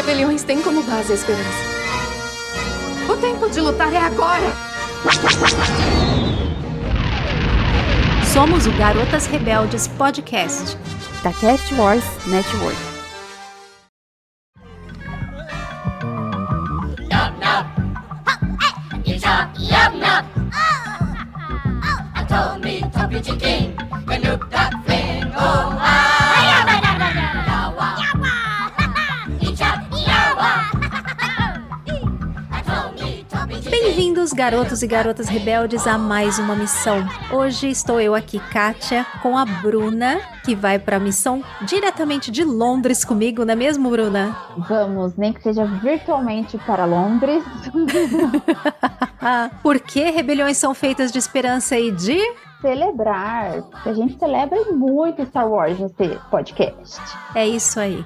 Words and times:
rebeliões 0.00 0.42
têm 0.42 0.62
como 0.62 0.82
base 0.82 1.12
a 1.12 1.14
esperança. 1.14 1.44
O 3.06 3.16
tempo 3.18 3.50
de 3.50 3.60
lutar 3.60 3.92
é 3.92 3.98
agora! 3.98 4.50
Somos 8.32 8.66
o 8.66 8.72
Garotas 8.72 9.26
Rebeldes 9.26 9.88
Podcast, 9.88 10.78
da 11.22 11.32
Cast 11.34 11.74
Wars 11.74 12.04
Network. 12.26 12.78
told 22.28 22.62
me, 22.64 22.80
Toby 22.92 23.20
Chicken, 23.20 23.69
garotos 34.40 34.82
e 34.82 34.86
garotas 34.86 35.28
rebeldes, 35.28 35.86
a 35.86 35.98
mais 35.98 36.38
uma 36.38 36.56
missão. 36.56 37.06
Hoje 37.30 37.68
estou 37.68 38.00
eu 38.00 38.14
aqui, 38.14 38.38
Kátia, 38.38 39.04
com 39.20 39.36
a 39.36 39.44
Bruna, 39.44 40.18
que 40.42 40.54
vai 40.54 40.78
para 40.78 40.96
a 40.96 40.98
missão 40.98 41.44
diretamente 41.60 42.30
de 42.30 42.42
Londres 42.42 43.04
comigo, 43.04 43.44
não 43.44 43.52
é 43.52 43.54
mesmo, 43.54 43.90
Bruna? 43.90 44.34
Vamos, 44.66 45.14
nem 45.14 45.34
que 45.34 45.42
seja 45.42 45.66
virtualmente 45.66 46.56
para 46.56 46.86
Londres. 46.86 47.44
Por 49.62 49.78
que 49.78 50.08
rebeliões 50.08 50.56
são 50.56 50.72
feitas 50.72 51.12
de 51.12 51.18
esperança 51.18 51.78
e 51.78 51.90
de 51.90 52.18
celebrar. 52.62 53.62
A 53.84 53.92
gente 53.92 54.18
celebra 54.18 54.72
muito 54.72 55.22
Star 55.26 55.50
Wars 55.50 55.78
nesse 55.78 56.18
podcast. 56.30 56.98
É 57.34 57.46
isso 57.46 57.78
aí. 57.78 58.02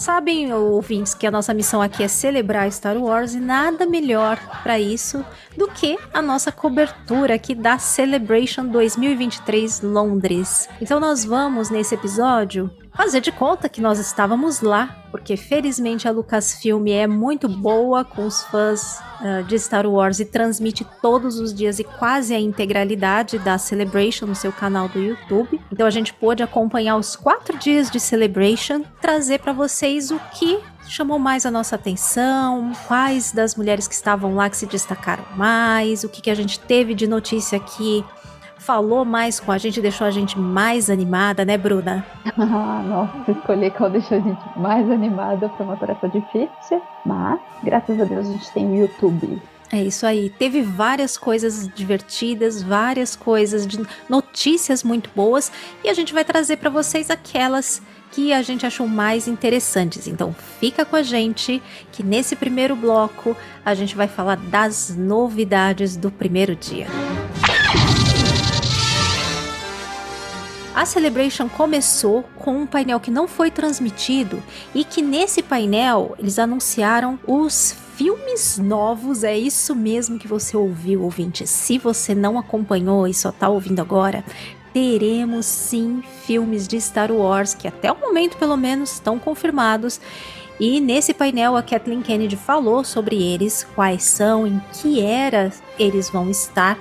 Sabem, 0.00 0.50
ouvintes, 0.50 1.12
que 1.12 1.26
a 1.26 1.30
nossa 1.30 1.52
missão 1.52 1.82
aqui 1.82 2.02
é 2.02 2.08
celebrar 2.08 2.72
Star 2.72 2.96
Wars 2.96 3.34
e 3.34 3.38
nada 3.38 3.84
melhor 3.84 4.38
para 4.62 4.80
isso 4.80 5.22
do 5.58 5.68
que 5.68 5.98
a 6.10 6.22
nossa 6.22 6.50
cobertura 6.50 7.34
aqui 7.34 7.54
da 7.54 7.78
Celebration 7.78 8.66
2023 8.68 9.82
Londres. 9.82 10.70
Então 10.80 10.98
nós 10.98 11.22
vamos 11.22 11.68
nesse 11.68 11.94
episódio 11.94 12.70
fazer 13.02 13.22
de 13.22 13.32
conta 13.32 13.66
que 13.66 13.80
nós 13.80 13.98
estávamos 13.98 14.60
lá, 14.60 14.94
porque 15.10 15.34
felizmente 15.34 16.06
a 16.06 16.10
Lucasfilm 16.10 16.86
é 16.88 17.06
muito 17.06 17.48
boa 17.48 18.04
com 18.04 18.26
os 18.26 18.42
fãs 18.42 19.00
uh, 19.22 19.42
de 19.44 19.58
Star 19.58 19.86
Wars 19.86 20.20
e 20.20 20.26
transmite 20.26 20.86
todos 21.00 21.40
os 21.40 21.54
dias 21.54 21.78
e 21.78 21.84
quase 21.84 22.34
a 22.34 22.38
integralidade 22.38 23.38
da 23.38 23.56
Celebration 23.56 24.26
no 24.26 24.34
seu 24.34 24.52
canal 24.52 24.86
do 24.86 24.98
YouTube. 24.98 25.58
Então 25.72 25.86
a 25.86 25.90
gente 25.90 26.12
pôde 26.12 26.42
acompanhar 26.42 26.98
os 26.98 27.16
quatro 27.16 27.56
dias 27.56 27.90
de 27.90 27.98
Celebration, 27.98 28.84
trazer 29.00 29.38
para 29.38 29.54
vocês 29.54 30.10
o 30.10 30.20
que 30.34 30.60
chamou 30.86 31.18
mais 31.18 31.46
a 31.46 31.50
nossa 31.50 31.76
atenção, 31.76 32.72
quais 32.86 33.32
das 33.32 33.54
mulheres 33.54 33.88
que 33.88 33.94
estavam 33.94 34.34
lá 34.34 34.50
que 34.50 34.58
se 34.58 34.66
destacaram 34.66 35.24
mais, 35.36 36.04
o 36.04 36.08
que, 36.10 36.20
que 36.20 36.30
a 36.30 36.34
gente 36.34 36.60
teve 36.60 36.94
de 36.94 37.06
notícia 37.06 37.56
aqui 37.56 38.04
falou 38.70 39.04
mais 39.04 39.40
com 39.40 39.50
a 39.50 39.58
gente, 39.58 39.80
deixou 39.80 40.06
a 40.06 40.12
gente 40.12 40.38
mais 40.38 40.88
animada, 40.88 41.44
né, 41.44 41.58
Bruna? 41.58 42.06
Ah, 42.38 42.80
nossa, 42.86 43.32
escolher 43.32 43.72
qual 43.72 43.90
deixou 43.90 44.18
a 44.18 44.20
gente 44.20 44.40
mais 44.56 44.88
animada 44.88 45.48
foi 45.56 45.66
uma 45.66 45.76
tarefa 45.76 46.08
difícil, 46.08 46.80
mas 47.04 47.40
graças 47.64 48.00
a 48.00 48.04
Deus 48.04 48.28
a 48.28 48.32
gente 48.32 48.52
tem 48.52 48.70
o 48.70 48.76
YouTube. 48.76 49.42
É 49.72 49.82
isso 49.82 50.06
aí. 50.06 50.30
Teve 50.30 50.62
várias 50.62 51.18
coisas 51.18 51.68
divertidas, 51.74 52.62
várias 52.62 53.16
coisas 53.16 53.66
de 53.66 53.84
notícias 54.08 54.84
muito 54.84 55.10
boas 55.16 55.50
e 55.82 55.88
a 55.88 55.94
gente 55.94 56.14
vai 56.14 56.24
trazer 56.24 56.56
para 56.56 56.70
vocês 56.70 57.10
aquelas 57.10 57.82
que 58.12 58.32
a 58.32 58.40
gente 58.40 58.64
achou 58.64 58.86
mais 58.86 59.26
interessantes. 59.26 60.06
Então 60.06 60.32
fica 60.60 60.84
com 60.84 60.94
a 60.94 61.02
gente 61.02 61.60
que 61.90 62.04
nesse 62.04 62.36
primeiro 62.36 62.76
bloco 62.76 63.36
a 63.64 63.74
gente 63.74 63.96
vai 63.96 64.06
falar 64.06 64.36
das 64.36 64.94
novidades 64.96 65.96
do 65.96 66.08
primeiro 66.08 66.54
dia. 66.54 66.86
A 70.72 70.86
Celebration 70.86 71.48
começou 71.48 72.22
com 72.36 72.62
um 72.62 72.66
painel 72.66 73.00
que 73.00 73.10
não 73.10 73.26
foi 73.26 73.50
transmitido 73.50 74.40
e 74.72 74.84
que 74.84 75.02
nesse 75.02 75.42
painel 75.42 76.14
eles 76.18 76.38
anunciaram 76.38 77.18
os 77.26 77.74
filmes 77.96 78.56
novos. 78.56 79.24
É 79.24 79.36
isso 79.36 79.74
mesmo 79.74 80.18
que 80.18 80.28
você 80.28 80.56
ouviu, 80.56 81.02
ouvinte. 81.02 81.44
Se 81.46 81.76
você 81.76 82.14
não 82.14 82.38
acompanhou 82.38 83.06
e 83.08 83.12
só 83.12 83.30
está 83.30 83.48
ouvindo 83.48 83.80
agora, 83.80 84.24
teremos 84.72 85.44
sim 85.44 86.02
filmes 86.24 86.68
de 86.68 86.80
Star 86.80 87.10
Wars 87.10 87.52
que 87.52 87.66
até 87.66 87.90
o 87.90 87.98
momento 87.98 88.36
pelo 88.36 88.56
menos 88.56 88.92
estão 88.92 89.18
confirmados. 89.18 90.00
E 90.60 90.78
nesse 90.78 91.12
painel 91.12 91.56
a 91.56 91.62
Kathleen 91.62 92.00
Kennedy 92.00 92.36
falou 92.36 92.84
sobre 92.84 93.20
eles, 93.20 93.66
quais 93.74 94.04
são, 94.04 94.46
em 94.46 94.60
que 94.74 95.00
era 95.00 95.52
eles 95.78 96.10
vão 96.10 96.30
estar 96.30 96.78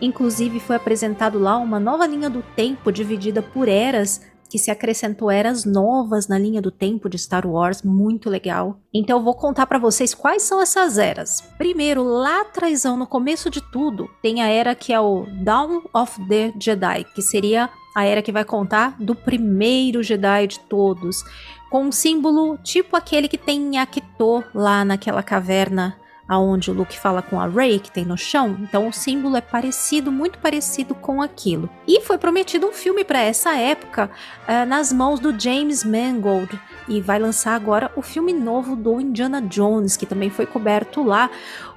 Inclusive 0.00 0.60
foi 0.60 0.76
apresentado 0.76 1.38
lá 1.38 1.56
uma 1.56 1.80
nova 1.80 2.06
linha 2.06 2.30
do 2.30 2.42
tempo 2.54 2.90
dividida 2.92 3.42
por 3.42 3.68
eras 3.68 4.20
que 4.48 4.58
se 4.58 4.70
acrescentou 4.70 5.30
eras 5.30 5.64
novas 5.64 6.26
na 6.26 6.38
linha 6.38 6.62
do 6.62 6.70
tempo 6.70 7.08
de 7.08 7.18
Star 7.18 7.46
Wars, 7.46 7.82
muito 7.82 8.30
legal. 8.30 8.80
Então 8.92 9.18
eu 9.18 9.24
vou 9.24 9.34
contar 9.34 9.66
para 9.66 9.78
vocês 9.78 10.14
quais 10.14 10.42
são 10.42 10.60
essas 10.60 10.96
eras. 10.96 11.42
Primeiro, 11.58 12.02
lá 12.02 12.40
atrás, 12.40 12.84
no 12.84 13.06
começo 13.06 13.50
de 13.50 13.60
tudo, 13.60 14.08
tem 14.22 14.40
a 14.40 14.48
era 14.48 14.74
que 14.74 14.92
é 14.92 15.00
o 15.00 15.26
Dawn 15.42 15.82
of 15.94 16.18
the 16.28 16.52
Jedi, 16.58 17.04
que 17.14 17.20
seria 17.20 17.68
a 17.94 18.04
era 18.04 18.22
que 18.22 18.32
vai 18.32 18.44
contar 18.44 18.96
do 18.98 19.14
primeiro 19.14 20.02
Jedi 20.02 20.46
de 20.46 20.60
todos, 20.60 21.22
com 21.70 21.84
um 21.84 21.92
símbolo 21.92 22.56
tipo 22.58 22.96
aquele 22.96 23.28
que 23.28 23.36
tem 23.36 23.74
em 23.74 23.78
Akitor 23.78 24.44
lá 24.54 24.84
naquela 24.84 25.22
caverna 25.22 25.96
aonde 26.28 26.70
o 26.70 26.74
Luke 26.74 26.98
fala 26.98 27.22
com 27.22 27.40
a 27.40 27.46
Rey 27.46 27.78
que 27.78 27.90
tem 27.90 28.04
no 28.04 28.18
chão. 28.18 28.58
Então 28.60 28.86
o 28.86 28.92
símbolo 28.92 29.36
é 29.36 29.40
parecido, 29.40 30.12
muito 30.12 30.38
parecido 30.38 30.94
com 30.94 31.22
aquilo. 31.22 31.70
E 31.86 32.00
foi 32.02 32.18
prometido 32.18 32.66
um 32.66 32.72
filme 32.72 33.04
para 33.04 33.20
essa 33.20 33.56
época 33.56 34.10
uh, 34.46 34.66
nas 34.66 34.92
mãos 34.92 35.18
do 35.18 35.38
James 35.38 35.82
Mangold 35.82 36.60
e 36.86 37.00
vai 37.00 37.18
lançar 37.18 37.54
agora 37.54 37.90
o 37.96 38.02
filme 38.02 38.32
novo 38.32 38.76
do 38.76 39.00
Indiana 39.00 39.40
Jones 39.40 39.96
que 39.96 40.06
também 40.06 40.28
foi 40.28 40.44
coberto 40.44 41.02
lá, 41.02 41.30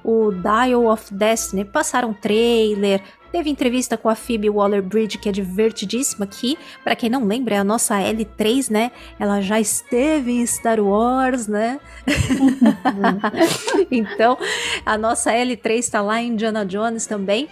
o 0.04 0.30
Dial 0.30 0.86
of 0.86 1.12
Destiny. 1.14 1.64
Passaram 1.64 2.12
trailer, 2.12 3.02
Teve 3.32 3.48
entrevista 3.48 3.96
com 3.96 4.10
a 4.10 4.14
Phoebe 4.14 4.50
Waller-Bridge, 4.50 5.16
que 5.16 5.26
é 5.26 5.32
divertidíssima, 5.32 6.26
que, 6.26 6.58
para 6.84 6.94
quem 6.94 7.08
não 7.08 7.24
lembra, 7.24 7.54
é 7.54 7.58
a 7.58 7.64
nossa 7.64 7.96
L3, 7.96 8.70
né? 8.70 8.92
Ela 9.18 9.40
já 9.40 9.58
esteve 9.58 10.32
em 10.32 10.44
Star 10.44 10.78
Wars, 10.78 11.46
né? 11.48 11.80
então, 13.90 14.36
a 14.84 14.98
nossa 14.98 15.32
L3 15.32 15.78
está 15.78 16.02
lá 16.02 16.20
em 16.20 16.28
Indiana 16.28 16.66
Jones 16.66 17.06
também. 17.06 17.48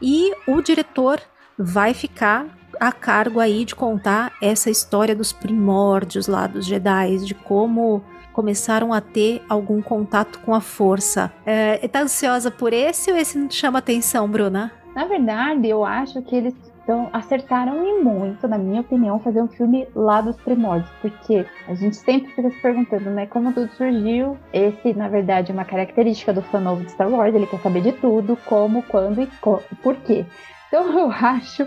E 0.00 0.32
o 0.46 0.62
diretor 0.62 1.20
vai 1.58 1.92
ficar 1.92 2.46
a 2.80 2.90
cargo 2.90 3.38
aí 3.38 3.66
de 3.66 3.74
contar 3.74 4.32
essa 4.40 4.70
história 4.70 5.14
dos 5.14 5.30
primórdios 5.30 6.26
lá 6.26 6.46
dos 6.46 6.64
Jedi, 6.64 7.18
de 7.18 7.34
como 7.34 8.02
começaram 8.32 8.92
a 8.92 9.00
ter 9.00 9.42
algum 9.48 9.82
contato 9.82 10.38
com 10.38 10.54
a 10.54 10.60
força. 10.60 11.30
É, 11.44 11.86
tá 11.88 12.00
ansiosa 12.00 12.50
por 12.50 12.72
esse 12.72 13.10
ou 13.10 13.16
esse 13.18 13.36
não 13.36 13.48
te 13.48 13.56
chama 13.56 13.80
atenção, 13.80 14.26
Bruna? 14.28 14.72
Na 14.98 15.04
verdade, 15.04 15.68
eu 15.68 15.84
acho 15.84 16.20
que 16.22 16.34
eles 16.34 16.56
então, 16.82 17.08
acertaram 17.12 17.84
e 17.84 18.02
muito, 18.02 18.48
na 18.48 18.58
minha 18.58 18.80
opinião, 18.80 19.20
fazer 19.20 19.40
um 19.40 19.46
filme 19.46 19.86
lá 19.94 20.20
dos 20.20 20.34
primórdios, 20.38 20.90
porque 21.00 21.46
a 21.68 21.74
gente 21.74 21.94
sempre 21.94 22.32
fica 22.32 22.50
se 22.50 22.60
perguntando, 22.60 23.10
né, 23.10 23.24
como 23.26 23.52
tudo 23.52 23.70
surgiu. 23.74 24.36
Esse, 24.52 24.94
na 24.94 25.06
verdade, 25.06 25.52
é 25.52 25.54
uma 25.54 25.64
característica 25.64 26.32
do 26.32 26.42
fã 26.42 26.58
novo 26.58 26.82
de 26.82 26.90
Star 26.90 27.08
Wars, 27.08 27.32
ele 27.32 27.46
quer 27.46 27.60
saber 27.60 27.82
de 27.82 27.92
tudo, 27.92 28.36
como, 28.44 28.82
quando 28.82 29.22
e 29.22 29.28
co 29.40 29.62
por 29.82 29.94
quê. 29.96 30.26
Então 30.68 30.86
eu 30.98 31.10
acho 31.10 31.66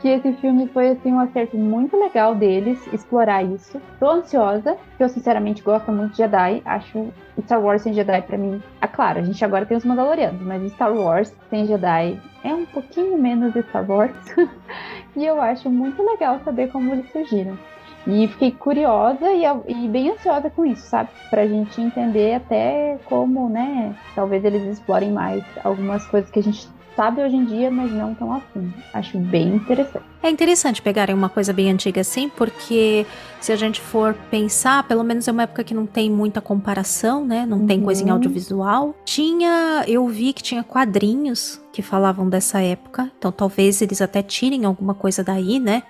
que 0.00 0.08
esse 0.08 0.32
filme 0.34 0.68
foi 0.68 0.90
assim 0.90 1.12
um 1.12 1.20
acerto 1.20 1.56
muito 1.56 1.96
legal 1.96 2.34
deles 2.34 2.86
explorar 2.92 3.42
isso. 3.42 3.80
Tô 3.98 4.10
ansiosa, 4.10 4.76
porque 4.90 5.04
eu 5.04 5.08
sinceramente 5.08 5.62
gosto 5.62 5.90
muito 5.90 6.12
de 6.12 6.18
Jedi, 6.18 6.62
acho 6.64 7.12
Star 7.42 7.60
Wars 7.60 7.82
sem 7.82 7.94
Jedi 7.94 8.22
para 8.22 8.38
mim, 8.38 8.62
é 8.80 8.86
claro, 8.86 9.18
a 9.18 9.22
gente 9.22 9.44
agora 9.44 9.66
tem 9.66 9.76
os 9.76 9.84
Mandalorianos, 9.84 10.40
mas 10.42 10.72
Star 10.72 10.94
Wars 10.94 11.34
sem 11.50 11.66
Jedi 11.66 12.20
é 12.44 12.54
um 12.54 12.66
pouquinho 12.66 13.18
menos 13.18 13.54
Star 13.54 13.88
Wars. 13.90 14.14
e 15.16 15.24
eu 15.24 15.40
acho 15.40 15.70
muito 15.70 16.02
legal 16.02 16.40
saber 16.44 16.70
como 16.70 16.92
eles 16.92 17.10
surgiram. 17.10 17.56
E 18.06 18.28
fiquei 18.28 18.50
curiosa 18.50 19.32
e, 19.32 19.44
e, 19.66 19.88
bem 19.88 20.10
ansiosa 20.10 20.50
com 20.50 20.66
isso, 20.66 20.82
sabe? 20.82 21.08
Pra 21.30 21.46
gente 21.46 21.80
entender 21.80 22.34
até 22.34 22.98
como, 23.06 23.48
né? 23.48 23.94
Talvez 24.14 24.44
eles 24.44 24.62
explorem 24.64 25.10
mais 25.10 25.42
algumas 25.64 26.06
coisas 26.06 26.30
que 26.30 26.38
a 26.38 26.42
gente 26.42 26.68
sabe 26.96 27.22
hoje 27.22 27.36
em 27.36 27.44
dia, 27.44 27.70
mas 27.70 27.92
não 27.92 28.14
tão 28.14 28.32
assim. 28.32 28.74
Acho 28.92 29.18
bem 29.20 29.48
interessante. 29.56 30.13
É 30.24 30.30
interessante 30.30 30.80
pegarem 30.80 31.14
uma 31.14 31.28
coisa 31.28 31.52
bem 31.52 31.70
antiga 31.70 32.00
assim, 32.00 32.30
porque 32.30 33.04
se 33.42 33.52
a 33.52 33.56
gente 33.56 33.78
for 33.78 34.14
pensar, 34.30 34.82
pelo 34.88 35.04
menos 35.04 35.28
é 35.28 35.30
uma 35.32 35.42
época 35.42 35.62
que 35.62 35.74
não 35.74 35.84
tem 35.84 36.10
muita 36.10 36.40
comparação, 36.40 37.26
né? 37.26 37.44
Não 37.44 37.58
uhum. 37.58 37.66
tem 37.66 37.82
coisa 37.82 38.02
em 38.02 38.06
uhum. 38.06 38.12
audiovisual. 38.12 38.94
Tinha, 39.04 39.84
eu 39.86 40.08
vi 40.08 40.32
que 40.32 40.42
tinha 40.42 40.64
quadrinhos 40.64 41.60
que 41.70 41.82
falavam 41.82 42.28
dessa 42.28 42.60
época, 42.60 43.10
então 43.18 43.32
talvez 43.32 43.82
eles 43.82 44.00
até 44.00 44.22
tirem 44.22 44.64
alguma 44.64 44.94
coisa 44.94 45.24
daí, 45.24 45.58
né? 45.58 45.82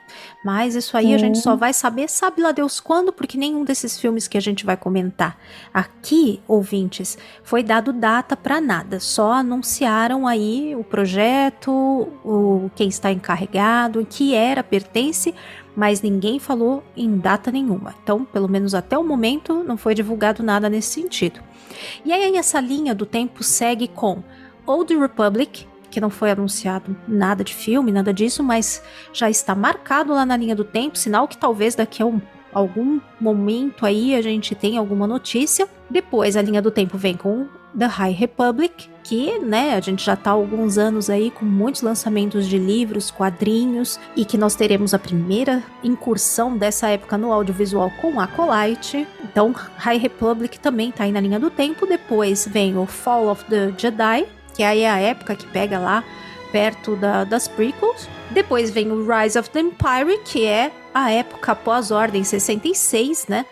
Mas 0.42 0.74
isso 0.74 0.96
aí 0.96 1.14
a 1.14 1.18
gente 1.18 1.38
só 1.38 1.54
vai 1.54 1.74
saber, 1.74 2.08
sabe 2.08 2.40
lá 2.40 2.52
Deus 2.52 2.80
quando, 2.80 3.12
porque 3.12 3.36
nenhum 3.36 3.64
desses 3.64 4.00
filmes 4.00 4.26
que 4.26 4.38
a 4.38 4.40
gente 4.40 4.64
vai 4.64 4.78
comentar 4.78 5.38
aqui, 5.74 6.40
ouvintes, 6.48 7.18
foi 7.42 7.62
dado 7.62 7.92
data 7.92 8.34
para 8.34 8.62
nada, 8.62 8.98
só 8.98 9.34
anunciaram 9.34 10.26
aí 10.26 10.74
o 10.74 10.82
projeto, 10.82 11.70
o 11.70 12.70
quem 12.74 12.88
está 12.88 13.12
encarregado, 13.12 14.06
que 14.08 14.23
era 14.32 14.62
pertence 14.62 15.34
mas 15.76 16.00
ninguém 16.00 16.38
falou 16.38 16.84
em 16.96 17.18
data 17.18 17.50
nenhuma. 17.50 17.94
Então, 18.02 18.24
pelo 18.24 18.48
menos 18.48 18.74
até 18.74 18.96
o 18.96 19.04
momento, 19.04 19.64
não 19.64 19.76
foi 19.76 19.94
divulgado 19.94 20.42
nada 20.42 20.68
nesse 20.68 20.92
sentido. 20.92 21.40
E 22.04 22.12
aí, 22.12 22.36
essa 22.36 22.60
linha 22.60 22.94
do 22.94 23.04
tempo 23.04 23.42
segue 23.42 23.88
com 23.88 24.22
Old 24.66 24.96
Republic, 24.96 25.66
que 25.90 26.00
não 26.00 26.10
foi 26.10 26.30
anunciado 26.30 26.96
nada 27.06 27.42
de 27.42 27.54
filme, 27.54 27.92
nada 27.92 28.12
disso, 28.12 28.42
mas 28.42 28.82
já 29.12 29.28
está 29.28 29.54
marcado 29.54 30.12
lá 30.12 30.24
na 30.24 30.36
linha 30.36 30.54
do 30.54 30.64
tempo, 30.64 30.96
sinal 30.96 31.26
que 31.26 31.36
talvez 31.36 31.74
daqui 31.74 32.02
a 32.02 32.06
um, 32.06 32.20
algum 32.54 33.00
momento 33.20 33.84
aí 33.84 34.14
a 34.14 34.22
gente 34.22 34.54
tenha 34.54 34.80
alguma 34.80 35.06
notícia. 35.06 35.68
Depois 35.90 36.36
a 36.36 36.42
linha 36.42 36.62
do 36.62 36.70
tempo 36.70 36.96
vem 36.96 37.16
com 37.16 37.46
The 37.76 37.86
High 37.86 38.12
Republic, 38.12 38.88
que, 39.02 39.38
né, 39.40 39.74
a 39.74 39.80
gente 39.80 40.04
já 40.04 40.14
está 40.14 40.30
há 40.30 40.34
alguns 40.34 40.78
anos 40.78 41.10
aí 41.10 41.30
com 41.30 41.44
muitos 41.44 41.82
lançamentos 41.82 42.46
de 42.46 42.56
livros, 42.56 43.10
quadrinhos 43.10 43.98
e 44.16 44.24
que 44.24 44.38
nós 44.38 44.54
teremos 44.54 44.94
a 44.94 44.98
primeira 44.98 45.62
incursão 45.82 46.56
dessa 46.56 46.88
época 46.88 47.18
no 47.18 47.32
audiovisual 47.32 47.90
com 48.00 48.20
Acolyte. 48.20 49.06
Então, 49.22 49.52
High 49.76 49.98
Republic 49.98 50.58
também 50.60 50.90
está 50.90 51.04
aí 51.04 51.12
na 51.12 51.20
linha 51.20 51.40
do 51.40 51.50
tempo. 51.50 51.86
Depois 51.86 52.48
vem 52.50 52.78
o 52.78 52.86
Fall 52.86 53.28
of 53.28 53.44
the 53.46 53.74
Jedi, 53.76 54.26
que 54.54 54.62
aí 54.62 54.80
é 54.80 54.90
a 54.90 54.98
época 54.98 55.34
que 55.34 55.46
pega 55.48 55.78
lá 55.78 56.04
perto 56.54 56.94
da, 56.94 57.24
das 57.24 57.48
prequels. 57.48 58.08
Depois 58.30 58.70
vem 58.70 58.92
o 58.92 59.04
Rise 59.04 59.36
of 59.36 59.50
the 59.50 59.58
Empire, 59.58 60.20
que 60.24 60.46
é 60.46 60.70
a 60.94 61.10
época 61.10 61.50
após 61.50 61.90
Ordem 61.90 62.22
66, 62.22 63.26
né? 63.26 63.44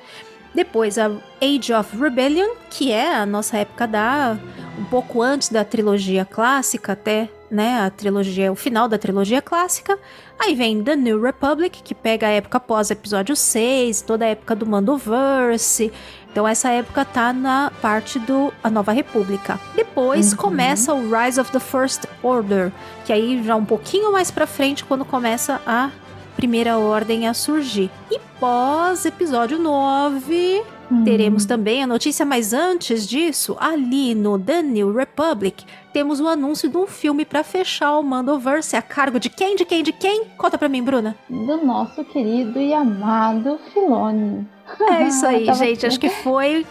Depois 0.55 0.97
a 0.99 1.11
Age 1.41 1.73
of 1.73 1.97
Rebellion, 1.97 2.51
que 2.71 2.93
é 2.93 3.13
a 3.13 3.27
nossa 3.27 3.57
época 3.57 3.89
da 3.89 4.39
um 4.79 4.85
pouco 4.85 5.21
antes 5.21 5.49
da 5.49 5.65
trilogia 5.65 6.25
clássica 6.25 6.93
até, 6.93 7.29
né, 7.51 7.81
a 7.81 7.91
trilogia, 7.91 8.51
o 8.53 8.55
final 8.55 8.89
da 8.89 8.97
trilogia 8.97 9.43
clássica. 9.43 9.99
Aí 10.39 10.55
vem 10.55 10.83
The 10.83 10.95
New 10.95 11.21
Republic, 11.21 11.83
que 11.83 11.95
pega 11.95 12.29
a 12.29 12.31
época 12.31 12.61
pós 12.61 12.91
episódio 12.91 13.35
6, 13.35 14.03
toda 14.03 14.25
a 14.25 14.29
época 14.29 14.55
do 14.55 14.65
Mandoverse. 14.65 15.93
Então 16.33 16.49
essa 16.49 16.71
época 16.71 17.05
tá 17.05 17.31
na 17.31 17.71
parte 17.83 18.19
do 18.19 18.53
A 18.65 18.71
Nova 18.71 18.91
República. 18.91 19.61
Depois 19.77 20.33
uhum. 20.33 20.39
começa 20.39 20.95
o 20.95 21.03
Rise 21.15 21.39
of 21.39 21.53
the 21.53 21.61
First 21.61 22.07
Order, 22.23 22.73
que 23.05 23.13
aí 23.13 23.43
já 23.45 23.55
um 23.55 23.67
pouquinho 23.67 24.11
mais 24.11 24.31
para 24.31 24.47
frente 24.47 24.83
quando 24.83 25.05
começa 25.05 25.61
a 25.67 25.91
Primeira 26.35 26.79
Ordem 26.79 27.29
a 27.29 27.35
surgir. 27.35 27.91
E 28.11 28.19
pós 28.41 29.05
episódio 29.05 29.59
9, 29.59 30.63
hum. 30.91 31.05
teremos 31.05 31.45
também 31.45 31.83
a 31.83 31.87
notícia, 31.87 32.25
mas 32.25 32.55
antes 32.55 33.07
disso, 33.07 33.55
ali 33.61 34.15
no 34.15 34.39
The 34.39 34.63
New 34.63 34.91
Republic, 34.91 35.67
temos 35.93 36.21
o 36.21 36.29
anúncio 36.29 36.69
de 36.69 36.77
um 36.77 36.87
filme 36.87 37.25
para 37.25 37.45
fechar 37.45 37.99
o 37.99 38.03
Mandoverse 38.03 38.77
a 38.77 38.83
cargo 38.83 39.21
de 39.21 39.29
quem, 39.29 39.57
de 39.57 39.65
quem, 39.65 39.83
de 39.83 39.93
quem? 39.93 40.25
Conta 40.37 40.57
pra 40.57 40.69
mim, 40.69 40.83
Bruna. 40.83 41.17
Do 41.29 41.65
nosso 41.65 42.05
querido 42.05 42.59
e 42.59 42.73
amado 42.73 43.59
Filone. 43.73 44.49
É 44.81 45.07
isso 45.07 45.27
aí, 45.27 45.47
gente. 45.55 45.87
Acho 45.87 46.01
que 46.01 46.11
foi, 46.11 46.67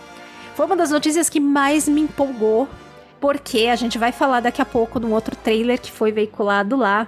foi 0.55 0.65
uma 0.65 0.75
das 0.75 0.91
notícias 0.91 1.29
que 1.29 1.39
mais 1.39 1.87
me 1.87 2.01
empolgou 2.01 2.67
porque 3.19 3.67
a 3.67 3.75
gente 3.75 3.97
vai 3.99 4.11
falar 4.11 4.39
daqui 4.39 4.61
a 4.61 4.65
pouco 4.65 4.99
num 4.99 5.13
outro 5.13 5.35
trailer 5.35 5.79
que 5.79 5.91
foi 5.91 6.11
veiculado 6.11 6.75
lá 6.75 7.07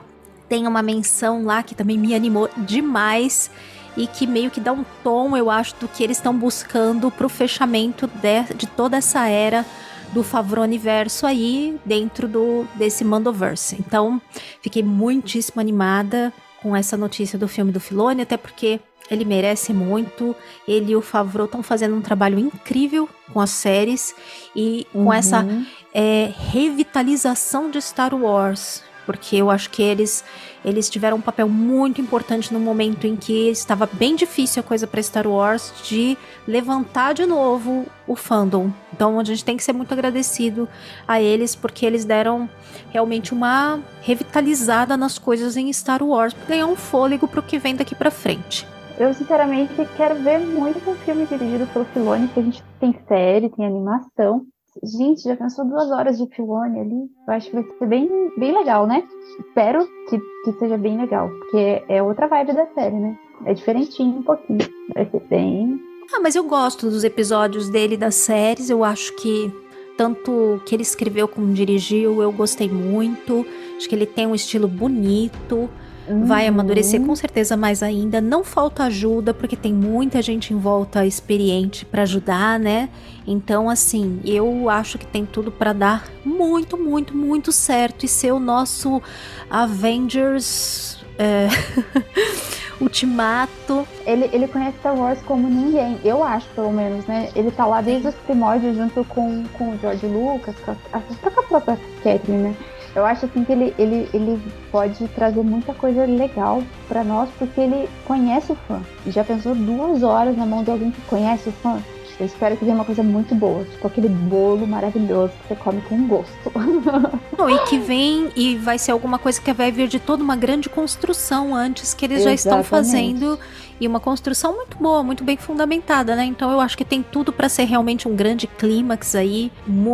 tem 0.54 0.68
uma 0.68 0.84
menção 0.84 1.44
lá 1.44 1.64
que 1.64 1.74
também 1.74 1.98
me 1.98 2.14
animou 2.14 2.48
demais 2.56 3.50
e 3.98 4.06
que 4.06 4.28
meio 4.28 4.52
que 4.52 4.60
dá 4.60 4.72
um 4.72 4.86
tom, 5.04 5.36
eu 5.36 5.50
acho, 5.50 5.74
do 5.80 5.88
que 5.88 6.04
eles 6.04 6.18
estão 6.18 6.32
buscando 6.38 7.10
pro 7.10 7.28
fechamento 7.28 8.08
de, 8.08 8.54
de 8.56 8.68
toda 8.68 8.98
essa 8.98 9.28
era 9.28 9.66
do 10.14 10.24
Favreau 10.24 10.64
Universo 10.64 11.26
aí 11.26 11.78
dentro 11.86 12.28
do 12.28 12.66
desse 12.76 13.04
Mandoverse. 13.04 13.76
Então, 13.80 14.22
fiquei 14.62 14.84
muitíssimo 14.84 15.60
animada 15.60 16.32
com 16.62 16.76
essa 16.76 16.96
notícia 16.96 17.38
do 17.38 17.48
filme 17.48 17.72
do 17.72 17.80
Filone, 17.80 18.22
até 18.22 18.38
porque 18.38 18.80
ele 19.10 19.26
merece 19.26 19.74
muito. 19.74 20.36
Ele 20.68 20.94
e 20.94 20.96
o 20.96 21.02
Favreau 21.02 21.46
estão 21.46 21.62
fazendo 21.62 21.96
um 21.96 22.02
trabalho 22.02 22.40
incrível 22.40 23.10
com 23.34 23.42
as 23.42 23.50
séries 23.50 24.16
e 24.56 24.88
com 24.94 25.06
uhum. 25.06 25.14
essa 25.14 25.46
é, 25.94 26.32
revitalização 26.52 27.70
de 27.70 27.82
Star 27.82 28.14
Wars 28.16 28.84
porque 29.06 29.36
eu 29.36 29.50
acho 29.50 29.70
que 29.70 29.82
eles 29.82 30.24
eles 30.64 30.90
tiveram 30.90 31.18
um 31.18 31.22
papel 31.22 31.50
muito 31.50 32.00
importante 32.00 32.54
no 32.54 32.60
momento 32.60 33.06
em 33.06 33.16
que 33.16 33.50
estava 33.50 33.90
bem 33.92 34.16
difícil 34.16 34.62
a 34.62 34.64
coisa 34.64 34.88
para 34.88 35.02
Star 35.02 35.28
Wars 35.28 35.74
de 35.84 36.18
levantar 36.48 37.14
de 37.14 37.26
novo 37.26 37.86
o 38.08 38.16
fandom. 38.16 38.72
Então 38.94 39.20
a 39.20 39.24
gente 39.24 39.44
tem 39.44 39.58
que 39.58 39.64
ser 39.64 39.74
muito 39.74 39.94
agradecido 39.94 40.68
a 41.08 41.22
eles 41.22 41.56
porque 41.56 41.86
eles 41.86 42.06
deram 42.06 42.50
realmente 42.92 43.34
uma 43.34 43.80
revitalizada 44.02 44.96
nas 44.96 45.18
coisas 45.18 45.58
em 45.58 45.72
Star 45.74 46.04
Wars, 46.04 46.34
para 46.34 46.46
ganhar 46.46 46.68
um 46.68 46.76
fôlego 46.76 47.28
para 47.28 47.40
o 47.40 47.44
que 47.44 47.58
vem 47.58 47.76
daqui 47.76 47.96
para 47.96 48.12
frente. 48.12 48.68
Eu 48.98 49.14
sinceramente 49.14 49.74
quero 49.98 50.16
ver 50.22 50.40
muito 50.40 50.88
um 50.90 50.96
filme 50.96 51.26
dirigido 51.26 51.66
pelo 51.68 51.86
Filoni, 51.86 52.28
que 52.28 52.40
a 52.40 52.44
gente 52.44 52.64
tem 52.80 52.96
série, 53.08 53.50
tem 53.50 53.66
animação. 53.66 54.46
Gente, 54.82 55.24
já 55.24 55.36
pensou 55.36 55.66
duas 55.66 55.92
horas 55.92 56.18
de 56.18 56.26
Filone 56.36 56.80
ali? 56.80 57.12
Eu 57.28 57.34
acho 57.34 57.50
que 57.50 57.56
vai 57.56 57.64
ser 57.78 57.86
bem, 57.86 58.10
bem 58.38 58.58
legal, 58.58 58.88
né? 58.88 59.04
Espero 59.40 59.88
que, 60.10 60.18
que 60.18 60.54
seja 60.58 60.78
bem 60.78 60.98
legal, 60.98 61.30
porque 61.30 61.84
é 61.88 62.02
outra 62.02 62.28
vibe 62.28 62.54
da 62.54 62.66
série, 62.74 62.96
né? 62.96 63.18
É 63.46 63.54
diferentinho 63.54 64.18
um 64.18 64.24
pouquinho. 64.24 64.60
Vai 64.96 65.10
ser 65.10 65.22
bem. 65.30 65.80
Ah, 66.14 66.20
mas 66.20 66.36
eu 66.36 66.44
gosto 66.44 66.90
dos 66.90 67.04
episódios 67.04 67.70
dele 67.70 67.96
das 67.96 68.16
séries. 68.16 68.70
Eu 68.70 68.84
acho 68.84 69.16
que 69.16 69.54
tanto 69.98 70.62
que 70.66 70.76
ele 70.76 70.82
escreveu 70.82 71.28
como 71.28 71.54
dirigiu, 71.54 72.22
eu 72.22 72.32
gostei 72.32 72.70
muito. 72.70 73.46
Acho 73.78 73.88
que 73.88 73.96
ele 73.96 74.06
tem 74.06 74.26
um 74.26 74.36
estilo 74.36 74.68
bonito. 74.68 75.70
Uhum. 76.08 76.26
Vai 76.26 76.48
amadurecer 76.48 77.02
com 77.02 77.16
certeza 77.16 77.56
mais 77.56 77.82
ainda. 77.82 78.20
Não 78.20 78.44
falta 78.44 78.84
ajuda, 78.84 79.34
porque 79.34 79.56
tem 79.56 79.74
muita 79.74 80.22
gente 80.22 80.54
em 80.54 80.58
volta 80.58 81.06
experiente 81.06 81.86
para 81.86 82.02
ajudar, 82.02 82.60
né? 82.60 82.90
Então, 83.26 83.70
assim, 83.70 84.20
eu 84.26 84.70
acho 84.70 84.98
que 84.98 85.08
tem 85.08 85.26
tudo 85.26 85.52
para 85.52 85.72
dar 85.72 86.08
muito, 86.26 86.78
muito, 86.78 87.16
muito 87.16 87.52
certo 87.52 88.06
e 88.06 88.08
ser 88.08 88.34
o 88.34 88.40
nosso 88.40 89.02
Avengers. 89.50 91.00
É... 91.18 91.48
Ultimato. 92.82 93.88
Ele, 94.06 94.30
ele 94.34 94.48
conhece 94.48 94.78
Star 94.80 94.98
Wars 94.98 95.20
como 95.22 95.48
ninguém, 95.48 96.00
eu 96.04 96.24
acho, 96.24 96.48
pelo 96.50 96.72
menos, 96.72 97.06
né? 97.06 97.30
Ele 97.36 97.50
tá 97.52 97.66
lá 97.66 97.82
desde 97.82 98.08
os 98.10 98.16
primórdios 98.16 98.76
junto 98.76 99.06
com, 99.06 99.44
com 99.54 99.70
o 99.70 99.78
George 99.80 100.06
Lucas, 100.06 100.56
com 100.66 100.72
a, 100.72 100.76
com 101.00 101.40
a 101.40 101.44
própria 101.44 101.80
Catherine, 102.04 102.50
né? 102.50 102.56
Eu 102.96 103.06
acho 103.06 103.26
assim 103.26 103.44
que 103.44 103.52
ele, 103.52 103.74
ele, 103.78 104.10
ele 104.14 104.42
pode 104.72 105.08
trazer 105.10 105.42
muita 105.42 105.74
coisa 105.74 106.06
legal 106.06 106.64
para 106.88 107.04
nós, 107.04 107.30
porque 107.40 107.60
ele 107.60 107.90
conhece 108.06 108.52
o 108.52 108.56
fã. 108.68 108.82
Já 109.08 109.24
pensou 109.24 109.56
duas 109.56 110.04
horas 110.04 110.38
na 110.38 110.46
mão 110.46 110.64
de 110.64 110.70
alguém 110.70 110.92
que 110.92 111.02
conhece 111.02 111.50
o 111.50 111.52
fã? 111.52 111.82
Eu 112.20 112.28
espero 112.28 112.56
que 112.56 112.64
venha 112.64 112.76
uma 112.76 112.86
coisa 112.86 113.02
muito 113.02 113.34
boa, 113.34 113.64
tipo 113.66 113.88
aquele 113.88 114.08
bolo 114.08 114.68
maravilhoso 114.68 115.34
que 115.42 115.48
você 115.48 115.56
come 115.56 115.82
com 115.82 116.08
gosto. 116.08 116.52
Não, 117.38 117.50
e 117.50 117.58
que 117.66 117.80
vem 117.80 118.30
e 118.36 118.56
vai 118.56 118.78
ser 118.78 118.92
alguma 118.92 119.18
coisa 119.18 119.42
que 119.42 119.52
vai 119.52 119.72
vir 119.72 119.88
de 119.88 120.00
toda 120.00 120.24
uma 120.24 120.36
grande 120.36 120.70
construção 120.70 121.56
antes 121.56 121.94
que 121.94 122.06
eles 122.06 122.20
Exatamente. 122.20 122.44
já 122.44 122.50
estão 122.50 122.64
fazendo 122.64 123.40
e 123.80 123.88
uma 123.88 124.00
construção 124.00 124.56
muito 124.56 124.78
boa, 124.78 125.04
muito 125.04 125.24
bem 125.24 125.38
fundamentada, 125.38 126.16
né? 126.16 126.26
Então 126.26 126.52
eu 126.52 126.60
acho 126.60 126.78
que 126.78 126.86
tem 126.86 127.02
tudo 127.04 127.32
para 127.32 127.50
ser 127.50 127.64
realmente 127.64 128.08
um 128.08 128.16
grande 128.16 128.48
clímax 128.48 129.16
aí. 129.16 129.52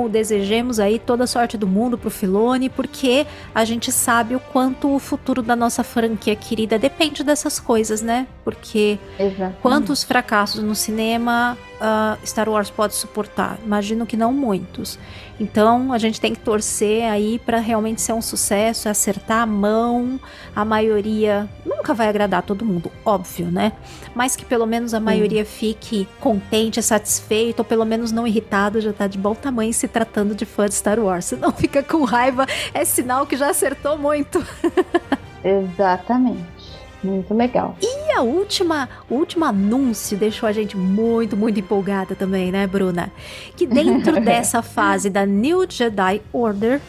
Desejemos 0.09 0.79
aí 0.79 0.99
toda 0.99 1.23
a 1.23 1.27
sorte 1.27 1.57
do 1.57 1.67
mundo 1.67 1.97
pro 1.97 2.09
Filone, 2.09 2.69
porque 2.69 3.25
a 3.53 3.63
gente 3.63 3.91
sabe 3.91 4.35
o 4.35 4.39
quanto 4.39 4.93
o 4.93 4.99
futuro 4.99 5.41
da 5.41 5.55
nossa 5.55 5.83
franquia 5.83 6.35
querida 6.35 6.79
depende 6.79 7.23
dessas 7.23 7.59
coisas, 7.59 8.01
né? 8.01 8.27
Porque 8.43 8.97
Exatamente. 9.19 9.57
quantos 9.61 10.03
fracassos 10.03 10.63
no 10.63 10.75
cinema 10.75 11.57
uh, 11.79 12.25
Star 12.25 12.49
Wars 12.49 12.69
pode 12.69 12.95
suportar? 12.95 13.59
Imagino 13.63 14.05
que 14.05 14.17
não 14.17 14.31
muitos. 14.31 14.99
Então 15.39 15.93
a 15.93 15.97
gente 15.97 16.19
tem 16.19 16.33
que 16.33 16.41
torcer 16.41 17.09
aí 17.09 17.39
para 17.39 17.59
realmente 17.59 18.01
ser 18.01 18.13
um 18.13 18.21
sucesso, 18.21 18.89
acertar 18.89 19.41
a 19.41 19.45
mão. 19.45 20.19
A 20.55 20.65
maioria 20.65 21.49
nunca 21.65 21.93
vai 21.93 22.09
agradar 22.09 22.43
todo 22.43 22.65
mundo, 22.65 22.91
óbvio, 23.05 23.49
né? 23.49 23.71
Mas 24.13 24.35
que 24.35 24.43
pelo 24.43 24.65
menos 24.65 24.93
a 24.93 24.99
maioria 24.99 25.45
fique 25.45 26.07
contente, 26.19 26.81
satisfeito, 26.81 27.59
ou 27.59 27.65
pelo 27.65 27.85
menos 27.85 28.11
não 28.11 28.27
irritado, 28.27 28.81
já 28.81 28.91
tá 28.91 29.07
de 29.07 29.17
bom 29.17 29.33
tamanho 29.33 29.73
se 29.73 29.87
tratando 29.87 30.35
de 30.35 30.45
fã 30.45 30.67
de 30.67 30.73
Star 30.73 30.99
Wars. 30.99 31.25
Se 31.25 31.35
não 31.37 31.51
fica 31.53 31.81
com 31.81 32.03
raiva, 32.03 32.45
é 32.73 32.83
sinal 32.83 33.25
que 33.25 33.37
já 33.37 33.49
acertou 33.49 33.97
muito. 33.97 34.45
Exatamente. 35.41 36.58
Muito 37.03 37.33
legal. 37.33 37.75
E 37.81 38.11
a 38.11 38.21
última, 38.21 38.89
o 39.09 39.15
último 39.15 39.45
anúncio 39.45 40.17
deixou 40.17 40.47
a 40.47 40.51
gente 40.51 40.75
muito, 40.75 41.37
muito 41.37 41.59
empolgada 41.59 42.15
também, 42.15 42.51
né, 42.51 42.67
Bruna? 42.67 43.11
Que 43.55 43.65
dentro 43.65 44.19
dessa 44.21 44.61
fase 44.61 45.09
da 45.09 45.25
New 45.25 45.65
Jedi 45.69 46.21
Order 46.33 46.81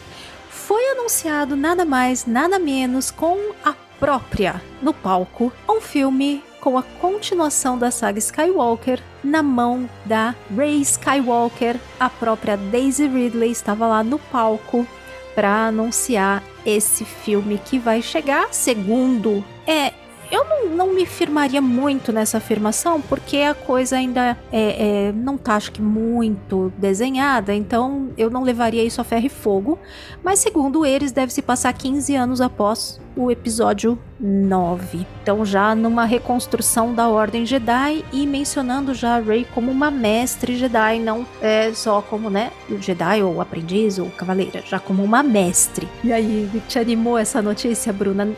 foi 0.49 0.83
anunciado 0.91 1.55
nada 1.55 1.85
mais, 1.85 2.25
nada 2.25 2.59
menos 2.59 3.11
com 3.11 3.37
a 3.63 3.73
própria 3.99 4.61
no 4.81 4.93
palco 4.93 5.53
um 5.69 5.79
filme 5.79 6.43
com 6.59 6.77
a 6.77 6.83
continuação 6.83 7.77
da 7.77 7.89
saga 7.91 8.19
Skywalker 8.19 9.01
na 9.23 9.41
mão 9.41 9.89
da 10.05 10.35
Rey 10.55 10.79
Skywalker. 10.81 11.77
A 11.99 12.09
própria 12.09 12.55
Daisy 12.55 13.07
Ridley 13.07 13.51
estava 13.51 13.87
lá 13.87 14.03
no 14.03 14.19
palco 14.19 14.85
para 15.33 15.67
anunciar 15.67 16.43
esse 16.65 17.03
filme 17.03 17.57
que 17.57 17.79
vai 17.79 18.01
chegar, 18.01 18.53
segundo 18.53 19.43
é 19.65 19.93
eu 20.31 20.45
não, 20.45 20.69
não, 20.69 20.93
me 20.93 21.05
firmaria 21.05 21.61
muito 21.61 22.11
nessa 22.11 22.37
afirmação, 22.37 23.01
porque 23.01 23.37
a 23.37 23.53
coisa 23.53 23.97
ainda 23.97 24.37
é, 24.51 25.07
é, 25.07 25.11
não 25.11 25.37
tá, 25.37 25.55
acho 25.55 25.71
que, 25.71 25.81
muito 25.81 26.71
desenhada, 26.77 27.53
então 27.53 28.09
eu 28.17 28.29
não 28.29 28.43
levaria 28.43 28.83
isso 28.83 29.01
a 29.01 29.03
ferro 29.03 29.25
e 29.25 29.29
fogo. 29.29 29.77
Mas, 30.23 30.39
segundo 30.39 30.85
eles, 30.85 31.11
deve 31.11 31.33
se 31.33 31.41
passar 31.41 31.73
15 31.73 32.15
anos 32.15 32.41
após 32.41 32.99
o 33.15 33.29
episódio 33.29 33.99
9. 34.19 35.05
Então, 35.21 35.45
já 35.45 35.75
numa 35.75 36.05
reconstrução 36.05 36.93
da 36.93 37.09
Ordem 37.09 37.45
Jedi 37.45 38.05
e 38.13 38.25
mencionando 38.25 38.93
já 38.93 39.17
a 39.17 39.19
Rey 39.19 39.45
como 39.53 39.71
uma 39.71 39.91
mestre 39.91 40.55
Jedi, 40.55 40.99
não 40.99 41.25
é, 41.41 41.73
só 41.73 42.01
como, 42.01 42.29
né, 42.29 42.51
Jedi 42.79 43.21
ou 43.21 43.41
aprendiz 43.41 43.99
ou 43.99 44.09
cavaleira, 44.11 44.63
já 44.65 44.79
como 44.79 45.03
uma 45.03 45.21
mestre. 45.21 45.87
E 46.03 46.13
aí, 46.13 46.49
te 46.67 46.79
animou 46.79 47.17
essa 47.17 47.41
notícia, 47.41 47.91
Bruna? 47.91 48.29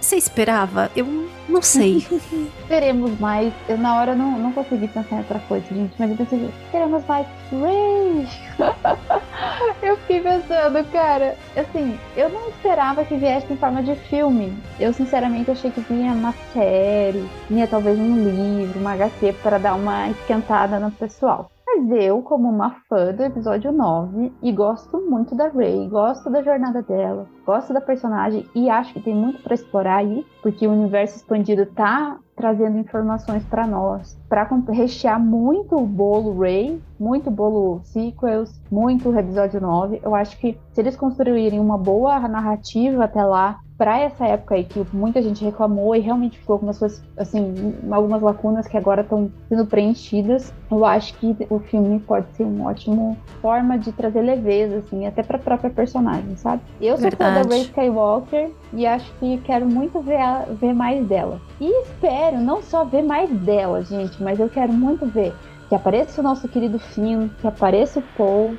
Você 0.00 0.16
esperava? 0.16 0.90
Eu 0.96 1.28
não 1.52 1.62
sei. 1.62 2.06
Teremos 2.66 3.18
mais. 3.20 3.52
Eu 3.68 3.78
na 3.78 3.96
hora 3.96 4.14
não, 4.14 4.38
não 4.38 4.52
consegui 4.52 4.88
pensar 4.88 5.16
em 5.16 5.18
outra 5.18 5.38
coisa, 5.40 5.64
gente. 5.70 5.94
Mas 5.98 6.10
eu 6.10 6.16
pensei, 6.16 6.50
teremos 6.70 7.04
mais 7.06 7.26
Ray. 7.50 8.28
eu 9.82 9.96
fiquei 9.98 10.20
pensando, 10.20 10.84
cara. 10.90 11.36
Assim, 11.56 11.98
eu 12.16 12.28
não 12.30 12.48
esperava 12.48 13.04
que 13.04 13.16
viesse 13.16 13.52
em 13.52 13.56
forma 13.56 13.82
de 13.82 13.94
filme. 13.94 14.52
Eu 14.80 14.92
sinceramente 14.92 15.50
achei 15.50 15.70
que 15.70 15.80
vinha 15.80 16.12
uma 16.12 16.34
série, 16.52 17.28
vinha 17.48 17.66
talvez 17.66 17.98
um 17.98 18.24
livro, 18.24 18.80
uma 18.80 18.94
HQ 18.94 19.34
para 19.42 19.58
dar 19.58 19.74
uma 19.74 20.08
esquentada 20.08 20.80
no 20.80 20.90
pessoal. 20.90 21.50
Mas 21.74 21.90
eu, 21.90 22.20
como 22.20 22.50
uma 22.50 22.76
fã 22.86 23.14
do 23.14 23.22
episódio 23.22 23.72
9, 23.72 24.30
e 24.42 24.52
gosto 24.52 25.00
muito 25.08 25.34
da 25.34 25.48
Rey, 25.48 25.88
gosto 25.88 26.28
da 26.28 26.42
jornada 26.42 26.82
dela, 26.82 27.26
gosto 27.46 27.72
da 27.72 27.80
personagem 27.80 28.46
e 28.54 28.68
acho 28.68 28.92
que 28.92 29.00
tem 29.00 29.14
muito 29.14 29.42
para 29.42 29.54
explorar 29.54 29.96
aí, 29.96 30.22
porque 30.42 30.66
o 30.66 30.70
universo 30.70 31.16
expandido 31.16 31.64
tá 31.64 32.18
trazendo 32.36 32.78
informações 32.78 33.42
para 33.44 33.66
nós, 33.66 34.20
para 34.28 34.46
rechear 34.68 35.18
muito 35.18 35.74
o 35.76 35.86
bolo 35.86 36.38
Rey, 36.38 36.78
muito 37.00 37.30
bolo 37.30 37.80
sequels, 37.84 38.60
muito 38.70 39.08
o 39.08 39.18
episódio 39.18 39.58
9. 39.58 39.98
Eu 40.02 40.14
acho 40.14 40.38
que 40.38 40.58
se 40.74 40.80
eles 40.80 40.94
construírem 40.94 41.58
uma 41.58 41.78
boa 41.78 42.18
narrativa 42.28 43.04
até 43.04 43.24
lá, 43.24 43.60
para 43.82 43.98
essa 43.98 44.24
época 44.28 44.54
aí 44.54 44.62
que 44.62 44.86
muita 44.92 45.20
gente 45.20 45.44
reclamou 45.44 45.96
e 45.96 45.98
realmente 45.98 46.38
ficou 46.38 46.56
com 46.56 46.66
umas 46.66 47.02
assim, 47.16 47.74
algumas 47.90 48.22
lacunas 48.22 48.68
que 48.68 48.76
agora 48.76 49.00
estão 49.00 49.28
sendo 49.48 49.66
preenchidas, 49.66 50.54
eu 50.70 50.84
acho 50.84 51.12
que 51.14 51.36
o 51.50 51.58
filme 51.58 51.98
pode 51.98 52.26
ser 52.36 52.44
uma 52.44 52.70
ótima 52.70 53.16
forma 53.40 53.76
de 53.76 53.90
trazer 53.90 54.22
leveza, 54.22 54.76
assim, 54.76 55.04
até 55.04 55.24
para 55.24 55.36
a 55.36 55.40
própria 55.40 55.68
personagem, 55.68 56.36
sabe? 56.36 56.62
Eu 56.80 56.96
sou 56.96 57.10
fã 57.10 57.34
da 57.34 57.42
Rey 57.42 57.62
Skywalker 57.62 58.52
e 58.72 58.86
acho 58.86 59.12
que 59.14 59.38
quero 59.38 59.66
muito 59.66 60.00
ver, 60.00 60.20
a, 60.20 60.44
ver 60.48 60.72
mais 60.72 61.04
dela. 61.08 61.40
E 61.60 61.82
espero 61.82 62.38
não 62.38 62.62
só 62.62 62.84
ver 62.84 63.02
mais 63.02 63.28
dela, 63.30 63.82
gente, 63.82 64.22
mas 64.22 64.38
eu 64.38 64.48
quero 64.48 64.72
muito 64.72 65.06
ver 65.06 65.34
que 65.72 65.76
apareça 65.76 66.20
o 66.20 66.22
nosso 66.22 66.46
querido 66.48 66.78
Finn, 66.78 67.30
que 67.40 67.46
apareça 67.46 67.98
o 67.98 68.02
Paul. 68.02 68.58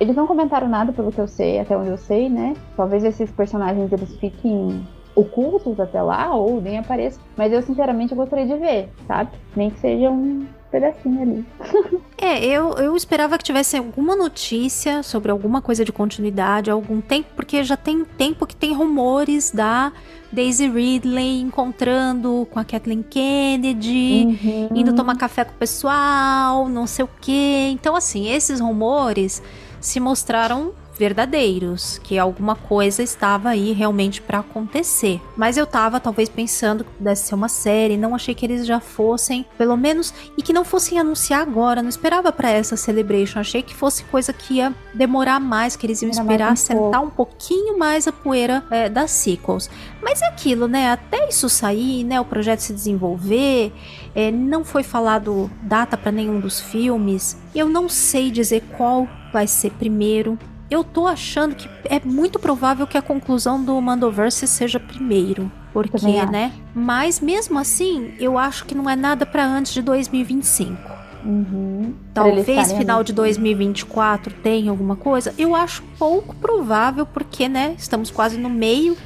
Eles 0.00 0.16
não 0.16 0.26
comentaram 0.26 0.68
nada 0.68 0.92
pelo 0.92 1.12
que 1.12 1.20
eu 1.20 1.28
sei, 1.28 1.60
até 1.60 1.76
onde 1.76 1.90
eu 1.90 1.96
sei, 1.96 2.28
né? 2.28 2.54
Talvez 2.76 3.04
esses 3.04 3.30
personagens 3.30 3.92
eles 3.92 4.16
fiquem 4.16 4.84
ocultos 5.14 5.78
até 5.78 6.02
lá 6.02 6.34
ou 6.34 6.60
nem 6.60 6.78
apareçam. 6.78 7.22
Mas 7.36 7.52
eu 7.52 7.62
sinceramente 7.62 8.12
gostaria 8.16 8.44
de 8.44 8.56
ver, 8.56 8.90
sabe? 9.06 9.30
Nem 9.54 9.70
que 9.70 9.78
seja 9.78 10.10
um 10.10 10.44
pedacinho 10.68 11.22
ali. 11.22 11.46
é, 12.22 12.44
eu, 12.44 12.74
eu 12.74 12.94
esperava 12.94 13.36
que 13.36 13.42
tivesse 13.42 13.76
alguma 13.76 14.14
notícia 14.14 15.02
sobre 15.02 15.32
alguma 15.32 15.60
coisa 15.60 15.84
de 15.84 15.90
continuidade, 15.90 16.70
algum 16.70 17.00
tempo, 17.00 17.30
porque 17.34 17.64
já 17.64 17.76
tem 17.76 18.04
tempo 18.04 18.46
que 18.46 18.54
tem 18.54 18.72
rumores 18.72 19.50
da 19.50 19.92
Daisy 20.30 20.68
Ridley 20.68 21.40
encontrando 21.40 22.46
com 22.48 22.60
a 22.60 22.64
Kathleen 22.64 23.02
Kennedy, 23.02 24.38
uhum. 24.40 24.68
indo 24.72 24.94
tomar 24.94 25.16
café 25.16 25.44
com 25.44 25.50
o 25.50 25.56
pessoal, 25.56 26.68
não 26.68 26.86
sei 26.86 27.04
o 27.04 27.10
quê. 27.20 27.70
Então, 27.72 27.96
assim, 27.96 28.30
esses 28.30 28.60
rumores 28.60 29.42
se 29.80 29.98
mostraram 29.98 30.72
verdadeiros, 30.98 31.98
que 31.98 32.18
alguma 32.18 32.54
coisa 32.54 33.02
estava 33.02 33.50
aí 33.50 33.72
realmente 33.72 34.20
para 34.20 34.38
acontecer. 34.38 35.20
Mas 35.36 35.56
eu 35.56 35.66
tava 35.66 35.98
talvez 36.00 36.28
pensando 36.28 36.84
que 36.84 36.90
pudesse 36.92 37.28
ser 37.28 37.34
uma 37.34 37.48
série, 37.48 37.96
não 37.96 38.14
achei 38.14 38.34
que 38.34 38.44
eles 38.46 38.66
já 38.66 38.80
fossem, 38.80 39.44
pelo 39.56 39.76
menos, 39.76 40.12
e 40.36 40.42
que 40.42 40.52
não 40.52 40.64
fossem 40.64 40.98
anunciar 40.98 41.40
agora, 41.40 41.82
não 41.82 41.88
esperava 41.88 42.30
para 42.32 42.50
essa 42.50 42.76
celebration, 42.76 43.40
achei 43.40 43.62
que 43.62 43.74
fosse 43.74 44.04
coisa 44.04 44.32
que 44.32 44.54
ia 44.54 44.74
demorar 44.94 45.40
mais, 45.40 45.76
que 45.76 45.86
eles 45.86 46.02
iam 46.02 46.10
Era 46.12 46.20
esperar 46.20 46.52
um 46.52 46.56
sentar 46.56 47.00
pouco. 47.00 47.06
um 47.06 47.10
pouquinho 47.10 47.78
mais 47.78 48.06
a 48.06 48.12
poeira 48.12 48.62
é, 48.70 48.88
das 48.88 49.10
sequels. 49.10 49.70
Mas 50.02 50.20
é 50.20 50.26
aquilo, 50.26 50.66
né? 50.68 50.90
Até 50.90 51.28
isso 51.28 51.48
sair, 51.48 52.04
né? 52.04 52.20
O 52.20 52.24
projeto 52.24 52.60
se 52.60 52.72
desenvolver, 52.72 53.72
é, 54.14 54.30
não 54.30 54.64
foi 54.64 54.82
falado 54.82 55.50
data 55.62 55.96
para 55.96 56.12
nenhum 56.12 56.40
dos 56.40 56.60
filmes. 56.60 57.36
Eu 57.54 57.68
não 57.68 57.88
sei 57.88 58.30
dizer 58.30 58.62
qual 58.76 59.08
vai 59.32 59.46
ser 59.46 59.70
primeiro 59.72 60.38
eu 60.72 60.82
tô 60.82 61.06
achando 61.06 61.54
que 61.54 61.68
é 61.84 62.00
muito 62.02 62.38
provável 62.38 62.86
que 62.86 62.96
a 62.96 63.02
conclusão 63.02 63.62
do 63.62 63.78
Mandoverse 63.80 64.46
seja 64.46 64.80
primeiro. 64.80 65.52
Porque, 65.72 66.24
né? 66.26 66.52
Mas 66.74 67.20
mesmo 67.20 67.58
assim, 67.58 68.14
eu 68.18 68.38
acho 68.38 68.64
que 68.64 68.74
não 68.74 68.88
é 68.88 68.96
nada 68.96 69.26
para 69.26 69.44
antes 69.44 69.72
de 69.72 69.82
2025. 69.82 70.76
Uhum. 71.24 71.94
Talvez 72.12 72.72
final 72.72 73.04
de 73.04 73.12
2024 73.12 74.34
tenha 74.42 74.70
alguma 74.70 74.96
coisa. 74.96 75.34
Eu 75.38 75.54
acho 75.54 75.82
pouco 75.98 76.34
provável, 76.36 77.06
porque, 77.06 77.48
né? 77.48 77.74
Estamos 77.78 78.10
quase 78.10 78.38
no 78.38 78.50
meio 78.50 78.96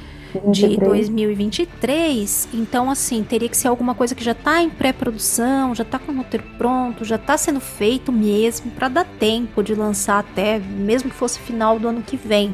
de 0.51 0.77
2023. 0.77 2.49
Então, 2.53 2.89
assim, 2.89 3.23
teria 3.23 3.49
que 3.49 3.57
ser 3.57 3.67
alguma 3.67 3.95
coisa 3.95 4.13
que 4.13 4.23
já 4.23 4.33
tá 4.33 4.61
em 4.61 4.69
pré-produção, 4.69 5.73
já 5.73 5.83
tá 5.83 5.99
com 5.99 6.11
o 6.11 6.17
roteiro 6.17 6.45
pronto, 6.57 7.05
já 7.05 7.17
tá 7.17 7.37
sendo 7.37 7.59
feito 7.59 8.11
mesmo, 8.11 8.71
para 8.71 8.87
dar 8.87 9.05
tempo 9.05 9.63
de 9.63 9.73
lançar 9.73 10.19
até, 10.19 10.59
mesmo 10.59 11.09
que 11.09 11.15
fosse 11.15 11.39
final 11.39 11.79
do 11.79 11.87
ano 11.87 12.01
que 12.01 12.17
vem. 12.17 12.53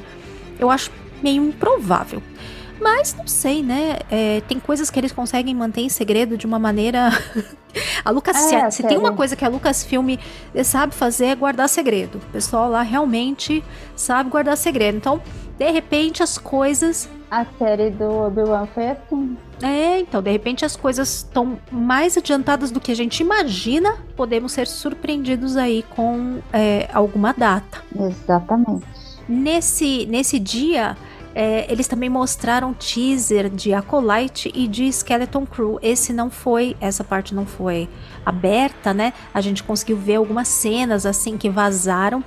Eu 0.60 0.70
acho 0.70 0.92
meio 1.22 1.44
improvável. 1.44 2.22
Mas 2.80 3.16
não 3.16 3.28
sei, 3.28 3.64
né? 3.64 4.00
É, 4.12 4.42
tem 4.42 4.60
coisas 4.60 4.90
que 4.90 5.00
eles 5.00 5.12
conseguem 5.12 5.56
manter 5.56 5.82
em 5.82 5.90
segredo 5.90 6.38
de 6.38 6.46
uma 6.46 6.60
maneira. 6.60 7.10
a 8.04 8.10
Lucas, 8.10 8.36
é, 8.52 8.70
se, 8.70 8.78
se 8.78 8.84
tem 8.88 8.98
uma 8.98 9.14
coisa 9.14 9.36
que 9.36 9.46
a 9.46 9.48
Lucasfilm 9.48 10.18
sabe 10.66 10.94
fazer 10.94 11.28
é 11.28 11.36
guardar 11.36 11.70
segredo. 11.70 12.18
O 12.18 12.32
pessoal 12.32 12.70
lá 12.70 12.82
realmente 12.82 13.64
sabe 13.96 14.30
guardar 14.30 14.58
segredo. 14.58 14.98
Então, 14.98 15.22
de 15.58 15.72
repente, 15.72 16.22
as 16.22 16.38
coisas 16.38 17.08
a 17.34 17.46
série 17.58 17.90
do 17.90 18.06
Obi-Wan 18.28 18.68
foi 18.68 18.90
assim. 18.90 19.36
É, 19.60 20.00
então, 20.00 20.22
de 20.22 20.32
repente 20.32 20.64
as 20.64 20.76
coisas 20.76 21.16
estão 21.16 21.58
mais 21.72 22.16
adiantadas 22.16 22.70
do 22.70 22.80
que 22.80 22.92
a 22.92 22.96
gente 22.96 23.22
imagina. 23.22 23.98
Podemos 24.16 24.52
ser 24.52 24.68
surpreendidos 24.68 25.58
aí 25.58 25.84
com 25.96 26.40
é, 26.54 26.88
alguma 26.94 27.34
data. 27.34 27.82
Exatamente. 28.00 28.86
Nesse, 29.28 30.06
nesse 30.06 30.38
dia, 30.38 30.96
é, 31.36 31.72
eles 31.72 31.88
também 31.88 32.10
mostraram 32.10 32.74
teaser 32.74 33.50
de 33.50 33.74
Acolyte 33.74 34.52
e 34.54 34.68
de 34.68 34.88
Skeleton 34.88 35.46
Crew. 35.46 35.80
Esse 35.82 36.14
não 36.14 36.30
foi, 36.30 36.76
essa 36.80 37.04
parte 37.04 37.34
não 37.34 37.46
foi 37.46 37.90
aberta, 38.26 38.94
né? 38.94 39.14
A 39.34 39.42
gente 39.42 39.64
conseguiu 39.64 39.98
ver 39.98 40.16
algumas 40.16 40.48
cenas 40.48 41.06
assim 41.06 41.38
que 41.38 41.50
vazaram 41.50 42.24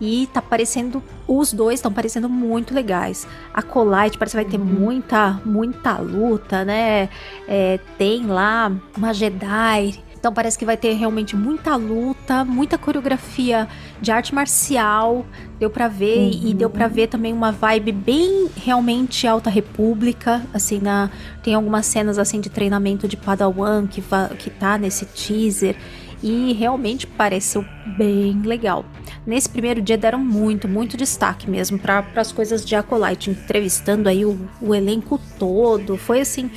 e 0.00 0.28
tá 0.32 0.40
parecendo, 0.40 1.02
os 1.28 1.52
dois 1.52 1.78
estão 1.78 1.92
parecendo 1.92 2.28
muito 2.28 2.74
legais. 2.74 3.26
A 3.52 3.62
Colite 3.62 4.16
parece 4.16 4.36
que 4.36 4.42
vai 4.42 4.50
ter 4.50 4.58
uhum. 4.58 4.64
muita, 4.64 5.40
muita 5.44 5.98
luta, 5.98 6.64
né? 6.64 7.08
É, 7.46 7.78
tem 7.98 8.26
lá 8.26 8.72
uma 8.96 9.12
Jedi. 9.12 10.02
Então 10.20 10.34
parece 10.34 10.58
que 10.58 10.66
vai 10.66 10.76
ter 10.76 10.92
realmente 10.92 11.34
muita 11.34 11.74
luta, 11.76 12.44
muita 12.44 12.76
coreografia 12.76 13.66
de 14.02 14.12
arte 14.12 14.34
marcial, 14.34 15.24
deu 15.58 15.70
para 15.70 15.88
ver 15.88 16.18
uhum. 16.18 16.40
e 16.44 16.54
deu 16.54 16.68
para 16.68 16.86
ver 16.86 17.08
também 17.08 17.32
uma 17.32 17.50
vibe 17.50 17.90
bem 17.90 18.50
realmente 18.54 19.26
alta 19.26 19.48
república, 19.48 20.42
assim 20.52 20.78
na 20.78 21.10
tem 21.42 21.54
algumas 21.54 21.86
cenas 21.86 22.18
assim 22.18 22.38
de 22.38 22.50
treinamento 22.50 23.08
de 23.08 23.16
Padawan 23.16 23.86
que 23.86 24.04
que 24.38 24.50
tá 24.50 24.76
nesse 24.76 25.06
teaser 25.06 25.74
e 26.22 26.52
realmente 26.52 27.06
pareceu 27.06 27.64
bem 27.96 28.42
legal. 28.42 28.84
Nesse 29.26 29.48
primeiro 29.48 29.80
dia 29.80 29.96
deram 29.96 30.18
muito, 30.18 30.68
muito 30.68 30.96
destaque 30.96 31.48
mesmo 31.48 31.78
para 31.78 32.04
as 32.16 32.30
coisas 32.30 32.64
de 32.64 32.76
Acolyte, 32.76 33.30
entrevistando 33.30 34.08
aí 34.08 34.24
o, 34.24 34.38
o 34.60 34.74
elenco 34.74 35.18
todo. 35.38 35.96
Foi 35.96 36.20
assim, 36.20 36.50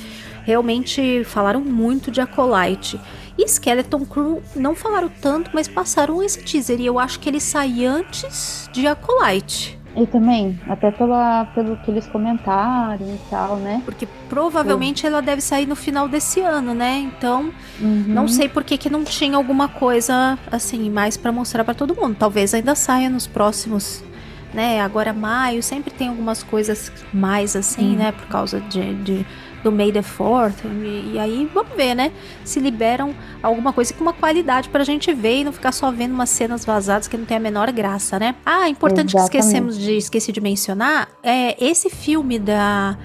realmente 0.44 1.24
falaram 1.24 1.60
muito 1.60 2.10
de 2.10 2.20
Acolyte. 2.20 3.00
E 3.36 3.44
Skeleton 3.46 4.04
Crew 4.04 4.42
não 4.54 4.74
falaram 4.74 5.10
tanto, 5.20 5.50
mas 5.52 5.66
passaram 5.66 6.22
esse 6.22 6.42
teaser. 6.42 6.80
E 6.80 6.86
eu 6.86 6.98
acho 6.98 7.18
que 7.18 7.28
ele 7.28 7.40
sai 7.40 7.84
antes 7.84 8.68
de 8.72 8.86
Acolyte. 8.86 9.78
E 9.96 10.06
também, 10.06 10.58
até 10.68 10.90
pela, 10.90 11.44
pelo 11.54 11.76
que 11.78 11.90
eles 11.90 12.04
comentaram 12.08 13.06
e 13.06 13.18
tal, 13.30 13.56
né? 13.56 13.80
Porque 13.84 14.08
provavelmente 14.28 15.06
ela 15.06 15.22
deve 15.22 15.40
sair 15.40 15.66
no 15.66 15.76
final 15.76 16.08
desse 16.08 16.40
ano, 16.40 16.74
né? 16.74 16.98
Então, 16.98 17.52
Uhum. 17.80 18.04
não 18.08 18.26
sei 18.26 18.48
por 18.48 18.64
que, 18.64 18.76
que 18.76 18.90
não 18.90 19.04
tinha 19.04 19.36
alguma 19.36 19.68
coisa 19.68 20.36
assim 20.50 20.90
mais 20.90 21.16
pra 21.16 21.30
mostrar 21.30 21.62
pra 21.64 21.74
todo 21.74 21.94
mundo. 21.94 22.16
Talvez 22.18 22.52
ainda 22.54 22.74
saia 22.74 23.08
nos 23.08 23.28
próximos, 23.28 24.02
né? 24.52 24.80
Agora 24.80 25.12
maio 25.12 25.62
sempre 25.62 25.92
tem 25.92 26.08
algumas 26.08 26.42
coisas 26.42 26.90
mais 27.12 27.54
assim, 27.54 27.94
né? 27.94 28.10
Por 28.10 28.26
causa 28.26 28.60
de, 28.60 28.94
de- 28.94 29.26
do 29.64 29.72
May 29.72 29.90
the 29.90 30.02
Fourth. 30.02 30.64
E, 30.64 31.14
e 31.14 31.18
aí 31.18 31.50
vamos 31.52 31.74
ver, 31.74 31.94
né? 31.94 32.12
Se 32.44 32.60
liberam 32.60 33.14
alguma 33.42 33.72
coisa 33.72 33.92
com 33.92 34.02
uma 34.02 34.12
qualidade 34.12 34.68
pra 34.68 34.84
gente 34.84 35.12
ver 35.12 35.40
e 35.40 35.44
não 35.44 35.52
ficar 35.52 35.72
só 35.72 35.90
vendo 35.90 36.12
umas 36.12 36.30
cenas 36.30 36.64
vazadas 36.64 37.08
que 37.08 37.16
não 37.16 37.24
tem 37.24 37.38
a 37.38 37.40
menor 37.40 37.72
graça, 37.72 38.18
né? 38.18 38.36
Ah, 38.44 38.68
importante 38.68 39.12
que 39.12 39.16
Exatamente. 39.16 39.42
esquecemos 39.42 39.78
de 39.78 39.96
esqueci 39.96 40.30
de 40.30 40.40
mencionar 40.40 41.08
é 41.22 41.56
esse 41.64 41.88
filme 41.90 42.38
da 42.38 42.96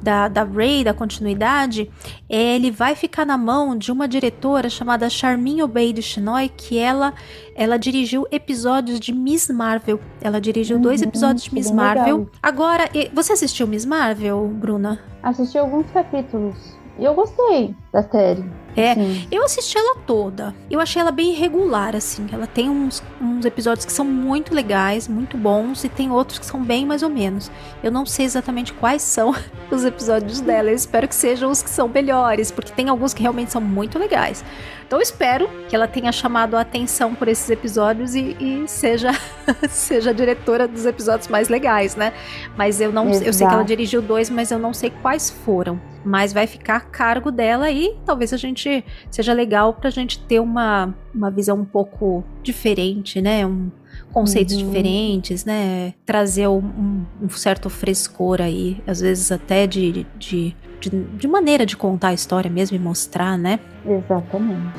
da, 0.00 0.28
da 0.28 0.44
Ray, 0.44 0.84
da 0.84 0.94
continuidade, 0.94 1.90
é, 2.28 2.54
ele 2.54 2.70
vai 2.70 2.94
ficar 2.94 3.26
na 3.26 3.36
mão 3.36 3.76
de 3.76 3.90
uma 3.90 4.06
diretora 4.06 4.68
chamada 4.70 5.08
Charmin 5.10 5.62
Obeid 5.62 6.00
Chinoy, 6.02 6.48
que 6.56 6.78
ela, 6.78 7.12
ela 7.56 7.76
dirigiu 7.76 8.26
episódios 8.30 9.00
de 9.00 9.12
Miss 9.12 9.48
Marvel. 9.48 9.98
Ela 10.20 10.40
dirigiu 10.40 10.78
dois 10.78 11.00
Uhum, 11.00 11.08
episódios 11.08 11.42
de 11.44 11.50
que 11.50 11.56
Miss 11.56 11.70
bem 11.70 11.76
legal. 11.76 11.96
Marvel. 11.96 12.30
Agora, 12.42 12.88
você 13.12 13.32
assistiu 13.32 13.66
Miss 13.66 13.84
Marvel, 13.84 14.46
Bruna? 14.48 15.00
Assisti 15.26 15.58
alguns 15.58 15.90
capítulos 15.90 16.80
e 16.96 17.02
eu 17.04 17.12
gostei 17.12 17.74
da 17.92 18.00
série. 18.00 18.44
É, 18.76 18.94
Sim. 18.94 19.26
Eu 19.30 19.42
assisti 19.42 19.78
ela 19.78 19.96
toda. 20.06 20.54
Eu 20.70 20.80
achei 20.80 21.00
ela 21.00 21.10
bem 21.10 21.30
irregular, 21.30 21.96
assim. 21.96 22.26
Ela 22.30 22.46
tem 22.46 22.68
uns, 22.68 23.02
uns 23.20 23.44
episódios 23.44 23.86
que 23.86 23.92
são 23.92 24.04
muito 24.04 24.54
legais, 24.54 25.08
muito 25.08 25.38
bons, 25.38 25.82
e 25.82 25.88
tem 25.88 26.10
outros 26.10 26.38
que 26.38 26.44
são 26.44 26.62
bem 26.62 26.84
mais 26.84 27.02
ou 27.02 27.08
menos. 27.08 27.50
Eu 27.82 27.90
não 27.90 28.04
sei 28.04 28.26
exatamente 28.26 28.74
quais 28.74 29.00
são 29.00 29.34
os 29.70 29.84
episódios 29.84 30.40
dela. 30.40 30.70
Eu 30.70 30.74
espero 30.74 31.08
que 31.08 31.14
sejam 31.14 31.50
os 31.50 31.62
que 31.62 31.70
são 31.70 31.88
melhores, 31.88 32.50
porque 32.50 32.70
tem 32.70 32.88
alguns 32.88 33.14
que 33.14 33.22
realmente 33.22 33.50
são 33.50 33.60
muito 33.60 33.98
legais. 33.98 34.44
Então 34.86 35.00
eu 35.00 35.02
espero 35.02 35.48
que 35.68 35.74
ela 35.74 35.88
tenha 35.88 36.12
chamado 36.12 36.56
a 36.56 36.60
atenção 36.60 37.12
por 37.12 37.26
esses 37.26 37.50
episódios 37.50 38.14
e, 38.14 38.36
e 38.38 38.68
seja, 38.68 39.10
seja 39.68 40.10
a 40.10 40.12
diretora 40.12 40.68
dos 40.68 40.86
episódios 40.86 41.26
mais 41.26 41.48
legais, 41.48 41.96
né? 41.96 42.12
Mas 42.56 42.80
eu 42.80 42.92
não 42.92 43.08
eu 43.08 43.32
sei 43.32 43.46
que 43.46 43.52
ela 43.52 43.64
dirigiu 43.64 44.00
dois, 44.00 44.30
mas 44.30 44.52
eu 44.52 44.60
não 44.60 44.72
sei 44.72 44.92
quais 45.02 45.28
foram. 45.28 45.80
Mas 46.04 46.32
vai 46.32 46.46
ficar 46.46 46.76
a 46.76 46.80
cargo 46.80 47.32
dela 47.32 47.68
e 47.68 47.96
talvez 48.06 48.32
a 48.32 48.36
gente 48.36 48.65
seja 49.10 49.32
legal 49.32 49.74
pra 49.74 49.90
gente 49.90 50.18
ter 50.20 50.40
uma, 50.40 50.94
uma 51.14 51.30
visão 51.30 51.58
um 51.58 51.64
pouco 51.64 52.22
diferente, 52.42 53.20
né? 53.20 53.46
Um, 53.46 53.70
conceitos 54.12 54.54
Uhum. 54.54 54.66
diferentes, 54.66 55.44
né? 55.44 55.94
Trazer 56.04 56.48
um, 56.48 56.58
um- 56.58 57.04
um 57.22 57.28
certo 57.30 57.68
frescor 57.70 58.40
aí, 58.40 58.80
às 58.86 59.00
vezes 59.00 59.30
até 59.32 59.66
de, 59.66 60.06
de, 60.18 60.54
de, 60.80 60.90
de 60.90 61.28
maneira 61.28 61.64
de 61.66 61.76
contar 61.76 62.08
a 62.08 62.14
história 62.14 62.50
mesmo 62.50 62.76
e 62.76 62.80
mostrar, 62.80 63.36
né? 63.38 63.58
Exatamente. 63.84 64.72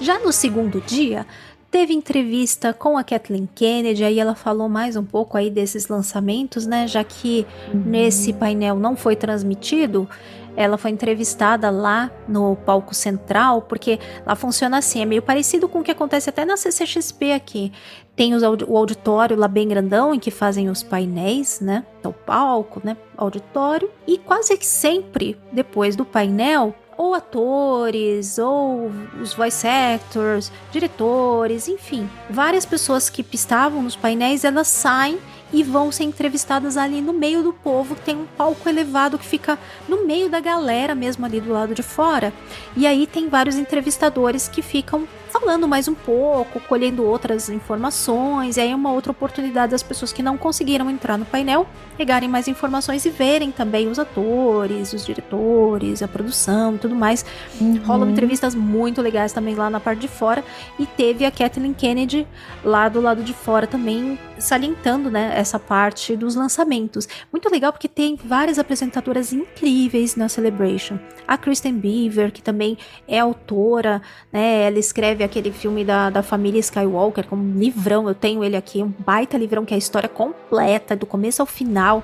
Já 0.00 0.18
no 0.18 0.32
segundo 0.32 0.80
dia, 0.82 1.26
teve 1.74 1.92
entrevista 1.92 2.72
com 2.72 2.96
a 2.96 3.02
Kathleen 3.02 3.48
Kennedy, 3.52 4.04
aí 4.04 4.20
ela 4.20 4.36
falou 4.36 4.68
mais 4.68 4.94
um 4.94 5.02
pouco 5.02 5.36
aí 5.36 5.50
desses 5.50 5.88
lançamentos, 5.88 6.66
né? 6.66 6.86
Já 6.86 7.02
que 7.02 7.44
nesse 7.74 8.32
painel 8.32 8.76
não 8.76 8.94
foi 8.94 9.16
transmitido, 9.16 10.08
ela 10.56 10.78
foi 10.78 10.92
entrevistada 10.92 11.70
lá 11.70 12.12
no 12.28 12.54
palco 12.54 12.94
central, 12.94 13.62
porque 13.62 13.98
lá 14.24 14.36
funciona 14.36 14.78
assim, 14.78 15.02
é 15.02 15.04
meio 15.04 15.20
parecido 15.20 15.68
com 15.68 15.80
o 15.80 15.82
que 15.82 15.90
acontece 15.90 16.30
até 16.30 16.44
na 16.44 16.56
CCXP 16.56 17.32
aqui. 17.32 17.72
Tem 18.14 18.34
os 18.34 18.44
o 18.44 18.76
auditório 18.76 19.36
lá 19.36 19.48
bem 19.48 19.66
grandão 19.66 20.14
em 20.14 20.20
que 20.20 20.30
fazem 20.30 20.70
os 20.70 20.80
painéis, 20.80 21.58
né? 21.60 21.84
Então, 21.98 22.12
o 22.12 22.14
palco, 22.14 22.80
né? 22.84 22.96
Auditório. 23.16 23.90
E 24.06 24.16
quase 24.16 24.56
que 24.56 24.64
sempre, 24.64 25.36
depois 25.50 25.96
do 25.96 26.04
painel, 26.04 26.72
ou 26.96 27.14
atores, 27.14 28.38
ou 28.38 28.90
os 29.20 29.34
voice 29.34 29.66
actors, 29.66 30.50
diretores, 30.70 31.68
enfim, 31.68 32.08
várias 32.28 32.64
pessoas 32.64 33.08
que 33.08 33.24
estavam 33.32 33.82
nos 33.82 33.96
painéis, 33.96 34.44
elas 34.44 34.68
saem 34.68 35.18
e 35.52 35.62
vão 35.62 35.92
ser 35.92 36.04
entrevistadas 36.04 36.76
ali 36.76 37.00
no 37.00 37.12
meio 37.12 37.42
do 37.42 37.52
povo, 37.52 37.94
tem 37.94 38.16
um 38.16 38.26
palco 38.36 38.68
elevado 38.68 39.18
que 39.18 39.24
fica 39.24 39.58
no 39.88 40.04
meio 40.04 40.28
da 40.28 40.40
galera 40.40 40.94
mesmo 40.94 41.24
ali 41.24 41.40
do 41.40 41.52
lado 41.52 41.74
de 41.74 41.82
fora. 41.82 42.32
E 42.76 42.86
aí 42.86 43.06
tem 43.06 43.28
vários 43.28 43.56
entrevistadores 43.56 44.48
que 44.48 44.62
ficam 44.62 45.06
falando 45.34 45.66
mais 45.66 45.88
um 45.88 45.94
pouco, 45.96 46.60
colhendo 46.60 47.04
outras 47.04 47.48
informações, 47.48 48.56
e 48.56 48.60
aí 48.60 48.70
é 48.70 48.76
uma 48.76 48.92
outra 48.92 49.10
oportunidade 49.10 49.72
das 49.72 49.82
pessoas 49.82 50.12
que 50.12 50.22
não 50.22 50.38
conseguiram 50.38 50.88
entrar 50.88 51.18
no 51.18 51.24
painel 51.24 51.66
pegarem 51.96 52.28
mais 52.28 52.48
informações 52.48 53.04
e 53.04 53.10
verem 53.10 53.50
também 53.50 53.88
os 53.88 53.98
atores, 53.98 54.92
os 54.92 55.04
diretores, 55.04 56.02
a 56.02 56.08
produção 56.08 56.74
e 56.74 56.78
tudo 56.78 56.94
mais. 56.94 57.24
Uhum. 57.60 57.80
Rolam 57.84 58.10
entrevistas 58.10 58.54
muito 58.54 59.00
legais 59.00 59.32
também 59.32 59.54
lá 59.54 59.70
na 59.70 59.80
parte 59.80 60.00
de 60.00 60.08
fora. 60.08 60.44
E 60.78 60.86
teve 60.86 61.24
a 61.24 61.30
Kathleen 61.30 61.72
Kennedy 61.72 62.26
lá 62.64 62.88
do 62.88 63.00
lado 63.00 63.22
de 63.22 63.32
fora 63.32 63.66
também, 63.66 64.18
salientando, 64.38 65.10
né, 65.10 65.32
essa 65.36 65.58
parte 65.58 66.16
dos 66.16 66.34
lançamentos. 66.34 67.08
Muito 67.32 67.48
legal 67.48 67.72
porque 67.72 67.88
tem 67.88 68.16
várias 68.16 68.58
apresentadoras 68.58 69.32
incríveis 69.32 70.16
na 70.16 70.28
Celebration. 70.28 70.98
A 71.26 71.38
Kristen 71.38 71.74
Beaver, 71.74 72.32
que 72.32 72.42
também 72.42 72.76
é 73.08 73.18
autora, 73.18 74.02
né, 74.32 74.66
ela 74.66 74.78
escreve 74.78 75.23
aquele 75.24 75.50
filme 75.50 75.84
da, 75.84 76.10
da 76.10 76.22
família 76.22 76.60
Skywalker, 76.60 77.26
como 77.26 77.42
um 77.42 77.58
livrão, 77.58 78.08
eu 78.08 78.14
tenho 78.14 78.44
ele 78.44 78.56
aqui, 78.56 78.82
um 78.82 78.92
baita 78.98 79.36
livrão 79.36 79.64
que 79.64 79.74
é 79.74 79.76
a 79.76 79.78
história 79.78 80.08
completa, 80.08 80.94
do 80.94 81.06
começo 81.06 81.42
ao 81.42 81.46
final. 81.46 82.02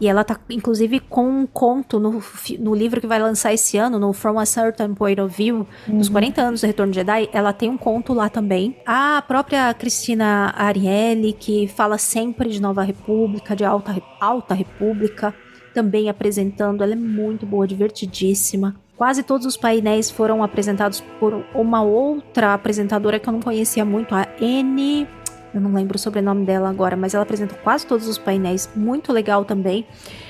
E 0.00 0.08
ela 0.08 0.24
tá, 0.24 0.40
inclusive, 0.48 0.98
com 0.98 1.28
um 1.28 1.46
conto 1.46 2.00
no, 2.00 2.22
no 2.58 2.74
livro 2.74 3.02
que 3.02 3.06
vai 3.06 3.20
lançar 3.20 3.52
esse 3.52 3.76
ano, 3.76 3.98
no 3.98 4.14
From 4.14 4.38
a 4.38 4.46
Certain 4.46 4.94
Point 4.94 5.20
of 5.20 5.36
View, 5.36 5.66
dos 5.86 6.08
40 6.08 6.40
anos 6.40 6.60
do 6.62 6.66
Retorno 6.66 6.90
de 6.90 7.00
Jedi, 7.00 7.28
ela 7.34 7.52
tem 7.52 7.68
um 7.68 7.76
conto 7.76 8.14
lá 8.14 8.30
também. 8.30 8.74
A 8.86 9.22
própria 9.28 9.74
Cristina 9.74 10.54
Ariely, 10.56 11.34
que 11.34 11.68
fala 11.68 11.98
sempre 11.98 12.48
de 12.48 12.62
Nova 12.62 12.82
República, 12.82 13.54
de 13.54 13.62
Alta, 13.62 14.02
Alta 14.18 14.54
República, 14.54 15.34
também 15.74 16.08
apresentando. 16.08 16.82
Ela 16.82 16.92
é 16.92 16.96
muito 16.96 17.46
boa, 17.46 17.66
divertidíssima. 17.66 18.76
Quase 18.96 19.22
todos 19.22 19.46
os 19.46 19.56
painéis 19.56 20.10
foram 20.10 20.42
apresentados 20.42 21.02
por 21.18 21.44
uma 21.54 21.82
outra 21.82 22.52
apresentadora 22.52 23.18
que 23.18 23.28
eu 23.28 23.32
não 23.32 23.40
conhecia 23.40 23.84
muito, 23.84 24.14
a 24.14 24.26
N. 24.40 25.08
Eu 25.54 25.60
não 25.60 25.72
lembro 25.72 25.96
o 25.96 25.98
sobrenome 25.98 26.44
dela 26.44 26.68
agora, 26.68 26.96
mas 26.96 27.14
ela 27.14 27.22
apresenta 27.22 27.54
quase 27.54 27.86
todos 27.86 28.06
os 28.06 28.18
painéis, 28.18 28.68
muito 28.76 29.12
legal 29.12 29.44
também. 29.44 29.86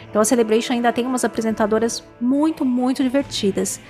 Então 0.08 0.22
a 0.22 0.24
Celebration 0.24 0.72
ainda 0.72 0.92
tem 0.92 1.04
umas 1.04 1.24
apresentadoras 1.24 2.04
muito, 2.20 2.64
muito 2.64 3.02
divertidas 3.02 3.80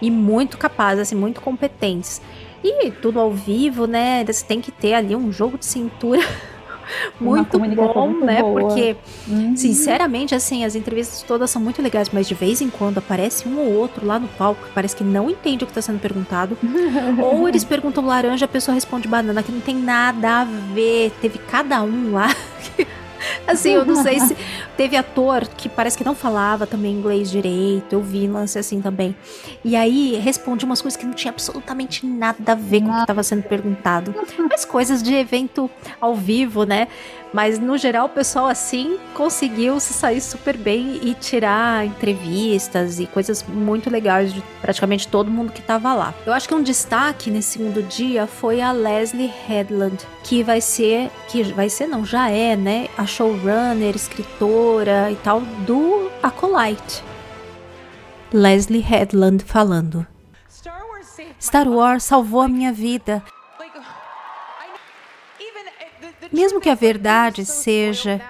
e 0.00 0.10
muito 0.10 0.56
capazes, 0.58 1.02
assim, 1.02 1.16
muito 1.16 1.40
competentes. 1.40 2.20
E 2.62 2.90
tudo 2.90 3.20
ao 3.20 3.32
vivo, 3.32 3.86
né? 3.86 4.24
Você 4.24 4.44
tem 4.44 4.60
que 4.60 4.70
ter 4.70 4.94
ali 4.94 5.14
um 5.14 5.32
jogo 5.32 5.58
de 5.58 5.66
cintura 5.66 6.20
muito 7.20 7.58
bom, 7.58 8.08
muito 8.08 8.24
né? 8.24 8.42
boa. 8.42 8.60
Porque 8.60 8.96
Uhum. 9.28 9.56
Sinceramente, 9.56 10.34
assim, 10.34 10.64
as 10.64 10.74
entrevistas 10.74 11.22
todas 11.22 11.50
são 11.50 11.60
muito 11.60 11.82
legais, 11.82 12.08
mas 12.12 12.26
de 12.26 12.34
vez 12.34 12.60
em 12.60 12.70
quando 12.70 12.98
aparece 12.98 13.46
um 13.48 13.58
ou 13.58 13.72
outro 13.74 14.06
lá 14.06 14.18
no 14.18 14.28
palco 14.28 14.64
que 14.64 14.72
parece 14.72 14.96
que 14.96 15.04
não 15.04 15.30
entende 15.30 15.64
o 15.64 15.66
que 15.66 15.70
está 15.70 15.82
sendo 15.82 15.98
perguntado. 15.98 16.56
ou 17.22 17.48
eles 17.48 17.64
perguntam 17.64 18.04
laranja, 18.04 18.44
a 18.44 18.48
pessoa 18.48 18.74
responde 18.74 19.06
banana, 19.06 19.42
que 19.42 19.52
não 19.52 19.60
tem 19.60 19.74
nada 19.76 20.40
a 20.40 20.44
ver. 20.44 21.12
Teve 21.20 21.38
cada 21.38 21.82
um 21.82 22.12
lá. 22.12 22.34
assim, 23.48 23.72
eu 23.72 23.84
não 23.84 24.02
sei 24.02 24.20
se. 24.20 24.36
Teve 24.76 24.96
ator 24.96 25.46
que 25.48 25.68
parece 25.68 25.96
que 25.96 26.04
não 26.04 26.14
falava 26.14 26.66
também 26.66 26.92
inglês 26.92 27.30
direito. 27.30 27.92
Eu 27.92 28.02
vi 28.02 28.26
lance 28.26 28.58
assim 28.58 28.80
também. 28.80 29.16
E 29.64 29.74
aí 29.74 30.16
responde 30.16 30.64
umas 30.64 30.80
coisas 30.80 30.96
que 30.96 31.04
não 31.04 31.14
tinha 31.14 31.32
absolutamente 31.32 32.06
nada 32.06 32.52
a 32.52 32.54
ver 32.54 32.82
com 32.82 32.90
o 32.90 32.94
que 32.94 33.00
estava 33.00 33.22
sendo 33.22 33.42
perguntado. 33.42 34.14
Mas 34.48 34.64
coisas 34.64 35.02
de 35.02 35.14
evento 35.14 35.70
ao 36.00 36.14
vivo, 36.14 36.64
né? 36.64 36.88
Mas 37.32 37.58
no 37.58 37.76
geral 37.76 38.06
o 38.06 38.10
pessoal 38.10 38.46
assim 38.46 38.98
conseguiu 39.14 39.78
se 39.80 39.92
sair 39.92 40.20
super 40.20 40.56
bem 40.56 41.00
e 41.02 41.14
tirar 41.14 41.86
entrevistas 41.86 42.98
e 42.98 43.06
coisas 43.06 43.42
muito 43.42 43.90
legais 43.90 44.32
de 44.32 44.42
praticamente 44.60 45.06
todo 45.08 45.30
mundo 45.30 45.52
que 45.52 45.62
tava 45.62 45.94
lá. 45.94 46.14
Eu 46.24 46.32
acho 46.32 46.48
que 46.48 46.54
um 46.54 46.62
destaque 46.62 47.30
nesse 47.30 47.52
segundo 47.52 47.82
dia 47.82 48.26
foi 48.26 48.60
a 48.60 48.72
Leslie 48.72 49.32
Headland, 49.46 49.98
que 50.24 50.42
vai 50.42 50.60
ser, 50.60 51.10
que 51.28 51.42
vai 51.42 51.68
ser 51.68 51.86
não, 51.86 52.04
já 52.04 52.30
é, 52.30 52.56
né, 52.56 52.88
a 52.96 53.06
showrunner, 53.06 53.94
escritora 53.94 55.10
e 55.10 55.16
tal 55.16 55.40
do 55.40 56.10
Acolyte. 56.22 57.02
Leslie 58.32 58.80
Headland 58.80 59.42
falando. 59.44 60.06
Star 61.40 61.68
Wars 61.68 62.02
salvou 62.02 62.42
a 62.42 62.48
minha 62.48 62.72
vida. 62.72 63.22
Mesmo 66.32 66.60
que 66.60 66.68
a 66.68 66.74
verdade 66.74 67.44
seja 67.44 68.20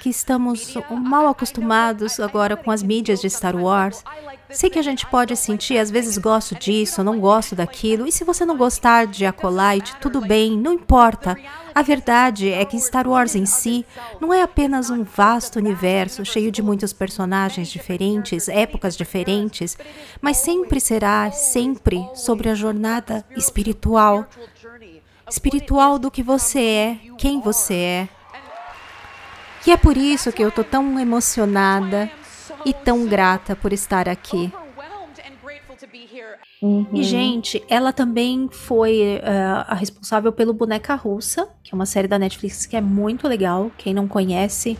que 0.00 0.10
estamos 0.10 0.74
mal 0.90 1.26
acostumados 1.26 2.20
agora 2.20 2.56
com 2.56 2.70
as 2.70 2.82
mídias 2.82 3.20
de 3.20 3.30
Star 3.30 3.56
Wars. 3.56 4.04
Sei 4.50 4.70
que 4.70 4.78
a 4.78 4.82
gente 4.82 5.04
pode 5.06 5.34
sentir, 5.36 5.76
às 5.78 5.90
vezes 5.90 6.18
gosto 6.18 6.54
disso, 6.54 7.02
não 7.02 7.18
gosto 7.18 7.56
daquilo, 7.56 8.06
e 8.06 8.12
se 8.12 8.22
você 8.22 8.44
não 8.44 8.56
gostar 8.56 9.06
de 9.06 9.26
Acolyte, 9.26 9.96
tudo 10.00 10.20
bem, 10.20 10.56
não 10.56 10.74
importa. 10.74 11.36
A 11.74 11.82
verdade 11.82 12.50
é 12.50 12.64
que 12.64 12.78
Star 12.78 13.08
Wars 13.08 13.34
em 13.34 13.44
si 13.44 13.84
não 14.20 14.32
é 14.32 14.42
apenas 14.42 14.88
um 14.88 15.02
vasto 15.02 15.56
universo 15.56 16.24
cheio 16.24 16.50
de 16.52 16.62
muitos 16.62 16.92
personagens 16.92 17.68
diferentes, 17.68 18.48
épocas 18.48 18.96
diferentes, 18.96 19.76
mas 20.20 20.36
sempre 20.38 20.80
será, 20.80 21.30
sempre, 21.32 22.08
sobre 22.14 22.48
a 22.48 22.54
jornada 22.54 23.24
espiritual. 23.36 24.26
Espiritual 25.28 25.98
do 25.98 26.10
que 26.10 26.22
você 26.22 26.60
é, 26.60 26.98
quem 27.18 27.40
você 27.40 27.74
é. 27.74 28.08
E 29.66 29.72
é 29.72 29.76
por 29.76 29.96
isso 29.96 30.30
que 30.32 30.42
eu 30.42 30.52
tô 30.52 30.62
tão 30.62 30.98
emocionada 30.98 32.08
e 32.64 32.72
tão 32.72 33.06
grata 33.06 33.56
por 33.56 33.72
estar 33.72 34.08
aqui. 34.08 34.52
Uhum. 36.62 36.86
E, 36.92 37.02
gente, 37.02 37.62
ela 37.68 37.92
também 37.92 38.48
foi 38.50 39.20
uh, 39.22 39.64
a 39.68 39.74
responsável 39.74 40.32
pelo 40.32 40.54
Boneca 40.54 40.94
Russa, 40.94 41.48
que 41.62 41.72
é 41.72 41.74
uma 41.74 41.84
série 41.84 42.08
da 42.08 42.18
Netflix 42.18 42.64
que 42.64 42.76
é 42.76 42.80
muito 42.80 43.28
legal. 43.28 43.70
Quem 43.76 43.92
não 43.92 44.08
conhece, 44.08 44.78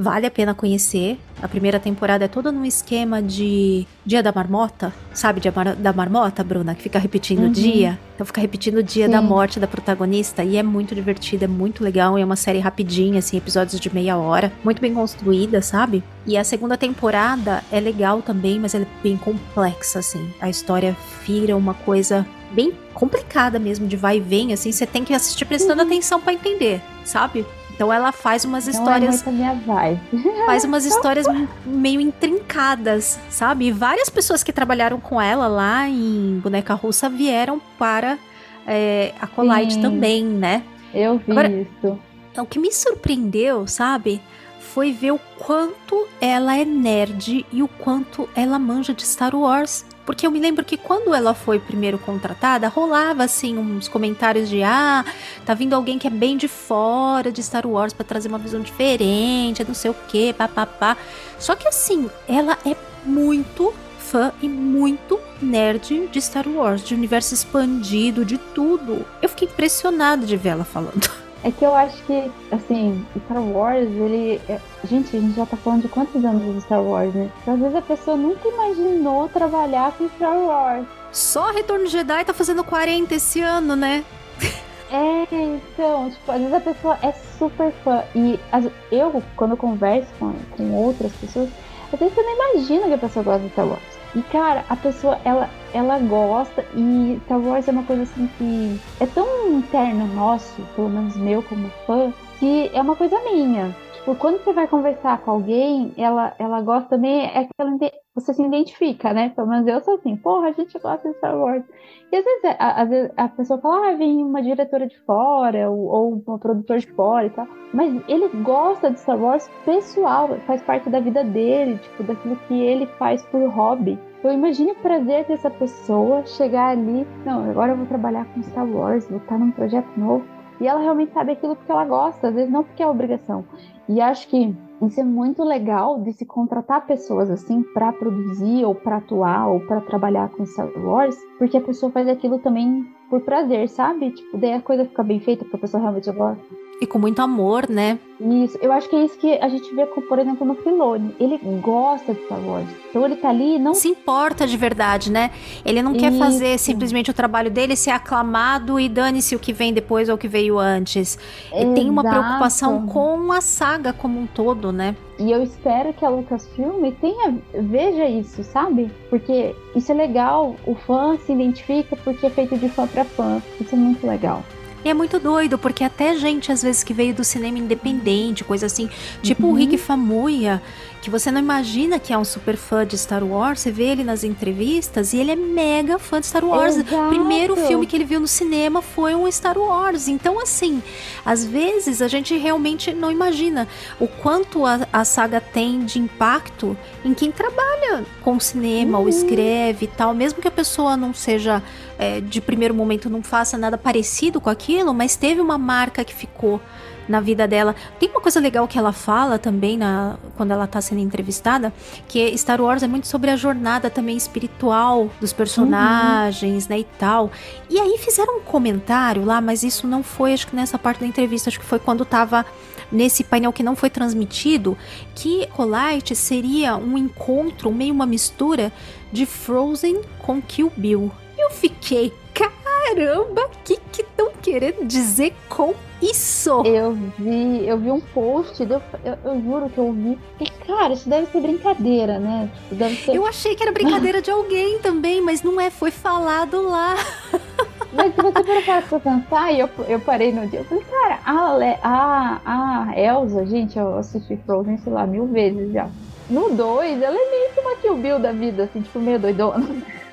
vale 0.00 0.26
a 0.26 0.30
pena 0.30 0.54
conhecer. 0.54 1.18
A 1.42 1.46
primeira 1.46 1.78
temporada 1.78 2.24
é 2.24 2.28
toda 2.28 2.50
num 2.50 2.64
esquema 2.64 3.22
de 3.22 3.86
Dia 4.04 4.22
da 4.22 4.32
Marmota, 4.32 4.92
sabe? 5.12 5.40
Dia 5.40 5.52
mar 5.54 5.76
da 5.76 5.92
Marmota, 5.92 6.42
Bruna, 6.42 6.74
que 6.74 6.82
fica 6.82 6.98
repetindo 6.98 7.40
o 7.40 7.44
Uhum. 7.44 7.52
dia. 7.52 7.98
Então 8.14 8.26
fica 8.26 8.40
repetindo 8.40 8.78
o 8.78 8.82
dia 8.82 9.06
Sim. 9.06 9.12
da 9.12 9.20
morte 9.22 9.60
da 9.60 9.66
protagonista 9.66 10.42
e 10.42 10.56
é 10.56 10.62
muito 10.62 10.94
divertida, 10.94 11.44
é 11.44 11.48
muito 11.48 11.84
legal. 11.84 12.16
É 12.18 12.24
uma 12.24 12.36
série 12.36 12.58
rapidinha, 12.58 13.18
assim, 13.18 13.36
episódios 13.36 13.78
de 13.80 13.92
meia 13.92 14.16
hora, 14.16 14.50
muito 14.64 14.80
bem 14.80 14.92
construída, 14.94 15.60
sabe? 15.62 16.02
E 16.26 16.36
a 16.36 16.44
segunda 16.44 16.76
temporada 16.76 17.62
é 17.70 17.78
legal 17.78 18.22
também, 18.22 18.58
mas 18.58 18.74
ela 18.74 18.84
é 18.84 19.02
bem 19.02 19.16
complexa, 19.16 19.98
assim. 19.98 20.30
A 20.40 20.48
história 20.48 20.96
vira 21.26 21.56
uma 21.56 21.74
coisa 21.74 22.26
bem 22.52 22.72
complicada 22.94 23.58
mesmo, 23.58 23.86
de 23.86 23.96
vai 23.96 24.16
e 24.16 24.20
vem, 24.20 24.52
assim. 24.52 24.72
Você 24.72 24.86
tem 24.86 25.04
que 25.04 25.14
assistir 25.14 25.44
prestando 25.44 25.82
atenção 25.82 26.20
pra 26.20 26.32
entender, 26.32 26.80
sabe? 27.04 27.44
Então 27.80 27.90
ela 27.90 28.12
faz 28.12 28.44
umas 28.44 28.66
Não 28.66 28.74
é 28.74 28.76
histórias 28.76 29.26
a 29.26 29.30
minha 29.30 29.54
vibe. 29.54 30.00
faz 30.44 30.64
umas 30.64 30.84
histórias 30.84 31.24
meio 31.64 31.98
intrincadas, 31.98 33.18
sabe? 33.30 33.68
E 33.68 33.72
várias 33.72 34.10
pessoas 34.10 34.42
que 34.42 34.52
trabalharam 34.52 35.00
com 35.00 35.18
ela 35.18 35.48
lá 35.48 35.88
em 35.88 36.38
Boneca 36.42 36.74
Russa 36.74 37.08
vieram 37.08 37.58
para 37.78 38.18
é, 38.66 39.14
a 39.18 39.26
Colite 39.26 39.72
Sim. 39.74 39.80
também, 39.80 40.22
né? 40.22 40.62
Eu 40.92 41.16
vi 41.26 41.32
Agora- 41.32 41.48
isso. 41.50 41.98
Então, 42.30 42.44
o 42.44 42.46
que 42.46 42.58
me 42.58 42.70
surpreendeu, 42.70 43.66
sabe? 43.66 44.20
Foi 44.60 44.92
ver 44.92 45.12
o 45.12 45.20
quanto 45.38 46.06
ela 46.20 46.54
é 46.58 46.66
nerd 46.66 47.46
e 47.50 47.62
o 47.62 47.66
quanto 47.66 48.28
ela 48.36 48.58
manja 48.58 48.92
de 48.92 49.06
Star 49.06 49.34
Wars. 49.34 49.86
Porque 50.04 50.26
eu 50.26 50.30
me 50.30 50.40
lembro 50.40 50.64
que 50.64 50.76
quando 50.76 51.14
ela 51.14 51.34
foi 51.34 51.58
primeiro 51.58 51.98
contratada, 51.98 52.68
rolava 52.68 53.22
assim 53.22 53.56
uns 53.56 53.86
comentários 53.86 54.48
de 54.48 54.62
ah, 54.62 55.04
tá 55.44 55.54
vindo 55.54 55.74
alguém 55.74 55.98
que 55.98 56.06
é 56.06 56.10
bem 56.10 56.36
de 56.36 56.48
fora 56.48 57.30
de 57.30 57.42
Star 57.42 57.66
Wars 57.66 57.92
pra 57.92 58.04
trazer 58.04 58.28
uma 58.28 58.38
visão 58.38 58.60
diferente, 58.60 59.64
não 59.64 59.74
sei 59.74 59.90
o 59.90 59.96
que, 60.08 60.32
papapá. 60.32 60.96
Só 61.38 61.54
que 61.54 61.68
assim, 61.68 62.10
ela 62.26 62.58
é 62.66 62.74
muito 63.04 63.72
fã 63.98 64.32
e 64.42 64.48
muito 64.48 65.20
nerd 65.40 66.08
de 66.08 66.20
Star 66.20 66.48
Wars, 66.48 66.84
de 66.84 66.94
universo 66.94 67.32
expandido, 67.32 68.24
de 68.24 68.38
tudo. 68.38 69.06
Eu 69.22 69.28
fiquei 69.28 69.46
impressionada 69.46 70.26
de 70.26 70.36
ver 70.36 70.50
ela 70.50 70.64
falando. 70.64 71.08
É 71.42 71.50
que 71.50 71.64
eu 71.64 71.74
acho 71.74 72.02
que, 72.04 72.30
assim, 72.52 73.04
Star 73.24 73.42
Wars, 73.42 73.88
ele. 73.88 74.40
é- 74.48 74.60
Gente, 74.86 75.16
a 75.16 75.20
gente 75.20 75.36
já 75.36 75.46
tá 75.46 75.56
falando 75.56 75.82
de 75.82 75.88
quantos 75.88 76.22
anos 76.24 76.54
de 76.54 76.60
Star 76.62 76.82
Wars, 76.82 77.14
né? 77.14 77.30
Então, 77.42 77.54
às 77.54 77.60
vezes 77.60 77.76
a 77.76 77.82
pessoa 77.82 78.16
nunca 78.16 78.46
imaginou 78.48 79.28
trabalhar 79.28 79.92
com 79.92 80.08
Star 80.10 80.36
Wars. 80.38 80.86
Só 81.12 81.50
Retorno 81.50 81.84
de 81.86 81.90
Jedi 81.92 82.24
tá 82.24 82.32
fazendo 82.34 82.62
40 82.64 83.14
esse 83.14 83.40
ano, 83.40 83.74
né? 83.76 84.04
É, 84.92 85.24
então, 85.32 86.10
tipo, 86.10 86.32
às 86.32 86.38
vezes 86.40 86.52
a 86.52 86.58
pessoa 86.60 86.98
é 87.00 87.12
super 87.38 87.72
fã. 87.84 88.02
E 88.12 88.40
as- 88.50 88.66
eu, 88.90 89.22
quando 89.36 89.52
eu 89.52 89.56
converso 89.56 90.08
com, 90.18 90.34
com 90.56 90.72
outras 90.74 91.12
pessoas, 91.12 91.48
às 91.92 91.98
vezes 92.00 92.12
você 92.12 92.20
não 92.22 92.34
imagina 92.54 92.88
que 92.88 92.94
a 92.94 92.98
pessoa 92.98 93.22
gosta 93.22 93.40
de 93.46 93.50
Star 93.52 93.68
Wars. 93.68 93.80
E, 94.14 94.22
cara, 94.22 94.64
a 94.68 94.76
pessoa, 94.76 95.18
ela, 95.24 95.48
ela 95.72 95.98
gosta. 95.98 96.64
E 96.74 97.20
Star 97.24 97.38
Wars 97.38 97.68
é 97.68 97.70
uma 97.72 97.84
coisa 97.84 98.02
assim 98.02 98.28
que 98.38 98.80
é 98.98 99.06
tão 99.06 99.52
interno 99.52 100.06
nosso, 100.08 100.62
pelo 100.74 100.88
menos 100.88 101.16
meu 101.16 101.42
como 101.42 101.70
fã, 101.86 102.12
que 102.38 102.70
é 102.72 102.80
uma 102.80 102.96
coisa 102.96 103.18
minha. 103.20 103.74
Tipo, 104.00 104.14
quando 104.16 104.42
você 104.42 104.52
vai 104.52 104.66
conversar 104.66 105.18
com 105.18 105.30
alguém, 105.30 105.92
ela, 105.96 106.34
ela 106.38 106.62
gosta 106.62 106.88
também, 106.88 107.26
é 107.26 107.44
que 107.44 107.50
ela, 107.58 107.76
você 108.14 108.32
se 108.32 108.42
identifica, 108.42 109.12
né? 109.12 109.28
Pelo 109.36 109.46
menos 109.46 109.66
eu 109.66 109.78
sou 109.82 109.94
assim, 109.94 110.16
porra, 110.16 110.48
a 110.48 110.52
gente 110.52 110.78
gosta 110.78 111.10
de 111.10 111.16
Star 111.18 111.38
Wars. 111.38 111.62
E 112.10 112.16
às 112.16 112.24
vezes, 112.24 112.56
a, 112.58 113.24
a 113.24 113.28
pessoa 113.28 113.60
fala, 113.60 113.90
ah, 113.90 113.96
vem 113.96 114.24
uma 114.24 114.42
diretora 114.42 114.86
de 114.86 114.98
fora, 115.00 115.70
ou, 115.70 116.22
ou 116.26 116.38
produtor 116.38 116.78
de 116.78 116.90
fora 116.92 117.26
e 117.26 117.30
tal. 117.30 117.46
Mas 117.74 118.02
ele 118.08 118.28
gosta 118.42 118.90
de 118.90 118.98
Star 118.98 119.20
Wars 119.20 119.48
pessoal, 119.66 120.28
faz 120.46 120.62
parte 120.62 120.88
da 120.88 120.98
vida 120.98 121.22
dele, 121.22 121.78
tipo, 121.78 122.02
daquilo 122.02 122.36
que 122.48 122.58
ele 122.58 122.86
faz 122.98 123.22
por 123.26 123.46
hobby. 123.50 123.98
Eu 124.24 124.32
imagino 124.32 124.72
o 124.72 124.76
prazer 124.76 125.26
dessa 125.26 125.50
pessoa 125.50 126.24
chegar 126.26 126.70
ali, 126.70 127.06
não, 127.24 127.50
agora 127.50 127.72
eu 127.72 127.76
vou 127.76 127.86
trabalhar 127.86 128.24
com 128.32 128.42
Star 128.42 128.66
Wars, 128.66 129.06
vou 129.08 129.18
estar 129.18 129.38
num 129.38 129.50
projeto 129.50 129.88
novo. 129.96 130.39
E 130.60 130.66
ela 130.66 130.80
realmente 130.80 131.12
sabe 131.12 131.32
aquilo 131.32 131.56
porque 131.56 131.72
ela 131.72 131.84
gosta, 131.84 132.28
às 132.28 132.34
vezes 132.34 132.52
não 132.52 132.62
porque 132.62 132.82
é 132.82 132.86
obrigação. 132.86 133.44
E 133.88 134.00
acho 134.00 134.28
que 134.28 134.54
isso 134.82 135.00
é 135.00 135.04
muito 135.04 135.42
legal 135.42 136.00
de 136.00 136.12
se 136.12 136.24
contratar 136.24 136.86
pessoas 136.86 137.30
assim 137.30 137.62
para 137.74 137.92
produzir 137.92 138.64
ou 138.64 138.74
para 138.74 138.98
atuar 138.98 139.48
ou 139.48 139.60
para 139.60 139.80
trabalhar 139.80 140.28
com 140.30 140.46
Star 140.46 140.70
Wars, 140.76 141.16
porque 141.38 141.56
a 141.56 141.60
pessoa 141.60 141.90
faz 141.90 142.08
aquilo 142.08 142.38
também 142.38 142.86
por 143.08 143.20
prazer, 143.22 143.68
sabe? 143.68 144.10
Tipo, 144.10 144.38
daí 144.38 144.52
a 144.52 144.62
coisa 144.62 144.84
fica 144.84 145.02
bem 145.02 145.20
feita 145.20 145.44
porque 145.44 145.56
a 145.56 145.60
pessoa 145.60 145.80
realmente 145.80 146.10
gosta. 146.12 146.69
E 146.80 146.86
com 146.86 146.98
muito 146.98 147.20
amor, 147.20 147.68
né? 147.68 147.98
Isso, 148.18 148.58
eu 148.62 148.72
acho 148.72 148.88
que 148.88 148.96
é 148.96 149.04
isso 149.04 149.18
que 149.18 149.34
a 149.34 149.48
gente 149.48 149.74
vê, 149.74 149.86
com, 149.86 150.00
por 150.00 150.18
exemplo, 150.18 150.46
no 150.46 150.54
Filone. 150.54 151.14
Ele 151.20 151.38
gosta 151.60 152.14
de 152.14 152.24
Star 152.24 152.40
Wars. 152.40 152.66
Então 152.88 153.04
ele 153.04 153.16
tá 153.16 153.28
ali 153.28 153.58
não 153.58 153.74
Se 153.74 153.88
importa 153.88 154.46
de 154.46 154.56
verdade, 154.56 155.10
né? 155.10 155.30
Ele 155.64 155.82
não 155.82 155.92
quer 155.92 156.10
fazer 156.12 156.54
Isso. 156.54 156.64
simplesmente 156.64 157.10
o 157.10 157.14
trabalho 157.14 157.50
dele 157.50 157.76
ser 157.76 157.90
aclamado 157.90 158.80
e 158.80 158.88
dane-se 158.88 159.36
o 159.36 159.38
que 159.38 159.52
vem 159.52 159.74
depois 159.74 160.08
ou 160.08 160.14
o 160.14 160.18
que 160.18 160.28
veio 160.28 160.58
antes. 160.58 161.18
Ele 161.52 161.74
tem 161.74 161.90
uma 161.90 162.02
preocupação 162.02 162.86
com 162.86 163.30
a 163.30 163.42
saga 163.42 163.92
como 163.92 164.18
um 164.18 164.26
todo, 164.26 164.72
né? 164.72 164.96
E 165.18 165.30
eu 165.30 165.42
espero 165.42 165.92
que 165.92 166.04
a 166.04 166.08
Lucasfilm 166.08 166.90
tenha, 166.98 167.36
veja 167.54 168.06
isso, 168.06 168.42
sabe? 168.42 168.90
Porque 169.10 169.54
isso 169.76 169.92
é 169.92 169.94
legal, 169.94 170.56
o 170.66 170.74
fã 170.74 171.18
se 171.18 171.32
identifica 171.32 171.94
porque 171.96 172.26
é 172.26 172.30
feito 172.30 172.56
de 172.56 172.70
fã 172.70 172.86
para 172.86 173.04
fã. 173.04 173.42
Isso 173.60 173.74
é 173.74 173.78
muito 173.78 174.06
legal. 174.06 174.42
E 174.84 174.88
é 174.88 174.94
muito 174.94 175.18
doido, 175.18 175.58
porque 175.58 175.84
até 175.84 176.16
gente, 176.16 176.50
às 176.50 176.62
vezes, 176.62 176.82
que 176.82 176.94
veio 176.94 177.14
do 177.14 177.22
cinema 177.24 177.58
independente, 177.58 178.42
coisa 178.44 178.66
assim, 178.66 178.88
tipo 179.22 179.46
o 179.46 179.50
Uhum. 179.50 179.56
Rick 179.56 179.76
Famuyiwa, 179.78 180.62
que 181.02 181.08
você 181.10 181.30
não 181.30 181.38
imagina 181.40 181.98
que 181.98 182.12
é 182.12 182.18
um 182.18 182.24
super 182.24 182.56
fã 182.56 182.86
de 182.86 182.96
Star 182.96 183.24
Wars, 183.24 183.60
você 183.60 183.70
vê 183.70 183.84
ele 183.84 184.04
nas 184.04 184.22
entrevistas 184.22 185.12
e 185.14 185.16
ele 185.18 185.30
é 185.30 185.36
mega 185.36 185.98
fã 185.98 186.20
de 186.20 186.26
Star 186.26 186.44
Wars. 186.44 186.76
Exato. 186.76 186.94
O 186.94 187.08
primeiro 187.08 187.56
filme 187.56 187.86
que 187.86 187.96
ele 187.96 188.04
viu 188.04 188.20
no 188.20 188.26
cinema 188.26 188.82
foi 188.82 189.14
um 189.14 189.30
Star 189.30 189.56
Wars. 189.58 190.08
Então, 190.08 190.38
assim, 190.40 190.82
às 191.24 191.42
vezes 191.44 192.02
a 192.02 192.08
gente 192.08 192.36
realmente 192.36 192.92
não 192.92 193.10
imagina 193.10 193.66
o 193.98 194.06
quanto 194.06 194.66
a, 194.66 194.86
a 194.92 195.04
saga 195.04 195.40
tem 195.40 195.80
de 195.86 195.98
impacto 195.98 196.76
em 197.04 197.14
quem 197.14 197.30
trabalha 197.32 198.04
com 198.22 198.38
cinema 198.38 198.98
ou 198.98 199.04
Uhum. 199.04 199.08
escreve 199.10 199.84
e 199.86 199.88
tal, 199.88 200.12
mesmo 200.14 200.40
que 200.40 200.48
a 200.48 200.50
pessoa 200.50 200.96
não 200.98 201.14
seja 201.14 201.62
é, 202.00 202.18
de 202.18 202.40
primeiro 202.40 202.72
momento 202.72 203.10
não 203.10 203.22
faça 203.22 203.58
nada 203.58 203.76
parecido 203.76 204.40
com 204.40 204.48
aquilo, 204.48 204.94
mas 204.94 205.16
teve 205.16 205.38
uma 205.38 205.58
marca 205.58 206.02
que 206.02 206.14
ficou 206.14 206.58
na 207.06 207.20
vida 207.20 207.46
dela. 207.46 207.76
Tem 207.98 208.08
uma 208.08 208.22
coisa 208.22 208.40
legal 208.40 208.66
que 208.66 208.78
ela 208.78 208.90
fala 208.90 209.38
também 209.38 209.76
na, 209.76 210.16
quando 210.34 210.52
ela 210.52 210.66
tá 210.66 210.80
sendo 210.80 211.02
entrevistada, 211.02 211.70
que 212.08 212.36
Star 212.38 212.58
Wars 212.58 212.82
é 212.82 212.88
muito 212.88 213.06
sobre 213.06 213.30
a 213.30 213.36
jornada 213.36 213.90
também 213.90 214.16
espiritual 214.16 215.10
dos 215.20 215.30
personagens, 215.34 216.68
né, 216.68 216.78
e 216.78 216.84
tal. 216.84 217.30
E 217.68 217.78
aí 217.78 217.98
fizeram 217.98 218.38
um 218.38 218.40
comentário 218.40 219.22
lá, 219.22 219.38
mas 219.42 219.62
isso 219.62 219.86
não 219.86 220.02
foi, 220.02 220.32
acho 220.32 220.46
que 220.46 220.56
nessa 220.56 220.78
parte 220.78 221.00
da 221.00 221.06
entrevista, 221.06 221.50
acho 221.50 221.60
que 221.60 221.66
foi 221.66 221.78
quando 221.78 222.06
tava 222.06 222.46
nesse 222.90 223.22
painel 223.22 223.52
que 223.52 223.62
não 223.62 223.76
foi 223.76 223.90
transmitido, 223.90 224.74
que 225.14 225.46
Colite 225.48 226.16
seria 226.16 226.76
um 226.76 226.96
encontro, 226.96 227.70
meio 227.70 227.92
uma 227.92 228.06
mistura 228.06 228.72
de 229.12 229.26
Frozen 229.26 230.00
com 230.18 230.40
Kill 230.40 230.72
Bill. 230.74 231.12
Eu 231.50 231.56
fiquei, 231.56 232.12
caramba, 232.32 233.42
o 233.46 233.50
que 233.64 233.76
que 233.92 234.02
estão 234.02 234.30
querendo 234.40 234.86
dizer 234.86 235.34
com 235.48 235.74
isso? 236.00 236.62
Eu 236.64 236.92
vi, 237.18 237.66
eu 237.66 237.76
vi 237.76 237.90
um 237.90 238.00
post, 238.00 238.62
eu, 238.62 238.80
eu, 239.04 239.18
eu 239.24 239.42
juro 239.42 239.68
que 239.68 239.78
eu 239.78 239.92
vi. 239.92 240.16
E, 240.40 240.48
cara, 240.64 240.94
isso 240.94 241.08
deve 241.08 241.26
ser 241.32 241.40
brincadeira, 241.40 242.20
né? 242.20 242.48
Tipo, 242.54 242.74
deve 242.76 242.96
ser. 242.96 243.16
Eu 243.16 243.26
achei 243.26 243.56
que 243.56 243.62
era 243.64 243.72
brincadeira 243.72 244.22
de 244.22 244.30
alguém 244.30 244.78
também, 244.78 245.20
mas 245.20 245.42
não 245.42 245.60
é, 245.60 245.70
foi 245.70 245.90
falado 245.90 246.62
lá. 246.62 246.94
Mas 247.92 248.14
se 248.14 248.22
você 248.22 248.44
for 248.44 248.64
parar 248.64 248.82
pra 248.82 249.00
pensar, 249.00 249.52
e 249.52 249.58
eu, 249.58 249.68
eu 249.88 249.98
parei 249.98 250.30
no 250.30 250.46
dia, 250.46 250.60
eu 250.60 250.64
falei, 250.64 250.84
cara, 250.84 251.18
a, 251.24 251.56
Le, 251.56 251.76
a, 251.82 252.40
a 252.46 253.00
Elsa, 253.00 253.44
gente, 253.44 253.76
eu 253.76 253.98
assisti 253.98 254.36
Frozen, 254.46 254.78
sei 254.78 254.92
lá, 254.92 255.04
mil 255.08 255.26
vezes 255.26 255.72
já. 255.72 255.90
No 256.30 256.50
2, 256.50 257.02
ela 257.02 257.16
é 257.16 257.30
meio 257.30 257.52
que 257.52 257.60
uma 257.60 257.74
Kill 257.74 257.96
Bill 257.96 258.20
da 258.20 258.30
vida, 258.30 258.62
assim, 258.62 258.80
tipo, 258.80 259.00
meio 259.00 259.18
doidona. 259.18 259.66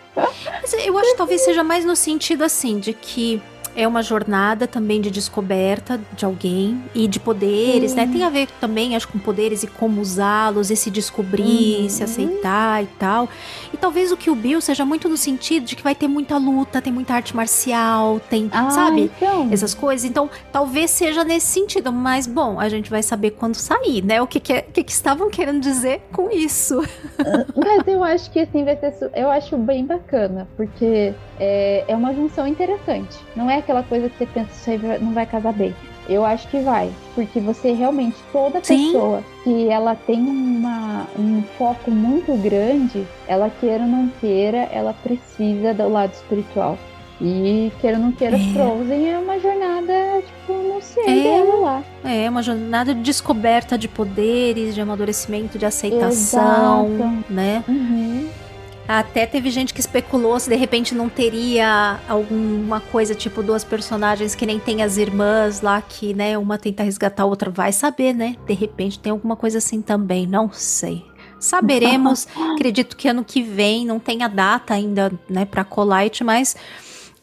Mas 0.61 0.73
eu 0.73 0.97
acho 0.97 1.11
que 1.11 1.17
talvez 1.17 1.41
seja 1.41 1.63
mais 1.63 1.85
no 1.85 1.95
sentido 1.95 2.43
assim, 2.43 2.79
de 2.79 2.93
que 2.93 3.41
é 3.77 3.87
uma 3.87 4.01
jornada 4.01 4.67
também 4.67 4.99
de 4.99 5.11
descoberta 5.11 6.01
de 6.15 6.25
alguém 6.25 6.83
e 6.95 7.07
de 7.07 7.19
poderes, 7.19 7.93
né? 7.93 8.09
Tem 8.11 8.23
a 8.23 8.29
ver 8.29 8.47
também, 8.59 8.95
acho, 8.95 9.07
com 9.07 9.19
poderes 9.19 9.61
e 9.63 9.67
como 9.67 10.01
usá-los, 10.01 10.71
e 10.71 10.75
se 10.75 10.89
descobrir, 10.89 11.83
Uhum. 11.83 11.89
se 11.89 12.03
aceitar 12.03 12.83
e 12.83 12.87
tal. 12.99 13.29
E 13.71 13.77
talvez 13.77 14.11
o 14.11 14.17
que 14.17 14.29
o 14.31 14.35
Bill 14.35 14.59
seja 14.59 14.83
muito 14.83 15.07
no 15.07 15.15
sentido 15.15 15.65
de 15.65 15.75
que 15.75 15.83
vai 15.83 15.93
ter 15.93 16.07
muita 16.07 16.37
luta, 16.37 16.81
tem 16.81 16.91
muita 16.91 17.13
arte 17.13 17.35
marcial, 17.35 18.19
tem, 18.29 18.49
Ah, 18.51 18.69
sabe? 18.71 19.11
Então, 19.15 19.47
Essas 19.51 19.73
coisas. 19.75 20.03
Então, 20.09 20.27
talvez 20.51 20.89
seja 20.89 21.23
nesse 21.23 21.45
sentido. 21.47 21.93
Mas, 21.93 22.25
bom, 22.25 22.59
a 22.59 22.67
gente 22.69 22.89
vai 22.89 23.03
saber 23.03 23.31
quando 23.31 23.55
sair, 23.55 24.03
né? 24.03 24.19
O 24.21 24.25
que, 24.27 24.39
que, 24.39 24.53
é- 24.53 24.61
que, 24.63 24.83
que 24.83 24.91
estavam 24.91 25.29
querendo 25.29 25.59
dizer 25.61 26.01
com 26.11 26.31
isso. 26.31 26.81
Mas 27.55 27.87
eu 27.87 28.03
acho 28.03 28.31
que 28.31 28.39
assim 28.39 28.63
vai 28.65 28.75
ser. 28.77 29.11
Eu 29.13 29.29
acho 29.29 29.55
bem 29.57 29.85
bacana, 29.85 30.47
porque 30.57 31.13
é, 31.39 31.85
é 31.87 31.95
uma 31.95 32.13
junção 32.13 32.47
interessante. 32.47 33.15
Não 33.35 33.49
é 33.49 33.61
aquela 33.67 33.83
coisa 33.83 34.09
que 34.09 34.17
você 34.17 34.25
pensa 34.25 34.49
isso 34.53 34.69
aí 34.69 34.99
não 35.01 35.11
vai 35.11 35.25
casar 35.25 35.51
bem. 35.51 35.75
Eu 36.07 36.23
acho 36.23 36.47
que 36.47 36.59
vai, 36.61 36.89
porque 37.13 37.37
você 37.41 37.73
realmente, 37.73 38.15
toda 38.31 38.63
Sim. 38.63 38.85
pessoa 38.93 39.21
que 39.43 39.67
ela 39.67 39.93
tem 39.93 40.21
uma, 40.21 41.05
um 41.19 41.43
foco 41.57 41.91
muito 41.91 42.31
grande, 42.41 43.05
ela 43.27 43.49
queira 43.59 43.83
ou 43.83 43.89
não 43.89 44.07
queira, 44.21 44.69
ela 44.71 44.93
precisa 45.03 45.73
do 45.73 45.89
lado 45.89 46.13
espiritual. 46.13 46.77
E 47.19 47.71
queira 47.81 47.97
ou 47.97 48.03
não 48.03 48.11
queira, 48.13 48.37
É. 48.37 48.39
Frozen 48.53 49.09
é 49.09 49.17
uma 49.17 49.37
jornada, 49.39 50.21
tipo, 50.25 50.53
no 50.53 50.81
ser 50.81 51.01
É. 51.01 51.23
dela 51.23 51.55
lá. 51.55 51.83
É 52.05 52.29
uma 52.29 52.41
jornada 52.41 52.93
de 52.95 53.01
descoberta 53.01 53.77
de 53.77 53.89
poderes, 53.89 54.73
de 54.75 54.79
amadurecimento, 54.79 55.57
de 55.57 55.65
aceitação, 55.65 56.87
Exato. 56.87 57.23
né? 57.29 57.63
Uhum. 57.67 58.29
Até 58.87 59.25
teve 59.25 59.49
gente 59.49 59.73
que 59.73 59.79
especulou 59.79 60.39
se 60.39 60.49
de 60.49 60.55
repente 60.55 60.95
não 60.95 61.09
teria 61.09 61.99
alguma 62.07 62.79
coisa 62.79 63.13
tipo 63.13 63.43
duas 63.43 63.63
personagens 63.63 64.33
que 64.33 64.45
nem 64.45 64.59
tem 64.59 64.81
as 64.81 64.97
irmãs 64.97 65.61
lá 65.61 65.81
que, 65.81 66.13
né, 66.13 66.37
uma 66.37 66.57
tenta 66.57 66.83
resgatar 66.83 67.23
a 67.23 67.25
outra, 67.25 67.49
vai 67.49 67.71
saber, 67.71 68.13
né? 68.13 68.35
De 68.45 68.53
repente 68.53 68.97
tem 68.97 69.11
alguma 69.11 69.35
coisa 69.35 69.57
assim 69.57 69.81
também, 69.81 70.25
não 70.25 70.49
sei. 70.51 71.03
Saberemos, 71.39 72.27
acredito 72.55 72.95
que 72.95 73.07
ano 73.07 73.23
que 73.23 73.41
vem, 73.41 73.85
não 73.85 73.99
tem 73.99 74.23
a 74.23 74.27
data 74.27 74.73
ainda, 74.73 75.11
né, 75.29 75.45
pra 75.45 75.63
Colite, 75.63 76.23
mas 76.23 76.55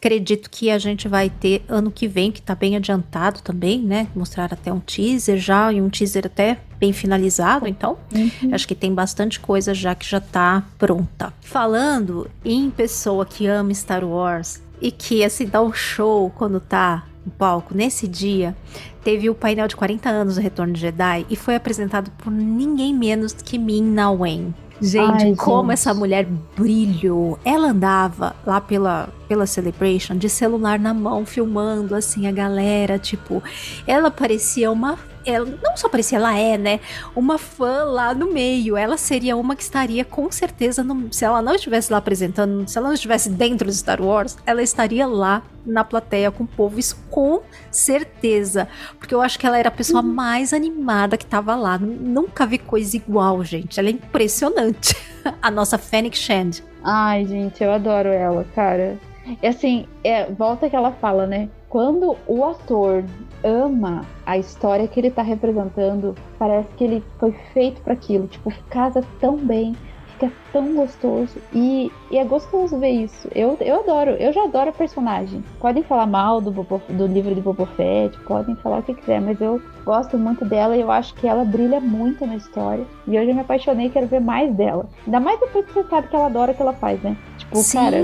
acredito 0.04 0.50
que 0.50 0.70
a 0.70 0.78
gente 0.78 1.08
vai 1.08 1.30
ter 1.30 1.64
ano 1.66 1.90
que 1.90 2.06
vem, 2.06 2.30
que 2.30 2.42
tá 2.42 2.54
bem 2.54 2.76
adiantado 2.76 3.40
também, 3.40 3.80
né? 3.80 4.06
Mostrar 4.14 4.52
até 4.52 4.70
um 4.70 4.78
teaser 4.78 5.38
já, 5.38 5.72
e 5.72 5.80
um 5.80 5.88
teaser 5.88 6.26
até 6.26 6.58
bem 6.78 6.92
finalizado, 6.92 7.66
então 7.66 7.96
Uhum. 8.14 8.54
Acho 8.54 8.68
que 8.68 8.74
tem 8.74 8.92
bastante 8.92 9.40
coisa 9.40 9.72
já 9.72 9.94
que 9.94 10.08
já 10.08 10.20
tá 10.20 10.64
pronta. 10.78 11.32
Falando 11.40 12.30
em 12.44 12.70
pessoa 12.70 13.24
que 13.24 13.46
ama 13.46 13.72
Star 13.72 14.04
Wars 14.04 14.62
e 14.80 14.90
que 14.90 15.24
assim 15.24 15.46
dá 15.46 15.62
um 15.62 15.72
show 15.72 16.30
quando 16.30 16.60
tá 16.60 17.04
no 17.24 17.32
palco, 17.32 17.74
nesse 17.74 18.06
dia 18.06 18.54
teve 19.02 19.30
o 19.30 19.34
painel 19.34 19.68
de 19.68 19.76
40 19.76 20.08
anos 20.08 20.34
do 20.34 20.40
Retorno 20.40 20.72
de 20.72 20.80
Jedi 20.80 21.26
e 21.30 21.36
foi 21.36 21.54
apresentado 21.54 22.10
por 22.18 22.30
ninguém 22.30 22.94
menos 22.94 23.32
que 23.32 23.58
Min 23.58 23.82
Na 23.82 24.10
Wen. 24.10 24.54
Gente, 24.80 25.24
Ai, 25.24 25.34
como 25.36 25.70
gente. 25.70 25.74
essa 25.74 25.94
mulher 25.94 26.26
brilhou. 26.56 27.38
Ela 27.44 27.68
andava 27.68 28.34
lá 28.44 28.60
pela, 28.60 29.08
pela 29.28 29.46
Celebration 29.46 30.16
de 30.16 30.28
celular 30.28 30.78
na 30.78 30.92
mão, 30.92 31.24
filmando 31.24 31.94
assim 31.94 32.26
a 32.26 32.32
galera, 32.32 32.98
tipo, 32.98 33.42
ela 33.86 34.10
parecia 34.10 34.70
uma 34.70 34.98
ela 35.26 35.46
não 35.62 35.76
só 35.76 35.88
parecia, 35.88 36.18
ela 36.18 36.36
é, 36.38 36.56
né? 36.58 36.80
Uma 37.14 37.38
fã 37.38 37.84
lá 37.84 38.14
no 38.14 38.32
meio. 38.32 38.76
Ela 38.76 38.96
seria 38.96 39.36
uma 39.36 39.54
que 39.56 39.62
estaria 39.62 40.04
com 40.04 40.30
certeza, 40.30 40.82
no- 40.84 41.12
se 41.12 41.24
ela 41.24 41.40
não 41.42 41.54
estivesse 41.54 41.90
lá 41.92 41.98
apresentando, 41.98 42.68
se 42.68 42.76
ela 42.78 42.88
não 42.88 42.94
estivesse 42.94 43.28
dentro 43.30 43.68
de 43.68 43.74
Star 43.76 44.00
Wars, 44.02 44.36
ela 44.46 44.62
estaria 44.62 45.06
lá 45.06 45.42
na 45.66 45.82
plateia 45.82 46.30
com 46.30 46.44
o 46.44 46.46
povo, 46.46 46.78
isso 46.78 46.96
com 47.10 47.40
certeza. 47.70 48.68
Porque 48.98 49.14
eu 49.14 49.20
acho 49.20 49.38
que 49.38 49.46
ela 49.46 49.58
era 49.58 49.68
a 49.68 49.72
pessoa 49.72 50.02
mais 50.02 50.52
animada 50.52 51.16
que 51.16 51.26
tava 51.26 51.54
lá. 51.54 51.78
Nunca 51.78 52.46
vi 52.46 52.58
coisa 52.58 52.96
igual, 52.96 53.42
gente. 53.44 53.78
Ela 53.78 53.88
é 53.88 53.92
impressionante. 53.92 54.96
a 55.40 55.50
nossa 55.50 55.78
Fennec 55.78 56.16
Shand. 56.16 56.62
Ai, 56.82 57.24
gente, 57.26 57.62
eu 57.62 57.72
adoro 57.72 58.08
ela, 58.08 58.44
cara. 58.54 58.98
E 59.42 59.46
assim, 59.46 59.86
é, 60.02 60.26
volta 60.30 60.68
que 60.68 60.76
ela 60.76 60.92
fala, 60.92 61.26
né? 61.26 61.48
Quando 61.68 62.16
o 62.26 62.44
ator 62.44 63.02
ama 63.44 64.04
a 64.24 64.38
história 64.38 64.88
que 64.88 64.98
ele 64.98 65.10
tá 65.10 65.22
representando, 65.22 66.14
parece 66.38 66.68
que 66.76 66.84
ele 66.84 67.04
foi 67.18 67.32
feito 67.52 67.80
para 67.82 67.92
aquilo. 67.92 68.26
Tipo, 68.26 68.52
casa 68.70 69.04
tão 69.20 69.36
bem, 69.36 69.76
fica 70.08 70.32
tão 70.52 70.74
gostoso. 70.74 71.36
E, 71.52 71.92
e 72.10 72.16
é 72.18 72.24
gostoso 72.24 72.78
ver 72.78 72.90
isso. 72.90 73.28
Eu, 73.34 73.56
eu 73.60 73.80
adoro, 73.80 74.12
eu 74.12 74.32
já 74.32 74.44
adoro 74.44 74.70
a 74.70 74.72
personagem. 74.72 75.44
Podem 75.60 75.82
falar 75.82 76.06
mal 76.06 76.40
do, 76.40 76.50
Bobo- 76.50 76.80
do 76.88 77.06
livro 77.06 77.34
de 77.34 77.40
Boba 77.40 77.66
Fett, 77.76 78.18
podem 78.20 78.54
falar 78.56 78.78
o 78.78 78.82
que 78.82 78.94
quiser, 78.94 79.20
mas 79.20 79.40
eu 79.40 79.60
gosto 79.84 80.16
muito 80.16 80.44
dela 80.44 80.76
e 80.76 80.80
eu 80.80 80.90
acho 80.90 81.14
que 81.14 81.26
ela 81.28 81.44
brilha 81.44 81.80
muito 81.80 82.26
na 82.26 82.36
história. 82.36 82.84
E 83.06 83.14
eu 83.14 83.26
já 83.26 83.34
me 83.34 83.40
apaixonei 83.40 83.86
e 83.88 83.90
quero 83.90 84.06
ver 84.06 84.20
mais 84.20 84.54
dela. 84.54 84.86
Ainda 85.04 85.20
mais 85.20 85.38
depois 85.38 85.66
que 85.66 85.72
você 85.74 85.84
sabe 85.84 86.08
que 86.08 86.16
ela 86.16 86.26
adora 86.26 86.52
o 86.52 86.54
que 86.54 86.62
ela 86.62 86.72
faz, 86.72 87.00
né? 87.02 87.14
Tipo, 87.36 87.58
cara. 87.72 87.98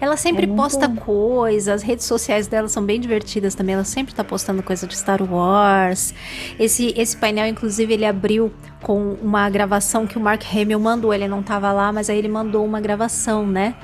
Ela 0.00 0.16
sempre 0.16 0.44
é 0.44 0.46
muito- 0.46 0.60
posta 0.62 0.88
coisas, 0.88 1.68
as 1.68 1.82
redes 1.82 2.04
sociais 2.06 2.46
dela 2.46 2.68
são 2.68 2.82
bem 2.84 3.00
divertidas 3.00 3.54
também. 3.54 3.74
Ela 3.74 3.84
sempre 3.84 4.14
tá 4.14 4.24
postando 4.24 4.62
coisa 4.62 4.86
de 4.86 4.96
Star 4.96 5.22
Wars. 5.22 6.14
Esse, 6.58 6.92
esse 6.96 7.16
painel, 7.16 7.46
inclusive, 7.46 7.92
ele 7.92 8.04
abriu 8.04 8.52
com 8.82 9.14
uma 9.22 9.48
gravação 9.50 10.06
que 10.06 10.16
o 10.16 10.20
Mark 10.20 10.42
Hamill 10.52 10.78
mandou. 10.80 11.12
Ele 11.12 11.28
não 11.28 11.42
tava 11.42 11.72
lá, 11.72 11.92
mas 11.92 12.08
aí 12.10 12.18
ele 12.18 12.28
mandou 12.28 12.64
uma 12.64 12.80
gravação, 12.80 13.46
né? 13.46 13.74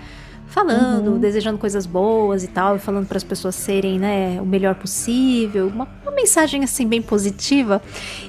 Falando, 0.52 1.12
Uhum. 1.12 1.18
desejando 1.18 1.56
coisas 1.56 1.86
boas 1.86 2.44
e 2.44 2.48
tal, 2.48 2.76
e 2.76 2.78
falando 2.78 3.06
para 3.06 3.16
as 3.16 3.24
pessoas 3.24 3.54
serem, 3.54 3.98
né, 3.98 4.38
o 4.38 4.44
melhor 4.44 4.74
possível. 4.74 5.68
Uma, 5.68 5.88
uma 6.02 6.12
mensagem 6.12 6.62
assim 6.62 6.86
bem 6.86 7.00
positiva. 7.00 7.80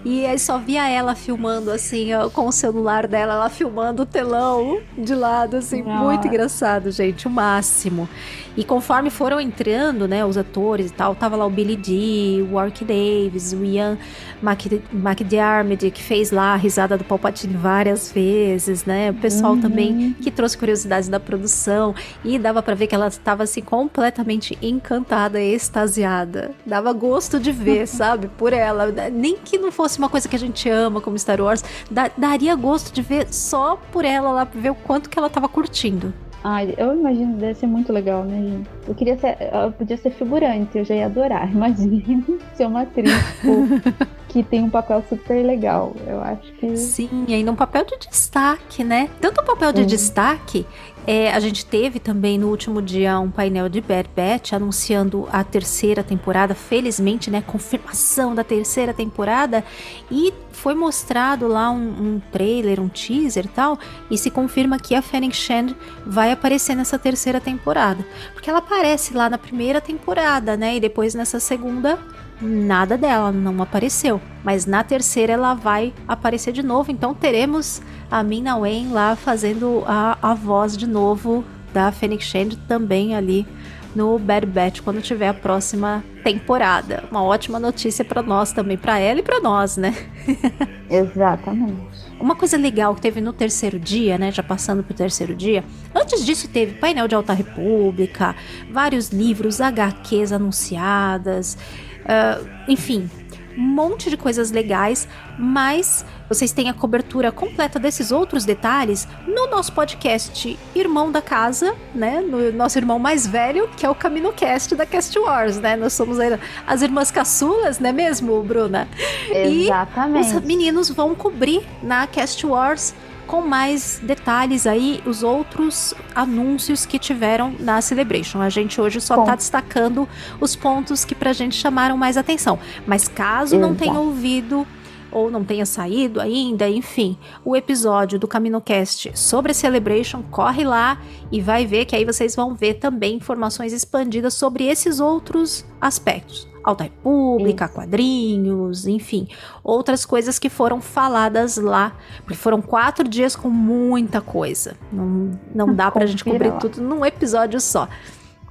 E 0.05 0.25
aí 0.25 0.39
só 0.39 0.57
via 0.57 0.87
ela 0.87 1.15
filmando 1.15 1.69
assim, 1.69 2.13
ó, 2.13 2.29
com 2.29 2.47
o 2.47 2.51
celular 2.51 3.07
dela, 3.07 3.33
ela 3.33 3.49
filmando 3.49 4.03
o 4.03 4.05
telão 4.05 4.79
de 4.97 5.13
lado, 5.13 5.57
assim, 5.57 5.83
Ah. 5.85 5.95
muito 6.01 6.25
engraçado, 6.25 6.89
gente, 6.91 7.27
o 7.27 7.29
máximo. 7.29 8.07
E 8.55 8.63
conforme 8.63 9.09
foram 9.09 9.41
entrando, 9.41 10.07
né, 10.07 10.23
os 10.23 10.37
atores 10.37 10.91
e 10.91 10.93
tal, 10.93 11.15
tava 11.15 11.35
lá 11.35 11.45
o 11.45 11.49
Billy 11.49 11.75
Dee, 11.75 12.41
o 12.43 12.53
Warwick 12.53 12.85
Davis, 12.85 13.51
o 13.51 13.65
Ian 13.65 13.97
Mc- 14.43 14.79
McDiarmid, 14.93 15.89
que 15.91 16.01
fez 16.03 16.29
lá 16.31 16.53
a 16.53 16.55
risada 16.55 16.95
do 16.97 17.03
Palpatine 17.03 17.55
várias 17.55 18.11
vezes, 18.11 18.85
né? 18.85 19.09
O 19.09 19.15
pessoal 19.15 19.53
Uhum. 19.53 19.61
também 19.61 20.15
que 20.21 20.29
trouxe 20.29 20.55
curiosidades 20.57 21.09
da 21.09 21.19
produção 21.19 21.95
e 22.23 22.37
dava 22.39 22.61
pra 22.61 22.75
ver 22.75 22.87
que 22.87 22.95
ela 22.95 23.07
estava 23.07 23.43
assim 23.43 23.61
completamente 23.61 24.57
encantada 24.61 25.39
e 25.39 25.53
extasiada. 25.53 26.51
Dava 26.65 26.91
gosto 26.93 27.39
de 27.39 27.51
ver, 27.51 27.85
sabe? 27.87 28.27
Por 28.27 28.53
ela, 28.53 28.87
nem 29.11 29.37
que 29.37 29.57
não 29.57 29.71
fosse 29.71 29.97
uma 29.99 30.09
coisa 30.09 30.27
que 30.27 30.35
a 30.35 30.39
gente 30.39 30.69
ama 30.69 30.99
como 31.01 31.17
Star 31.17 31.39
Wars, 31.41 31.63
da- 31.89 32.11
daria 32.17 32.55
gosto 32.55 32.93
de 32.93 33.01
ver 33.01 33.27
só 33.33 33.77
por 33.91 34.05
ela 34.05 34.31
lá, 34.31 34.43
ver 34.43 34.71
o 34.71 34.75
quanto 34.75 35.09
que 35.09 35.17
ela 35.17 35.29
tava 35.29 35.47
curtindo. 35.47 36.13
Ai, 36.45 36.73
eu 36.77 36.93
imagino 36.93 37.35
que 37.35 37.39
deve 37.39 37.53
ser 37.57 37.67
muito 37.67 37.93
legal, 37.93 38.25
né, 38.25 38.35
gente? 38.41 38.69
Eu 38.85 38.93
queria 38.93 39.17
ser. 39.17 39.37
Eu 39.39 39.71
podia 39.71 39.95
ser 39.95 40.09
figurante, 40.11 40.77
eu 40.77 40.83
já 40.83 40.93
ia 40.93 41.05
adorar. 41.05 41.47
Imagina 41.55 42.21
ser 42.53 42.67
uma 42.67 42.81
atriz 42.81 43.13
tipo, 43.35 43.65
que 44.27 44.43
tem 44.43 44.61
um 44.61 44.69
papel 44.69 45.01
super 45.07 45.41
legal. 45.45 45.95
Eu 46.05 46.21
acho 46.21 46.51
que. 46.59 46.75
Sim, 46.75 47.27
aí 47.29 47.43
num 47.45 47.55
papel 47.55 47.85
de 47.85 47.97
destaque, 48.09 48.83
né? 48.83 49.09
Tanto 49.21 49.39
o 49.39 49.45
papel 49.45 49.71
de 49.71 49.81
Uhum. 49.81 49.87
destaque, 49.87 50.65
é, 51.05 51.31
a 51.31 51.39
gente 51.39 51.65
teve 51.65 51.99
também 51.99 52.37
no 52.37 52.47
último 52.49 52.81
dia 52.81 53.19
um 53.19 53.29
painel 53.29 53.67
de 53.67 53.81
Bad 53.81 54.09
Batch 54.15 54.53
anunciando 54.53 55.27
a 55.31 55.43
terceira 55.43 56.03
temporada, 56.03 56.55
felizmente, 56.55 57.29
né? 57.29 57.41
Confirmação 57.45 58.33
da 58.33 58.43
terceira 58.43 58.93
temporada. 58.93 59.63
E 60.09 60.33
foi 60.51 60.73
mostrado 60.73 61.47
lá 61.47 61.69
um, 61.69 62.15
um 62.15 62.21
trailer, 62.31 62.79
um 62.79 62.87
teaser 62.87 63.47
tal, 63.47 63.77
e 64.09 64.17
se 64.17 64.31
confirma 64.31 64.79
que 64.79 64.95
a 64.95 65.01
Fennec 65.01 65.35
Shand 65.35 65.75
vai 66.05 66.31
aparecer 66.31 66.75
nessa 66.75 66.97
terceira 66.97 67.41
temporada. 67.41 68.05
Porque 68.33 68.49
ela 68.49 68.59
aparece 68.59 69.13
lá 69.13 69.29
na 69.29 69.37
primeira 69.37 69.81
temporada, 69.81 70.55
né? 70.55 70.77
E 70.77 70.79
depois 70.79 71.13
nessa 71.13 71.39
segunda 71.39 71.99
nada 72.43 72.97
dela 72.97 73.31
não 73.31 73.61
apareceu. 73.61 74.21
Mas 74.43 74.65
na 74.65 74.83
terceira 74.83 75.33
ela 75.33 75.53
vai 75.53 75.93
aparecer 76.07 76.51
de 76.51 76.61
novo. 76.61 76.91
Então 76.91 77.13
teremos 77.13 77.81
a 78.11 78.21
Mina 78.21 78.57
Wen 78.57 78.89
lá 78.91 79.15
fazendo 79.15 79.83
a, 79.87 80.17
a 80.21 80.33
voz 80.33 80.77
de 80.77 80.85
novo 80.85 81.43
da 81.73 81.91
Fennec 81.91 82.23
Shand 82.23 82.49
também 82.67 83.15
ali 83.15 83.47
no 83.95 84.17
Bad 84.17 84.45
Batch 84.45 84.81
quando 84.81 85.01
tiver 85.01 85.27
a 85.27 85.33
próxima 85.33 86.03
temporada. 86.23 87.03
Uma 87.11 87.23
ótima 87.23 87.59
notícia 87.59 88.03
para 88.03 88.21
nós 88.21 88.51
também, 88.51 88.77
para 88.77 88.99
ela 88.99 89.19
e 89.19 89.23
para 89.23 89.39
nós, 89.39 89.77
né? 89.77 89.95
Exatamente. 90.89 92.03
Uma 92.19 92.35
coisa 92.35 92.57
legal 92.57 92.95
que 92.95 93.01
teve 93.01 93.19
no 93.19 93.33
terceiro 93.33 93.79
dia, 93.79 94.17
né? 94.17 94.31
Já 94.31 94.41
passando 94.41 94.83
pro 94.83 94.93
terceiro 94.93 95.35
dia. 95.35 95.63
Antes 95.93 96.25
disso, 96.25 96.47
teve 96.47 96.73
painel 96.73 97.07
de 97.07 97.15
Alta 97.15 97.33
República, 97.33 98.35
vários 98.71 99.09
livros, 99.09 99.59
HQs 99.59 100.31
anunciadas, 100.31 101.57
uh, 102.05 102.47
enfim, 102.67 103.09
um 103.57 103.61
monte 103.61 104.09
de 104.09 104.17
coisas 104.17 104.51
legais, 104.51 105.07
mas 105.37 106.05
vocês 106.27 106.51
têm 106.51 106.69
a 106.69 106.73
cobertura 106.73 107.31
completa 107.31 107.79
desses 107.79 108.11
outros 108.11 108.45
detalhes 108.45 109.07
no 109.27 109.47
nosso 109.47 109.71
podcast 109.73 110.57
Irmão 110.75 111.11
da 111.11 111.21
Casa, 111.21 111.75
né? 111.93 112.19
No 112.21 112.51
nosso 112.51 112.77
irmão 112.77 112.97
mais 112.97 113.27
velho, 113.27 113.69
que 113.77 113.85
é 113.85 113.89
o 113.89 113.95
CaminoCast 113.95 114.75
da 114.75 114.85
Cast 114.85 115.17
Wars, 115.19 115.57
né? 115.57 115.75
Nós 115.75 115.93
somos 115.93 116.17
as 116.65 116.81
irmãs 116.81 117.11
caçulas, 117.11 117.79
não 117.79 117.89
é 117.89 117.93
mesmo, 117.93 118.41
Bruna? 118.41 118.87
Exatamente. 119.29 120.33
E 120.33 120.37
os 120.37 120.43
meninos 120.43 120.89
vão 120.89 121.13
cobrir 121.13 121.63
na 121.81 122.07
Cast 122.07 122.45
Wars 122.45 122.95
com 123.33 123.41
mais 123.41 123.99
detalhes 124.03 124.67
aí 124.67 125.01
os 125.07 125.23
outros 125.23 125.95
anúncios 126.13 126.85
que 126.85 126.99
tiveram 126.99 127.55
na 127.59 127.81
Celebration. 127.81 128.39
A 128.39 128.47
gente 128.47 128.79
hoje 128.79 129.01
só 129.01 129.21
está 129.21 129.35
destacando 129.35 130.07
os 130.39 130.55
pontos 130.55 131.03
que 131.03 131.15
pra 131.15 131.33
gente 131.33 131.55
chamaram 131.55 131.97
mais 131.97 132.15
atenção. 132.15 132.59
Mas 132.85 133.07
caso 133.07 133.55
Exato. 133.55 133.67
não 133.67 133.75
tenha 133.75 133.99
ouvido 133.99 134.67
ou 135.11 135.31
não 135.31 135.43
tenha 135.43 135.65
saído 135.65 136.21
ainda, 136.21 136.69
enfim, 136.69 137.17
o 137.43 137.55
episódio 137.55 138.19
do 138.19 138.27
CaminoCast 138.27 139.11
sobre 139.15 139.51
a 139.51 139.55
Celebration, 139.55 140.21
corre 140.29 140.63
lá 140.63 141.01
e 141.31 141.41
vai 141.41 141.65
ver 141.65 141.85
que 141.85 141.95
aí 141.95 142.05
vocês 142.05 142.35
vão 142.35 142.53
ver 142.53 142.75
também 142.75 143.15
informações 143.15 143.73
expandidas 143.73 144.35
sobre 144.35 144.65
esses 144.65 144.99
outros 144.99 145.65
aspectos. 145.81 146.52
Alta 146.63 146.85
República, 146.85 147.67
Sim. 147.67 147.73
quadrinhos, 147.73 148.87
enfim, 148.87 149.27
outras 149.63 150.05
coisas 150.05 150.39
que 150.39 150.49
foram 150.49 150.79
faladas 150.79 151.57
lá, 151.57 151.93
porque 152.19 152.35
foram 152.35 152.61
quatro 152.61 153.07
dias 153.07 153.35
com 153.35 153.49
muita 153.49 154.21
coisa. 154.21 154.75
Não, 154.91 155.31
não 155.53 155.73
dá 155.73 155.91
pra 155.91 156.05
gente 156.05 156.23
cobrir 156.23 156.49
lá. 156.49 156.57
tudo 156.57 156.81
num 156.81 157.05
episódio 157.05 157.59
só. 157.59 157.87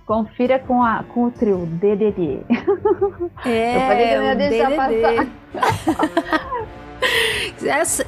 Confira 0.05 0.59
com, 0.59 0.83
a, 0.83 1.05
com 1.05 1.25
o 1.25 1.31
trio 1.31 1.67
DDD. 1.67 2.41
É, 3.47 3.77
eu 3.77 3.81
falei 3.81 4.09
que 4.09 4.15
eu 4.15 4.23
ia 4.23 4.35
deixar 4.35 4.71
DDD. 4.71 5.01
passar. 5.01 6.73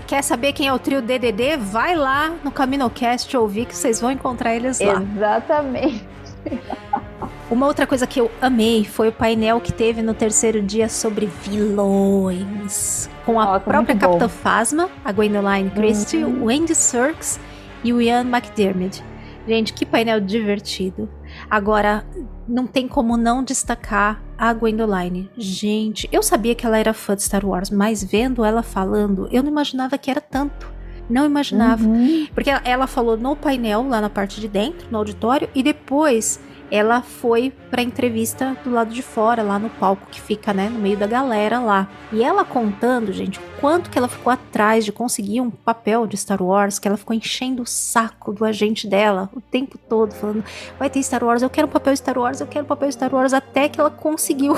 Quer 0.06 0.22
saber 0.22 0.52
quem 0.52 0.68
é 0.68 0.72
o 0.72 0.78
trio 0.78 1.00
DDD? 1.00 1.56
Vai 1.56 1.94
lá 1.94 2.32
no 2.42 2.50
CaminoCast 2.50 3.36
ouvir 3.36 3.66
que 3.66 3.76
vocês 3.76 4.00
vão 4.00 4.10
encontrar 4.10 4.54
eles 4.54 4.80
lá. 4.80 5.02
Exatamente. 5.02 6.13
Uma 7.50 7.66
outra 7.66 7.86
coisa 7.86 8.06
que 8.06 8.20
eu 8.20 8.30
amei 8.40 8.84
foi 8.84 9.08
o 9.08 9.12
painel 9.12 9.60
que 9.60 9.72
teve 9.72 10.02
no 10.02 10.14
terceiro 10.14 10.62
dia 10.62 10.88
sobre 10.88 11.26
vilões. 11.26 13.08
Com 13.24 13.38
a 13.38 13.44
Nossa, 13.44 13.60
própria 13.60 13.96
Capitã 13.96 14.28
Phasma, 14.28 14.90
a 15.04 15.12
Gwendoline 15.12 15.70
Christie, 15.70 16.24
uhum. 16.24 16.44
o 16.44 16.48
Andy 16.48 16.74
Serkis 16.74 17.38
e 17.82 17.92
o 17.92 18.00
Ian 18.00 18.22
McDermott. 18.22 19.04
Gente, 19.46 19.74
que 19.74 19.84
painel 19.84 20.20
divertido. 20.20 21.08
Agora, 21.50 22.04
não 22.48 22.66
tem 22.66 22.88
como 22.88 23.16
não 23.16 23.44
destacar 23.44 24.22
a 24.38 24.52
Gwendoline. 24.54 25.30
Gente, 25.36 26.08
eu 26.10 26.22
sabia 26.22 26.54
que 26.54 26.64
ela 26.64 26.78
era 26.78 26.94
fã 26.94 27.14
de 27.14 27.22
Star 27.22 27.44
Wars, 27.44 27.70
mas 27.70 28.02
vendo 28.02 28.44
ela 28.44 28.62
falando, 28.62 29.28
eu 29.30 29.42
não 29.42 29.50
imaginava 29.50 29.98
que 29.98 30.10
era 30.10 30.20
tanto. 30.20 30.73
Não 31.08 31.24
imaginava. 31.26 31.84
Uhum. 31.84 32.26
Porque 32.34 32.50
ela 32.64 32.86
falou 32.86 33.16
no 33.16 33.36
painel, 33.36 33.86
lá 33.88 34.00
na 34.00 34.10
parte 34.10 34.40
de 34.40 34.48
dentro, 34.48 34.86
no 34.90 34.98
auditório, 34.98 35.48
e 35.54 35.62
depois 35.62 36.40
ela 36.70 37.02
foi 37.02 37.52
pra 37.70 37.82
entrevista 37.82 38.56
do 38.64 38.70
lado 38.70 38.92
de 38.92 39.02
fora, 39.02 39.42
lá 39.42 39.58
no 39.58 39.70
palco 39.70 40.08
que 40.10 40.20
fica, 40.20 40.52
né, 40.52 40.68
no 40.68 40.78
meio 40.78 40.96
da 40.96 41.06
galera 41.06 41.60
lá. 41.60 41.88
E 42.12 42.22
ela 42.22 42.44
contando, 42.44 43.12
gente, 43.12 43.38
quanto 43.60 43.90
que 43.90 43.98
ela 43.98 44.08
ficou 44.08 44.32
atrás 44.32 44.84
de 44.84 44.90
conseguir 44.90 45.40
um 45.40 45.50
papel 45.50 46.06
de 46.06 46.16
Star 46.16 46.42
Wars, 46.42 46.78
que 46.78 46.88
ela 46.88 46.96
ficou 46.96 47.14
enchendo 47.14 47.62
o 47.62 47.66
saco 47.66 48.32
do 48.32 48.44
agente 48.44 48.88
dela 48.88 49.30
o 49.34 49.40
tempo 49.40 49.78
todo, 49.78 50.14
falando: 50.14 50.44
vai 50.78 50.88
ter 50.90 51.02
Star 51.02 51.22
Wars, 51.22 51.42
eu 51.42 51.50
quero 51.50 51.68
um 51.68 51.70
papel 51.70 51.92
de 51.92 51.98
Star 51.98 52.18
Wars, 52.18 52.40
eu 52.40 52.46
quero 52.46 52.64
um 52.64 52.68
papel 52.68 52.88
de 52.88 52.94
Star 52.94 53.14
Wars, 53.14 53.32
até 53.32 53.68
que 53.68 53.78
ela 53.78 53.90
conseguiu 53.90 54.56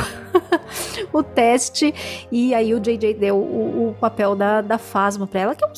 o 1.12 1.22
teste. 1.22 1.94
E 2.30 2.54
aí 2.54 2.72
o 2.72 2.80
JJ 2.80 3.14
deu 3.14 3.36
o, 3.36 3.90
o 3.90 3.94
papel 4.00 4.34
da, 4.34 4.60
da 4.60 4.78
Fasma 4.78 5.26
pra 5.26 5.40
ela, 5.40 5.54
que 5.54 5.64
é 5.64 5.66
um, 5.66 5.72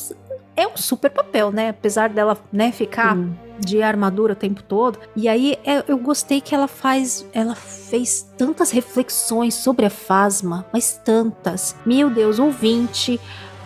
é 0.58 0.66
um 0.66 0.76
super 0.76 1.08
papel, 1.08 1.52
né? 1.52 1.68
Apesar 1.68 2.08
dela, 2.08 2.36
né, 2.52 2.72
ficar. 2.72 3.16
de 3.60 3.82
armadura 3.82 4.34
o 4.34 4.36
tempo 4.36 4.62
todo. 4.62 5.00
E 5.16 5.28
aí 5.28 5.58
é, 5.64 5.82
eu 5.88 5.98
gostei 5.98 6.40
que 6.40 6.54
ela 6.54 6.68
faz, 6.68 7.26
ela 7.32 7.56
fez 7.56 8.24
tantas 8.36 8.70
reflexões 8.70 9.54
sobre 9.54 9.84
a 9.84 9.90
Fasma, 9.90 10.64
mas 10.72 11.00
tantas. 11.04 11.74
Meu 11.84 12.08
Deus, 12.08 12.38
ouvinte, 12.38 13.20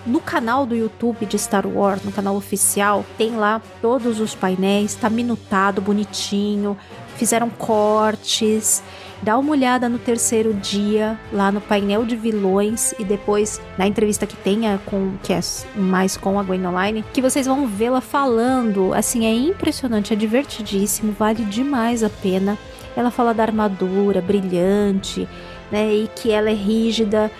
no 0.07 0.19
canal 0.19 0.65
do 0.65 0.75
YouTube 0.75 1.27
de 1.27 1.39
Star 1.39 1.67
Wars, 1.67 2.03
no 2.03 2.11
canal 2.11 2.35
oficial, 2.37 3.05
tem 3.19 3.37
lá 3.37 3.61
todos 3.83 4.19
os 4.19 4.35
painéis, 4.35 4.95
tá 4.95 5.11
minutado, 5.11 5.83
bonitinho, 5.83 6.77
fizeram 7.17 7.51
cortes. 7.51 8.83
Dá 9.23 9.39
uma 9.39 9.53
olhada 9.53 9.89
no 9.89 10.01
terceiro 10.01 10.53
dia, 10.53 11.17
lá 11.33 11.53
no 11.53 11.61
painel 11.61 12.05
de 12.05 12.17
vilões, 12.17 12.93
e 12.99 13.05
depois 13.05 13.61
na 13.79 13.87
entrevista 13.87 14.27
que 14.27 14.37
tenha 14.37 14.81
com 14.85 15.13
que 15.23 15.33
é 15.33 15.39
mais 15.77 16.17
com 16.17 16.41
a 16.41 16.43
Gwendoline, 16.43 17.05
que 17.13 17.23
vocês 17.23 17.47
vão 17.47 17.69
vê-la 17.69 18.01
falando. 18.01 18.93
Assim, 18.93 19.25
é 19.25 19.33
impressionante, 19.33 20.13
é 20.13 20.17
divertidíssimo, 20.17 21.13
vale 21.17 21.45
demais 21.45 22.03
a 22.03 22.11
pena. 22.11 22.59
Ela 22.97 23.13
fala 23.13 23.33
da 23.33 23.45
armadura 23.45 24.21
brilhante, 24.21 25.29
né? 25.71 25.95
E 25.95 26.11
que 26.17 26.33
ela 26.33 26.51
é 26.51 26.55
rígida, 26.55 27.31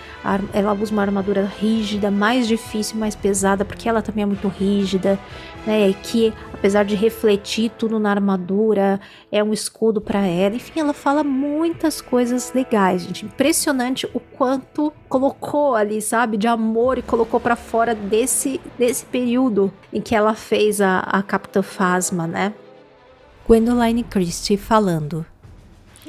ela 0.53 0.73
usa 0.73 0.93
uma 0.93 1.01
armadura 1.01 1.51
rígida, 1.59 2.09
mais 2.09 2.47
difícil, 2.47 2.97
mais 2.97 3.13
pesada, 3.13 3.65
porque 3.65 3.89
ela 3.89 4.01
também 4.01 4.23
é 4.23 4.25
muito 4.25 4.47
rígida, 4.47 5.19
né? 5.67 5.89
E 5.89 5.93
que 5.93 6.33
apesar 6.63 6.85
de 6.85 6.95
refletir 6.95 7.69
tudo 7.77 7.99
na 7.99 8.09
armadura, 8.09 8.97
é 9.29 9.43
um 9.43 9.51
escudo 9.51 9.99
para 9.99 10.25
ela. 10.25 10.55
Enfim, 10.55 10.79
ela 10.79 10.93
fala 10.93 11.21
muitas 11.21 11.99
coisas 11.99 12.53
legais, 12.53 13.01
gente. 13.01 13.25
Impressionante 13.25 14.09
o 14.13 14.19
quanto 14.21 14.93
colocou 15.09 15.75
ali, 15.75 16.01
sabe, 16.01 16.37
de 16.37 16.47
amor 16.47 16.97
e 16.97 17.01
colocou 17.01 17.37
para 17.37 17.57
fora 17.57 17.93
desse 17.93 18.61
desse 18.79 19.03
período 19.03 19.73
em 19.91 19.99
que 19.99 20.15
ela 20.15 20.33
fez 20.35 20.79
a, 20.79 20.99
a 20.99 21.21
Capitã 21.21 21.61
Phasma, 21.61 22.25
né? 22.25 22.53
Gwendoline 23.45 24.05
Christie 24.05 24.55
falando. 24.55 25.25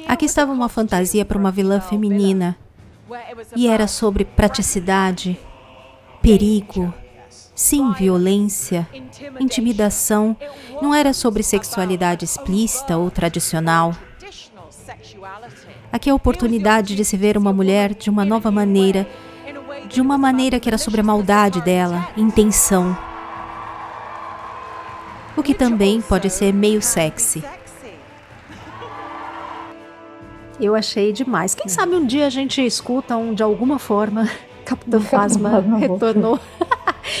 Aqui 0.07 0.23
estava 0.23 0.53
uma 0.53 0.69
fantasia 0.69 1.25
para 1.25 1.37
uma 1.37 1.51
vilã 1.51 1.81
feminina. 1.81 2.57
E 3.57 3.67
era 3.67 3.87
sobre 3.87 4.23
praticidade, 4.23 5.37
perigo, 6.21 6.93
sim, 7.55 7.93
violência, 7.93 8.87
intimidação. 9.39 10.35
Não 10.81 10.93
era 10.93 11.13
sobre 11.13 11.41
sexualidade 11.41 12.25
explícita 12.25 12.97
ou 12.97 13.09
tradicional. 13.09 13.95
Aqui 15.91 16.09
é 16.09 16.11
a 16.11 16.15
oportunidade 16.15 16.95
de 16.95 17.05
se 17.05 17.15
ver 17.15 17.37
uma 17.37 17.53
mulher 17.53 17.93
de 17.93 18.09
uma 18.09 18.25
nova 18.25 18.51
maneira, 18.51 19.07
de 19.87 20.01
uma 20.01 20.17
maneira 20.17 20.59
que 20.59 20.67
era 20.67 20.77
sobre 20.77 20.99
a 20.99 21.03
maldade 21.03 21.61
dela, 21.61 22.09
intenção. 22.17 22.97
O 25.37 25.41
que 25.41 25.53
também 25.53 26.01
pode 26.01 26.29
ser 26.29 26.53
meio 26.53 26.81
sexy. 26.81 27.43
Eu 30.59 30.75
achei 30.75 31.11
demais. 31.11 31.53
Quem 31.53 31.67
sabe 31.67 31.95
um 31.95 32.05
dia 32.05 32.27
a 32.27 32.29
gente 32.29 32.65
escuta 32.65 33.17
um 33.17 33.33
de 33.33 33.43
alguma 33.43 33.77
forma. 33.77 34.29
Capitã 34.65 34.99
Fasma 34.99 35.59
retornou. 35.79 36.39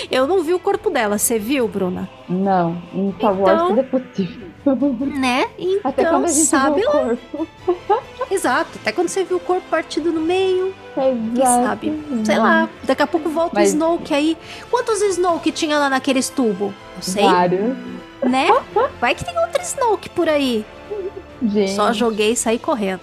Eu 0.09 0.27
não 0.27 0.41
vi 0.41 0.53
o 0.53 0.59
corpo 0.59 0.89
dela, 0.89 1.17
você 1.17 1.37
viu, 1.37 1.67
Bruna? 1.67 2.09
Não, 2.27 2.81
em 2.93 3.13
Star 3.13 3.39
Wars 3.39 3.53
então, 3.53 3.67
tudo 3.67 3.79
é 3.79 3.83
possível. 3.83 4.47
Né? 5.19 5.47
Então, 5.59 5.81
até 5.91 6.05
quando 6.05 6.25
a 6.25 6.27
gente 6.27 6.47
sabe 6.47 6.81
viu 6.81 6.89
o 6.89 6.91
corpo. 6.91 7.47
Exato, 8.31 8.71
até 8.81 8.91
quando 8.91 9.09
você 9.09 9.23
viu 9.23 9.37
o 9.37 9.39
corpo 9.39 9.63
partido 9.69 10.11
no 10.11 10.21
meio. 10.21 10.73
Exato. 10.97 11.31
Quem 11.35 11.45
sabe? 11.45 12.25
Sei 12.25 12.37
lá, 12.37 12.67
daqui 12.83 13.03
a 13.03 13.07
pouco 13.07 13.29
volta 13.29 13.51
Mas... 13.53 13.69
o 13.69 13.73
Snoke 13.73 14.13
aí. 14.13 14.37
Quantos 14.71 15.01
Snoke 15.01 15.51
tinha 15.51 15.77
lá 15.77 15.89
naqueles 15.89 16.29
tubos? 16.29 16.73
Não 16.95 17.01
sei. 17.01 17.23
Vários. 17.23 17.77
Né? 18.23 18.47
Vai 18.99 19.13
que 19.13 19.23
tem 19.23 19.37
outro 19.37 19.61
Snoke 19.61 20.09
por 20.09 20.27
aí. 20.27 20.65
Gente. 21.49 21.71
Só 21.71 21.93
joguei 21.93 22.31
e 22.31 22.35
saí 22.35 22.59
correndo. 22.59 23.01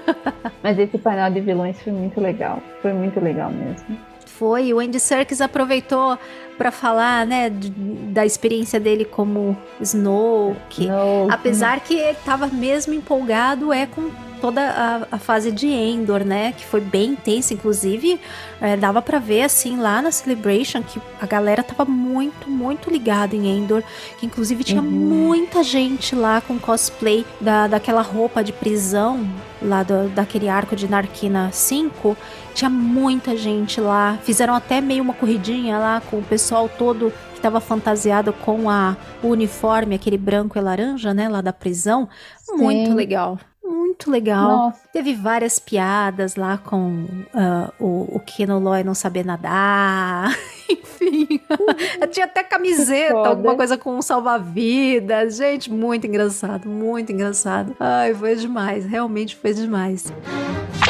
Mas 0.62 0.78
esse 0.78 0.98
painel 0.98 1.30
de 1.30 1.40
vilões 1.40 1.80
foi 1.82 1.92
muito 1.92 2.20
legal. 2.20 2.62
Foi 2.80 2.92
muito 2.92 3.18
legal 3.20 3.50
mesmo. 3.50 3.98
Foi, 4.26 4.72
o 4.72 4.80
Andy 4.80 4.98
Serkis 4.98 5.40
aproveitou 5.40 6.18
para 6.62 6.70
falar, 6.70 7.26
né, 7.26 7.50
da 7.50 8.24
experiência 8.24 8.78
dele 8.78 9.04
como 9.04 9.56
Snoke. 9.80 10.86
Não, 10.86 11.26
Apesar 11.28 11.80
que 11.80 11.94
ele 11.94 12.16
tava 12.24 12.46
mesmo 12.46 12.94
empolgado 12.94 13.72
é 13.72 13.84
com 13.84 14.10
toda 14.40 14.60
a, 14.60 15.16
a 15.16 15.18
fase 15.18 15.50
de 15.52 15.68
Endor, 15.68 16.24
né, 16.24 16.52
que 16.56 16.64
foi 16.64 16.80
bem 16.80 17.10
intensa, 17.10 17.52
inclusive 17.54 18.18
é, 18.60 18.76
dava 18.76 19.00
pra 19.00 19.18
ver 19.20 19.42
assim 19.42 19.76
lá 19.76 20.02
na 20.02 20.10
Celebration 20.10 20.82
que 20.82 21.00
a 21.20 21.26
galera 21.26 21.62
tava 21.62 21.84
muito, 21.84 22.48
muito 22.50 22.90
ligada 22.90 23.34
em 23.36 23.46
Endor, 23.58 23.82
que 24.18 24.26
inclusive 24.26 24.62
tinha 24.64 24.82
Uhum. 24.82 24.88
muita 24.90 25.62
gente 25.62 26.14
lá 26.16 26.40
com 26.40 26.58
cosplay 26.58 27.24
da, 27.40 27.66
daquela 27.68 28.02
roupa 28.02 28.42
de 28.42 28.52
prisão 28.52 29.28
lá 29.60 29.82
do, 29.84 30.08
daquele 30.08 30.48
arco 30.48 30.74
de 30.74 30.88
Narquina 30.88 31.50
5, 31.52 32.16
tinha 32.52 32.68
muita 32.68 33.36
gente 33.36 33.80
lá, 33.80 34.18
fizeram 34.24 34.54
até 34.54 34.80
meio 34.80 35.02
uma 35.04 35.14
corridinha 35.14 35.78
lá 35.78 36.02
com 36.10 36.18
o 36.18 36.22
pessoal 36.22 36.51
todo 36.68 37.12
que 37.34 37.40
tava 37.40 37.60
fantasiado 37.60 38.32
com 38.32 38.68
a, 38.68 38.96
o 39.22 39.28
uniforme, 39.28 39.94
aquele 39.94 40.18
branco 40.18 40.58
e 40.58 40.60
laranja, 40.60 41.12
né, 41.14 41.28
lá 41.28 41.40
da 41.40 41.52
prisão. 41.52 42.08
Muito 42.50 42.90
Sim. 42.90 42.94
legal. 42.94 43.38
Muito 43.64 44.10
legal. 44.10 44.48
Nossa, 44.48 44.80
Teve 44.92 45.14
várias 45.14 45.58
piadas 45.58 46.36
lá 46.36 46.58
com 46.58 47.06
ah, 47.34 47.72
o, 47.78 48.16
o 48.16 48.20
Keno 48.20 48.58
Loy 48.58 48.82
não 48.82 48.94
saber 48.94 49.24
nadar. 49.24 50.30
Enfim. 50.68 51.40
Tinha 52.10 52.26
até 52.26 52.42
camiseta, 52.42 53.14
alguma 53.14 53.54
coisa 53.54 53.76
com 53.78 53.96
um 53.96 54.02
salva-vidas. 54.02 55.36
Gente, 55.36 55.70
muito 55.70 56.06
engraçado, 56.06 56.68
muito 56.68 57.12
engraçado. 57.12 57.76
Ai, 57.78 58.14
foi 58.14 58.34
demais. 58.36 58.84
Realmente 58.84 59.36
foi 59.36 59.54
demais. 59.54 60.12
E 60.80 60.81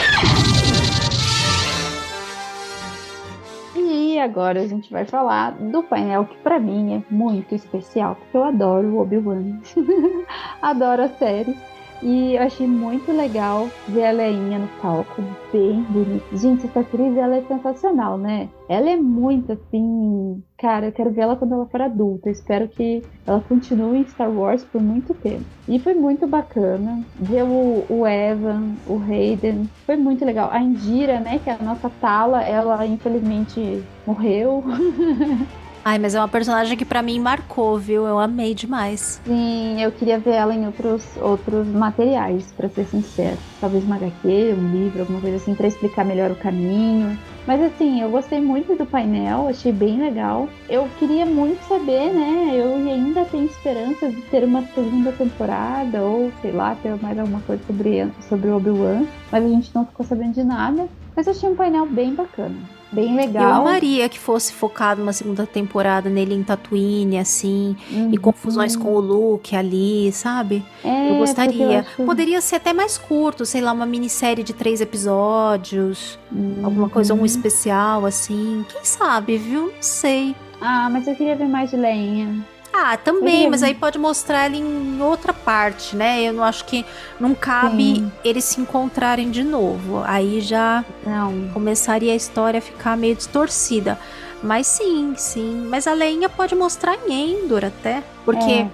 agora 4.22 4.60
a 4.60 4.66
gente 4.66 4.90
vai 4.90 5.04
falar 5.04 5.52
do 5.52 5.82
painel 5.82 6.24
que 6.24 6.36
pra 6.38 6.58
mim 6.58 6.94
é 6.96 7.14
muito 7.14 7.54
especial, 7.54 8.16
porque 8.16 8.36
eu 8.36 8.44
adoro 8.44 8.88
o 8.88 9.00
Obi-Wan. 9.00 9.60
adoro 10.62 11.02
a 11.02 11.08
série. 11.08 11.56
E 12.02 12.34
eu 12.34 12.42
achei 12.42 12.66
muito 12.66 13.12
legal 13.12 13.68
ver 13.88 14.06
a 14.06 14.10
Leinha 14.10 14.58
no 14.58 14.68
palco, 14.80 15.22
bem 15.52 15.82
bonita. 15.82 16.36
Gente, 16.36 16.66
essa 16.66 16.80
atriz, 16.80 17.16
ela 17.16 17.36
é 17.36 17.42
sensacional, 17.42 18.18
né? 18.18 18.48
Ela 18.68 18.90
é 18.90 18.96
muito 18.96 19.52
assim... 19.52 20.42
Cara, 20.58 20.86
eu 20.86 20.92
quero 20.92 21.12
ver 21.12 21.22
ela 21.22 21.36
quando 21.36 21.54
ela 21.54 21.66
for 21.66 21.80
adulta. 21.80 22.28
Eu 22.28 22.32
espero 22.32 22.68
que 22.68 23.02
ela 23.24 23.40
continue 23.40 23.98
em 23.98 24.08
Star 24.08 24.30
Wars 24.30 24.64
por 24.64 24.80
muito 24.80 25.14
tempo. 25.14 25.44
E 25.68 25.78
foi 25.78 25.94
muito 25.94 26.26
bacana 26.26 27.04
ver 27.20 27.44
o, 27.44 27.86
o 27.88 28.06
Evan, 28.06 28.74
o 28.84 28.98
Hayden. 29.00 29.68
Foi 29.86 29.96
muito 29.96 30.24
legal. 30.24 30.50
A 30.50 30.60
Indira, 30.60 31.20
né, 31.20 31.38
que 31.38 31.50
é 31.50 31.54
a 31.54 31.62
nossa 31.62 31.88
Tala, 31.88 32.42
ela 32.42 32.84
infelizmente 32.84 33.82
morreu. 34.06 34.64
Ai, 35.84 35.98
mas 35.98 36.14
é 36.14 36.20
uma 36.20 36.28
personagem 36.28 36.76
que 36.76 36.84
pra 36.84 37.02
mim 37.02 37.18
marcou, 37.18 37.76
viu? 37.76 38.06
Eu 38.06 38.16
amei 38.16 38.54
demais. 38.54 39.20
Sim, 39.24 39.82
eu 39.82 39.90
queria 39.90 40.16
ver 40.16 40.34
ela 40.34 40.54
em 40.54 40.64
outros, 40.64 41.04
outros 41.16 41.66
materiais, 41.66 42.52
pra 42.56 42.68
ser 42.68 42.86
sincero. 42.86 43.36
Talvez 43.60 43.82
uma 43.82 43.96
HQ, 43.96 44.54
um 44.56 44.70
livro, 44.70 45.00
alguma 45.00 45.20
coisa 45.20 45.36
assim, 45.36 45.56
pra 45.56 45.66
explicar 45.66 46.04
melhor 46.04 46.30
o 46.30 46.36
caminho. 46.36 47.18
Mas 47.48 47.60
assim, 47.60 48.00
eu 48.00 48.10
gostei 48.10 48.40
muito 48.40 48.76
do 48.76 48.86
painel, 48.86 49.48
achei 49.48 49.72
bem 49.72 49.98
legal. 49.98 50.48
Eu 50.68 50.88
queria 51.00 51.26
muito 51.26 51.60
saber, 51.64 52.12
né? 52.12 52.52
Eu 52.54 52.76
ainda 52.76 53.24
tenho 53.24 53.46
esperança 53.46 54.08
de 54.08 54.22
ter 54.22 54.44
uma 54.44 54.62
segunda 54.74 55.10
temporada, 55.10 56.00
ou 56.00 56.30
sei 56.40 56.52
lá, 56.52 56.76
ter 56.76 56.94
mais 57.02 57.18
alguma 57.18 57.40
coisa 57.40 57.60
sobre, 57.66 58.08
sobre 58.28 58.50
Obi-Wan. 58.50 59.04
Mas 59.32 59.44
a 59.44 59.48
gente 59.48 59.74
não 59.74 59.84
ficou 59.84 60.06
sabendo 60.06 60.34
de 60.34 60.44
nada. 60.44 60.86
Mas 61.16 61.26
eu 61.26 61.32
achei 61.32 61.48
um 61.48 61.56
painel 61.56 61.86
bem 61.86 62.14
bacana. 62.14 62.56
Bem 62.92 63.16
legal. 63.16 63.42
Eu 63.42 63.54
amaria 63.62 64.06
que 64.08 64.18
fosse 64.18 64.52
focado 64.52 65.02
uma 65.02 65.12
segunda 65.14 65.46
temporada 65.46 66.10
nele 66.10 66.34
em 66.34 66.42
Tatooine, 66.42 67.18
assim, 67.18 67.74
e 67.90 67.96
Uhum. 67.96 68.16
confusões 68.20 68.76
com 68.76 68.94
o 68.94 69.00
Luke 69.00 69.56
ali, 69.56 70.12
sabe? 70.12 70.62
É, 70.84 71.10
Eu 71.10 71.16
gostaria. 71.16 71.80
acho- 71.80 72.02
Poderia 72.04 72.40
ser 72.42 72.56
até 72.56 72.72
mais 72.74 72.98
curto, 72.98 73.46
sei 73.46 73.62
lá, 73.62 73.72
uma 73.72 73.86
minissérie 73.86 74.44
de 74.44 74.52
três 74.52 74.80
episódios, 74.82 76.18
alguma 76.62 76.88
coisa, 76.90 77.14
um 77.14 77.20
Uhum. 77.20 77.24
especial, 77.24 78.04
assim. 78.04 78.64
Quem 78.68 78.84
sabe, 78.84 79.38
viu? 79.38 79.66
Não 79.66 79.72
sei. 79.82 80.36
Ah, 80.60 80.88
mas 80.90 81.06
eu 81.08 81.14
queria 81.16 81.34
ver 81.34 81.48
mais 81.48 81.70
de 81.70 81.76
Leinha. 81.76 82.44
Ah, 82.72 82.96
também, 82.96 83.20
Poderia. 83.22 83.50
mas 83.50 83.62
aí 83.62 83.74
pode 83.74 83.98
mostrar 83.98 84.46
ele 84.46 84.58
em 84.58 85.00
outra 85.02 85.32
parte, 85.32 85.94
né? 85.94 86.22
Eu 86.22 86.32
não 86.32 86.42
acho 86.42 86.64
que 86.64 86.84
não 87.20 87.34
cabe 87.34 87.96
Sim. 87.96 88.12
eles 88.24 88.44
se 88.44 88.60
encontrarem 88.60 89.30
de 89.30 89.44
novo. 89.44 90.02
Aí 90.06 90.40
já 90.40 90.82
Não. 91.06 91.48
começaria 91.52 92.12
a 92.12 92.16
história 92.16 92.58
a 92.58 92.62
ficar 92.62 92.96
meio 92.96 93.14
distorcida. 93.14 93.98
Mas 94.42 94.66
sim, 94.66 95.14
sim. 95.16 95.66
Mas 95.68 95.86
a 95.86 95.92
Leinha 95.92 96.28
pode 96.28 96.54
mostrar 96.54 96.96
em 97.06 97.44
Endor 97.44 97.64
até. 97.64 98.02
Porque 98.24 98.50
É. 98.50 98.68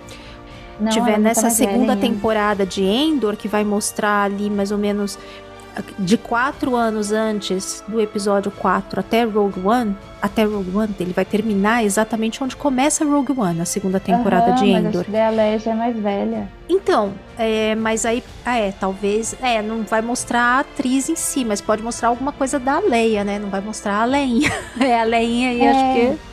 Não, 0.81 0.91
tiver 0.93 1.15
tá 1.15 1.19
nessa 1.19 1.51
segunda 1.51 1.97
temporada 1.97 2.65
de 2.65 2.85
Endor, 2.85 3.37
que 3.37 3.49
vai 3.49 3.65
mostrar 3.65 4.23
ali 4.23 4.49
mais 4.49 4.71
ou 4.71 4.79
menos 4.79 5.19
de 5.99 6.17
quatro 6.17 6.75
anos 6.75 7.13
antes 7.13 7.83
do 7.87 8.01
episódio 8.01 8.51
4 8.51 9.01
até 9.01 9.25
Rogue 9.25 9.61
One, 9.65 9.97
até 10.21 10.45
Rogue 10.45 10.77
One, 10.77 10.95
ele 10.99 11.13
vai 11.13 11.25
terminar 11.25 11.85
exatamente 11.85 12.43
onde 12.43 12.57
começa 12.57 13.05
Rogue 13.05 13.33
One, 13.39 13.61
a 13.61 13.65
segunda 13.65 14.01
temporada 14.01 14.49
Aham, 14.49 14.55
de 14.55 14.73
mas 14.73 14.85
Endor. 14.87 15.05
daí 15.09 15.55
a 15.55 15.59
já 15.59 15.71
é 15.71 15.75
mais 15.75 15.97
velha. 15.97 16.49
Então, 16.69 17.13
é, 17.39 17.75
mas 17.75 18.05
aí, 18.05 18.23
ah, 18.45 18.57
é, 18.59 18.73
talvez, 18.73 19.35
é, 19.43 19.63
não 19.63 19.83
vai 19.83 20.03
mostrar 20.03 20.41
a 20.43 20.61
atriz 20.61 21.09
em 21.09 21.17
si, 21.17 21.45
mas 21.45 21.61
pode 21.61 21.83
mostrar 21.83 22.09
alguma 22.09 22.33
coisa 22.33 22.59
da 22.59 22.79
Leia, 22.81 23.25
né? 23.25 23.39
Não 23.39 23.49
vai 23.49 23.61
mostrar 23.61 24.03
a 24.03 24.05
Leinha. 24.05 24.51
é, 24.81 25.01
a 25.01 25.05
Leinha 25.05 25.53
e 25.53 25.61
É. 25.63 25.71
acho 25.71 25.95
que 25.95 26.28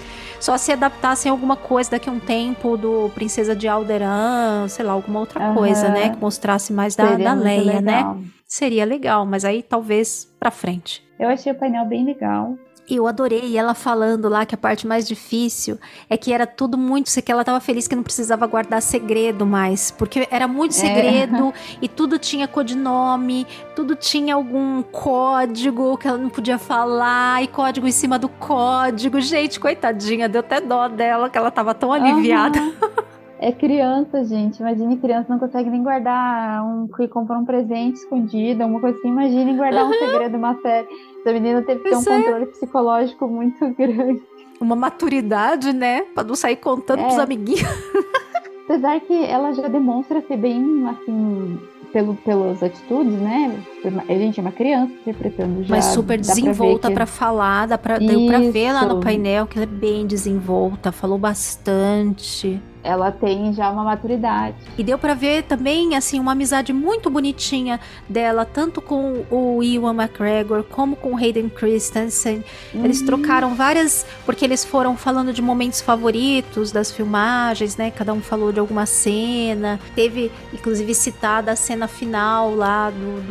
só 0.45 0.59
se 0.59 0.71
adaptassem 0.71 1.31
alguma 1.31 1.55
coisa 1.55 1.89
daqui 1.89 2.07
a 2.07 2.11
um 2.11 2.19
tempo 2.19 2.77
do 2.77 3.09
Princesa 3.15 3.55
de 3.55 3.67
Alderan, 3.67 4.67
sei 4.67 4.85
lá, 4.85 4.93
alguma 4.93 5.19
outra 5.19 5.43
Aham. 5.43 5.55
coisa, 5.55 5.89
né? 5.89 6.11
Que 6.11 6.21
mostrasse 6.21 6.71
mais 6.71 6.95
da, 6.95 7.09
Seria 7.09 7.25
da 7.25 7.33
Leia, 7.33 7.81
né? 7.81 8.15
Seria 8.47 8.85
legal, 8.85 9.25
mas 9.25 9.43
aí 9.43 9.63
talvez 9.63 10.31
pra 10.39 10.51
frente. 10.51 11.03
Eu 11.17 11.29
achei 11.29 11.51
o 11.51 11.55
painel 11.55 11.87
bem 11.87 12.05
legal. 12.05 12.55
Eu 12.87 13.07
adorei 13.07 13.57
ela 13.57 13.73
falando 13.73 14.29
lá 14.29 14.45
que 14.45 14.53
a 14.53 14.57
parte 14.57 14.85
mais 14.85 15.07
difícil 15.07 15.79
é 16.07 16.15
que 16.15 16.31
era 16.31 16.45
tudo 16.45 16.77
muito. 16.77 17.09
Que 17.21 17.31
ela 17.31 17.43
tava 17.43 17.59
feliz 17.59 17.87
que 17.87 17.95
não 17.95 18.03
precisava 18.03 18.45
guardar 18.45 18.81
segredo 18.81 19.45
mais. 19.45 19.89
Porque 19.89 20.27
era 20.29 20.47
muito 20.47 20.71
É. 20.71 20.75
segredo 20.75 21.51
e 21.81 21.87
tudo 21.87 22.19
tinha 22.19 22.47
codinome, 22.47 23.47
tudo 23.75 23.95
tinha 23.95 24.35
algum 24.35 24.83
código 24.83 25.97
que 25.97 26.07
ela 26.07 26.17
não 26.17 26.29
podia 26.29 26.59
falar 26.59 27.41
e 27.43 27.47
código 27.47 27.87
em 27.87 27.91
cima 27.91 28.19
do 28.19 28.29
código. 28.29 29.19
Gente, 29.19 29.59
coitadinha, 29.59 30.29
deu 30.29 30.41
até 30.41 30.61
dó 30.61 30.87
dela 30.87 31.29
que 31.29 31.37
ela 31.37 31.49
tava 31.49 31.73
tão 31.73 31.91
aliviada. 31.91 32.59
Aham. 32.59 32.73
É 33.39 33.51
criança, 33.51 34.23
gente. 34.23 34.59
Imagine 34.59 34.97
criança 34.97 35.25
não 35.29 35.37
consegue 35.39 35.69
nem 35.69 35.83
guardar 35.83 36.65
um 36.65 36.87
que 36.87 37.07
comprou 37.07 37.37
um 37.39 37.45
presente 37.45 37.95
escondido, 37.97 38.61
alguma 38.63 38.79
coisa 38.79 38.97
assim. 38.97 39.09
Imagine 39.09 39.55
guardar 39.57 39.85
um 39.85 39.91
segredo 39.93 40.37
uma 40.37 40.55
série. 40.61 40.87
Essa 41.19 41.33
menina 41.33 41.61
teve 41.61 41.81
que 41.83 41.89
ter 41.89 41.95
um 41.97 42.03
Pois 42.03 42.07
é. 42.07 42.21
controle 42.23 42.45
psicológico 42.47 43.27
muito 43.27 43.67
grande. 43.75 44.21
Uma 44.59 44.75
maturidade, 44.75 45.73
né? 45.73 46.03
Pra 46.13 46.23
não 46.23 46.35
sair 46.35 46.55
contando 46.55 46.99
É. 47.01 47.03
pros 47.03 47.19
amiguinhos. 47.19 47.61
Apesar 48.65 48.99
que 49.01 49.13
ela 49.25 49.51
já 49.53 49.67
demonstra 49.67 50.21
ser 50.21 50.37
bem, 50.37 50.87
assim, 50.87 51.59
pelo, 51.91 52.15
pelas 52.15 52.63
atitudes, 52.63 53.13
né? 53.13 53.61
A 54.07 54.13
gente 54.13 54.39
é 54.39 54.41
uma 54.41 54.51
criança 54.51 54.91
interpretando 55.01 55.63
já. 55.63 55.75
Mas 55.75 55.85
super 55.85 56.19
desenvolta 56.19 56.87
que- 56.89 56.93
pra 56.93 57.05
falar, 57.05 57.67
dá 57.67 57.77
pra, 57.77 57.97
deu 57.99 58.25
pra 58.27 58.39
ver 58.39 58.71
lá 58.73 58.85
no 58.85 58.99
painel 58.99 59.45
que 59.47 59.57
ela 59.57 59.63
é 59.63 59.67
bem 59.67 60.05
desenvolta, 60.07 60.91
falou 60.91 61.17
bastante. 61.17 62.61
Ela 62.83 63.11
tem 63.11 63.51
já 63.51 63.71
uma 63.71 63.83
maturidade. 63.83 64.55
E 64.77 64.83
deu 64.83 64.95
pra 64.99 65.15
ver 65.15 65.41
também, 65.45 65.95
assim, 65.95 66.19
uma 66.19 66.33
amizade 66.33 66.71
muito 66.71 67.09
bonitinha 67.09 67.79
dela, 68.07 68.45
tanto 68.45 68.79
com 68.79 69.25
o 69.31 69.63
Ewan 69.63 69.95
McGregor 69.95 70.61
como 70.63 70.95
com 70.95 71.13
o 71.13 71.17
Hayden 71.17 71.49
Christensen. 71.49 72.43
Eles 72.71 72.99
Uhum. 72.99 73.07
trocaram 73.07 73.55
várias, 73.55 74.05
porque 74.23 74.45
eles 74.45 74.63
foram 74.63 74.95
falando 74.95 75.33
de 75.33 75.41
momentos 75.41 75.81
favoritos 75.81 76.71
das 76.71 76.91
filmagens, 76.91 77.75
né? 77.75 77.89
Cada 77.89 78.13
um 78.13 78.21
falou 78.21 78.51
de 78.51 78.59
alguma 78.59 78.85
cena. 78.85 79.79
Teve, 79.95 80.31
inclusive, 80.53 80.93
citada 80.93 81.53
a 81.53 81.55
cena 81.55 81.87
final 81.87 82.53
lá 82.53 82.91
do, 82.91 83.21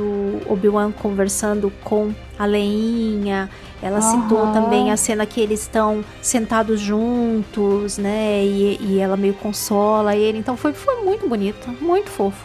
do 0.42 0.43
Obi-Wan 0.46 0.92
conversando 0.92 1.72
com 1.82 2.12
a 2.38 2.44
Leinha. 2.46 3.48
Ela 3.82 4.00
citou 4.00 4.38
Aham. 4.44 4.52
também 4.52 4.90
a 4.90 4.96
cena 4.96 5.26
que 5.26 5.40
eles 5.40 5.60
estão 5.62 6.04
sentados 6.22 6.80
juntos, 6.80 7.98
né? 7.98 8.42
E, 8.44 8.78
e 8.80 8.98
ela 8.98 9.16
meio 9.16 9.34
consola 9.34 10.16
ele. 10.16 10.38
Então 10.38 10.56
foi, 10.56 10.72
foi 10.72 11.02
muito 11.04 11.28
bonito, 11.28 11.68
muito 11.80 12.10
fofo. 12.10 12.44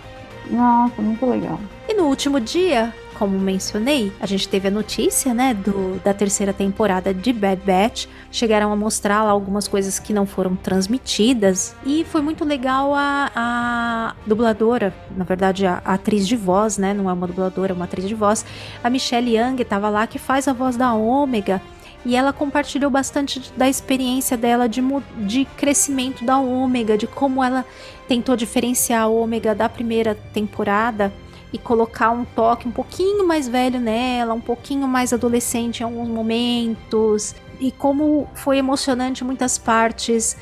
Nossa, 0.50 1.02
muito 1.02 1.26
legal. 1.26 1.60
E 1.88 1.94
no 1.94 2.06
último 2.06 2.40
dia, 2.40 2.94
como 3.20 3.38
mencionei, 3.38 4.14
a 4.18 4.26
gente 4.26 4.48
teve 4.48 4.70
a 4.70 4.72
notícia, 4.72 5.34
né, 5.34 5.54
do, 5.54 6.00
da 6.02 6.14
terceira 6.14 6.54
temporada 6.54 7.14
de 7.14 7.34
Bad 7.34 7.62
Batch. 7.66 8.06
Chegaram 8.32 8.72
a 8.72 8.78
mostrar 8.78 9.24
lá 9.24 9.32
algumas 9.32 9.68
coisas 9.68 10.00
que 10.00 10.14
não 10.14 10.26
foram 10.26 10.56
transmitidas. 10.56 11.76
E 11.86 12.06
foi 12.06 12.22
muito 12.22 12.46
legal 12.46 12.96
a, 12.96 13.30
a 13.36 14.16
dubladora, 14.26 14.96
na 15.18 15.26
verdade, 15.26 15.66
a, 15.66 15.82
a 15.84 15.96
atriz 15.96 16.26
de 16.26 16.38
voz, 16.38 16.78
né? 16.78 16.94
Não 16.94 17.10
é 17.10 17.14
uma 17.14 17.28
dubladora, 17.28 17.74
é 17.74 17.76
uma 17.76 17.84
atriz 17.84 18.08
de 18.08 18.16
voz. 18.16 18.46
A 18.82 18.90
Michelle 18.90 19.36
Young 19.38 19.58
tava 19.66 19.90
lá, 19.90 20.08
que 20.08 20.18
faz 20.18 20.48
a 20.48 20.54
voz 20.54 20.78
da 20.78 20.94
Ômega. 20.94 21.62
e 22.06 22.16
ela 22.16 22.32
compartilhou 22.32 22.90
bastante 22.90 23.52
da 23.58 23.68
experiência 23.68 24.38
dela 24.38 24.70
de, 24.70 24.82
de 25.18 25.44
crescimento 25.58 26.24
da 26.24 26.38
Ômega, 26.40 26.98
de 26.98 27.06
como 27.06 27.44
ela 27.44 27.66
tentou 28.08 28.38
diferenciar 28.38 29.02
a 29.02 29.08
Ômega 29.08 29.54
da 29.54 29.68
primeira 29.68 30.16
temporada 30.16 31.12
e 31.52 31.58
colocar 31.58 32.12
um 32.12 32.24
toque 32.24 32.68
um 32.68 32.72
pouquinho 32.72 33.28
mais 33.28 33.48
velho 33.48 33.80
nela, 33.80 34.34
um 34.34 34.42
pouquinho 34.42 34.88
mais 34.88 35.14
adolescente 35.14 35.80
em 35.80 35.84
alguns 35.84 36.08
momentos, 36.08 37.36
e 37.60 37.72
como 37.72 38.28
foi 38.36 38.58
emocionante 38.58 39.24
muitas 39.24 39.58
partes 39.58 40.38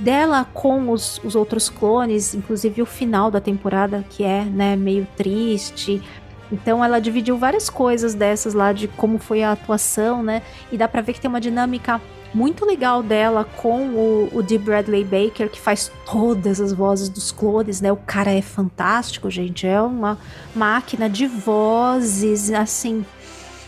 dela 0.00 0.46
com 0.54 0.90
os, 0.90 1.20
os 1.22 1.34
outros 1.34 1.68
clones, 1.68 2.34
inclusive 2.34 2.80
o 2.82 2.86
final 2.86 3.30
da 3.30 3.40
temporada, 3.40 4.04
que 4.08 4.24
é 4.24 4.44
né, 4.44 4.76
meio 4.76 5.06
triste. 5.16 6.02
Então 6.50 6.84
ela 6.84 7.00
dividiu 7.00 7.36
várias 7.36 7.68
coisas 7.70 8.14
dessas 8.14 8.54
lá 8.54 8.72
de 8.72 8.88
como 8.88 9.18
foi 9.18 9.42
a 9.42 9.52
atuação, 9.52 10.22
né? 10.22 10.42
E 10.70 10.76
dá 10.76 10.86
pra 10.86 11.00
ver 11.00 11.14
que 11.14 11.20
tem 11.20 11.28
uma 11.28 11.40
dinâmica 11.40 12.00
muito 12.34 12.64
legal 12.64 13.02
dela 13.02 13.44
com 13.44 13.88
o, 13.88 14.28
o 14.32 14.42
D. 14.42 14.58
Bradley 14.58 15.04
Baker, 15.04 15.50
que 15.50 15.60
faz 15.60 15.90
todas 16.04 16.60
as 16.60 16.72
vozes 16.72 17.08
dos 17.08 17.30
clones, 17.30 17.80
né? 17.80 17.92
O 17.92 17.96
cara 17.96 18.30
é 18.30 18.42
fantástico, 18.42 19.30
gente. 19.30 19.66
É 19.66 19.80
uma 19.80 20.18
máquina 20.54 21.08
de 21.08 21.26
vozes, 21.26 22.50
assim, 22.50 23.04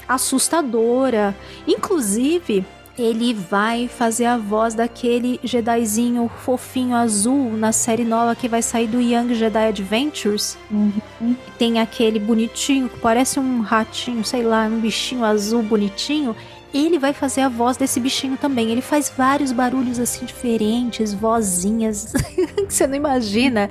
assustadora. 0.09 1.35
Inclusive, 1.67 2.65
ele 2.97 3.35
vai 3.35 3.89
fazer 3.89 4.25
a 4.25 4.39
voz 4.39 4.75
daquele 4.75 5.41
Jedizinho 5.43 6.31
fofinho 6.45 6.95
azul 6.95 7.53
na 7.57 7.73
série 7.73 8.05
nova 8.05 8.37
que 8.37 8.49
vai 8.49 8.63
sair 8.63 8.87
do 8.87 9.01
Young 9.01 9.35
Jedi 9.35 9.67
Adventures. 9.67 10.57
Uhum. 10.71 11.35
Tem 11.59 11.81
aquele 11.81 12.21
bonitinho 12.21 12.89
que 12.89 13.01
parece 13.01 13.41
um 13.41 13.61
ratinho, 13.61 14.25
sei 14.25 14.43
lá, 14.43 14.65
um 14.67 14.79
bichinho 14.79 15.25
azul 15.25 15.63
bonitinho. 15.63 16.37
Ele 16.75 16.99
vai 16.99 17.13
fazer 17.13 17.43
a 17.43 17.49
voz 17.49 17.77
desse 17.77 18.01
bichinho 18.01 18.37
também. 18.37 18.71
Ele 18.71 18.83
faz 18.83 19.11
vários 19.17 19.53
barulhos 19.53 19.99
assim 20.01 20.25
diferentes, 20.27 21.15
vozinhas 21.15 22.13
que 22.67 22.75
você 22.75 22.87
não 22.87 22.97
imagina 22.97 23.71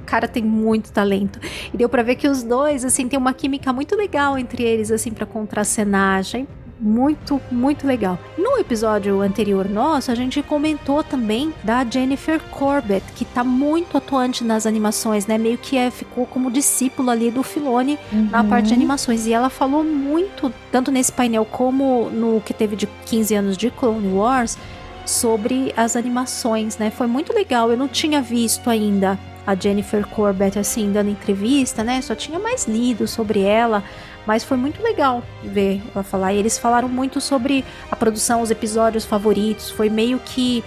O 0.00 0.04
cara 0.06 0.26
tem 0.26 0.42
muito 0.42 0.90
talento. 0.90 1.38
E 1.72 1.76
deu 1.76 1.88
para 1.88 2.02
ver 2.02 2.14
que 2.14 2.26
os 2.26 2.42
dois, 2.42 2.84
assim, 2.84 3.06
tem 3.06 3.18
uma 3.18 3.34
química 3.34 3.72
muito 3.72 3.94
legal 3.94 4.38
entre 4.38 4.62
eles, 4.62 4.90
assim, 4.90 5.10
para 5.10 5.26
contracenagem 5.26 6.48
muito, 6.80 7.40
muito 7.50 7.86
legal. 7.86 8.18
No 8.36 8.58
episódio 8.58 9.20
anterior 9.20 9.68
nosso, 9.68 10.10
a 10.10 10.14
gente 10.14 10.42
comentou 10.42 11.02
também 11.02 11.52
da 11.62 11.84
Jennifer 11.84 12.40
Corbett, 12.50 13.04
que 13.14 13.24
tá 13.24 13.42
muito 13.42 13.96
atuante 13.96 14.44
nas 14.44 14.66
animações, 14.66 15.26
né? 15.26 15.36
Meio 15.38 15.58
que 15.58 15.76
é, 15.76 15.90
ficou 15.90 16.26
como 16.26 16.50
discípula 16.50 17.12
ali 17.12 17.30
do 17.30 17.42
Filone 17.42 17.98
uhum. 18.12 18.28
na 18.30 18.44
parte 18.44 18.68
de 18.68 18.74
animações. 18.74 19.26
E 19.26 19.32
ela 19.32 19.50
falou 19.50 19.82
muito, 19.82 20.52
tanto 20.70 20.90
nesse 20.90 21.12
painel 21.12 21.44
como 21.44 22.10
no 22.10 22.40
que 22.40 22.54
teve 22.54 22.76
de 22.76 22.86
15 23.06 23.34
anos 23.34 23.56
de 23.56 23.70
Clone 23.70 24.12
Wars, 24.12 24.56
sobre 25.04 25.72
as 25.76 25.96
animações, 25.96 26.76
né? 26.78 26.90
Foi 26.90 27.06
muito 27.06 27.32
legal. 27.32 27.70
Eu 27.70 27.76
não 27.76 27.88
tinha 27.88 28.20
visto 28.20 28.68
ainda 28.68 29.18
a 29.46 29.54
Jennifer 29.54 30.06
Corbett 30.06 30.58
assim 30.58 30.92
dando 30.92 31.08
entrevista, 31.08 31.82
né? 31.82 32.02
Só 32.02 32.14
tinha 32.14 32.38
mais 32.38 32.68
lido 32.68 33.08
sobre 33.08 33.40
ela, 33.40 33.82
mas 34.28 34.44
foi 34.44 34.58
muito 34.58 34.82
legal 34.82 35.22
ver 35.42 35.80
ela 35.94 36.04
falar. 36.04 36.34
E 36.34 36.36
eles 36.36 36.58
falaram 36.58 36.86
muito 36.86 37.18
sobre 37.18 37.64
a 37.90 37.96
produção, 37.96 38.42
os 38.42 38.50
episódios 38.50 39.06
favoritos. 39.06 39.70
Foi 39.70 39.88
meio 39.88 40.18
que 40.18 40.62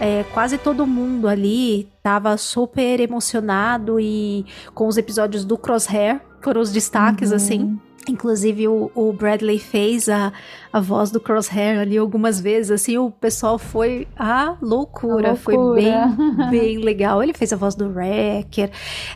é, 0.00 0.24
quase 0.32 0.56
todo 0.56 0.86
mundo 0.86 1.28
ali 1.28 1.90
tava 2.02 2.38
super 2.38 3.00
emocionado 3.00 4.00
e 4.00 4.46
com 4.74 4.86
os 4.88 4.96
episódios 4.96 5.44
do 5.44 5.58
Crosshair 5.58 6.22
foram 6.40 6.62
os 6.62 6.72
destaques, 6.72 7.28
uhum. 7.28 7.36
assim. 7.36 7.78
Inclusive 8.08 8.66
o, 8.66 8.90
o, 8.94 9.12
Bradley 9.12 9.58
fez 9.58 10.08
a, 10.08 10.32
a 10.72 10.80
voz 10.80 11.10
do 11.10 11.20
Crosshair 11.20 11.78
ali 11.78 11.96
algumas 11.96 12.40
vezes, 12.40 12.70
assim, 12.70 12.98
o 12.98 13.10
pessoal 13.10 13.58
foi 13.58 14.08
a 14.16 14.56
loucura, 14.60 15.28
a 15.28 15.32
loucura. 15.32 15.36
foi 15.36 15.82
bem, 15.82 15.92
bem 16.50 16.78
legal. 16.78 17.22
Ele 17.22 17.32
fez 17.32 17.52
a 17.52 17.56
voz 17.56 17.74
do 17.74 17.88
Wrecker, 17.88 18.70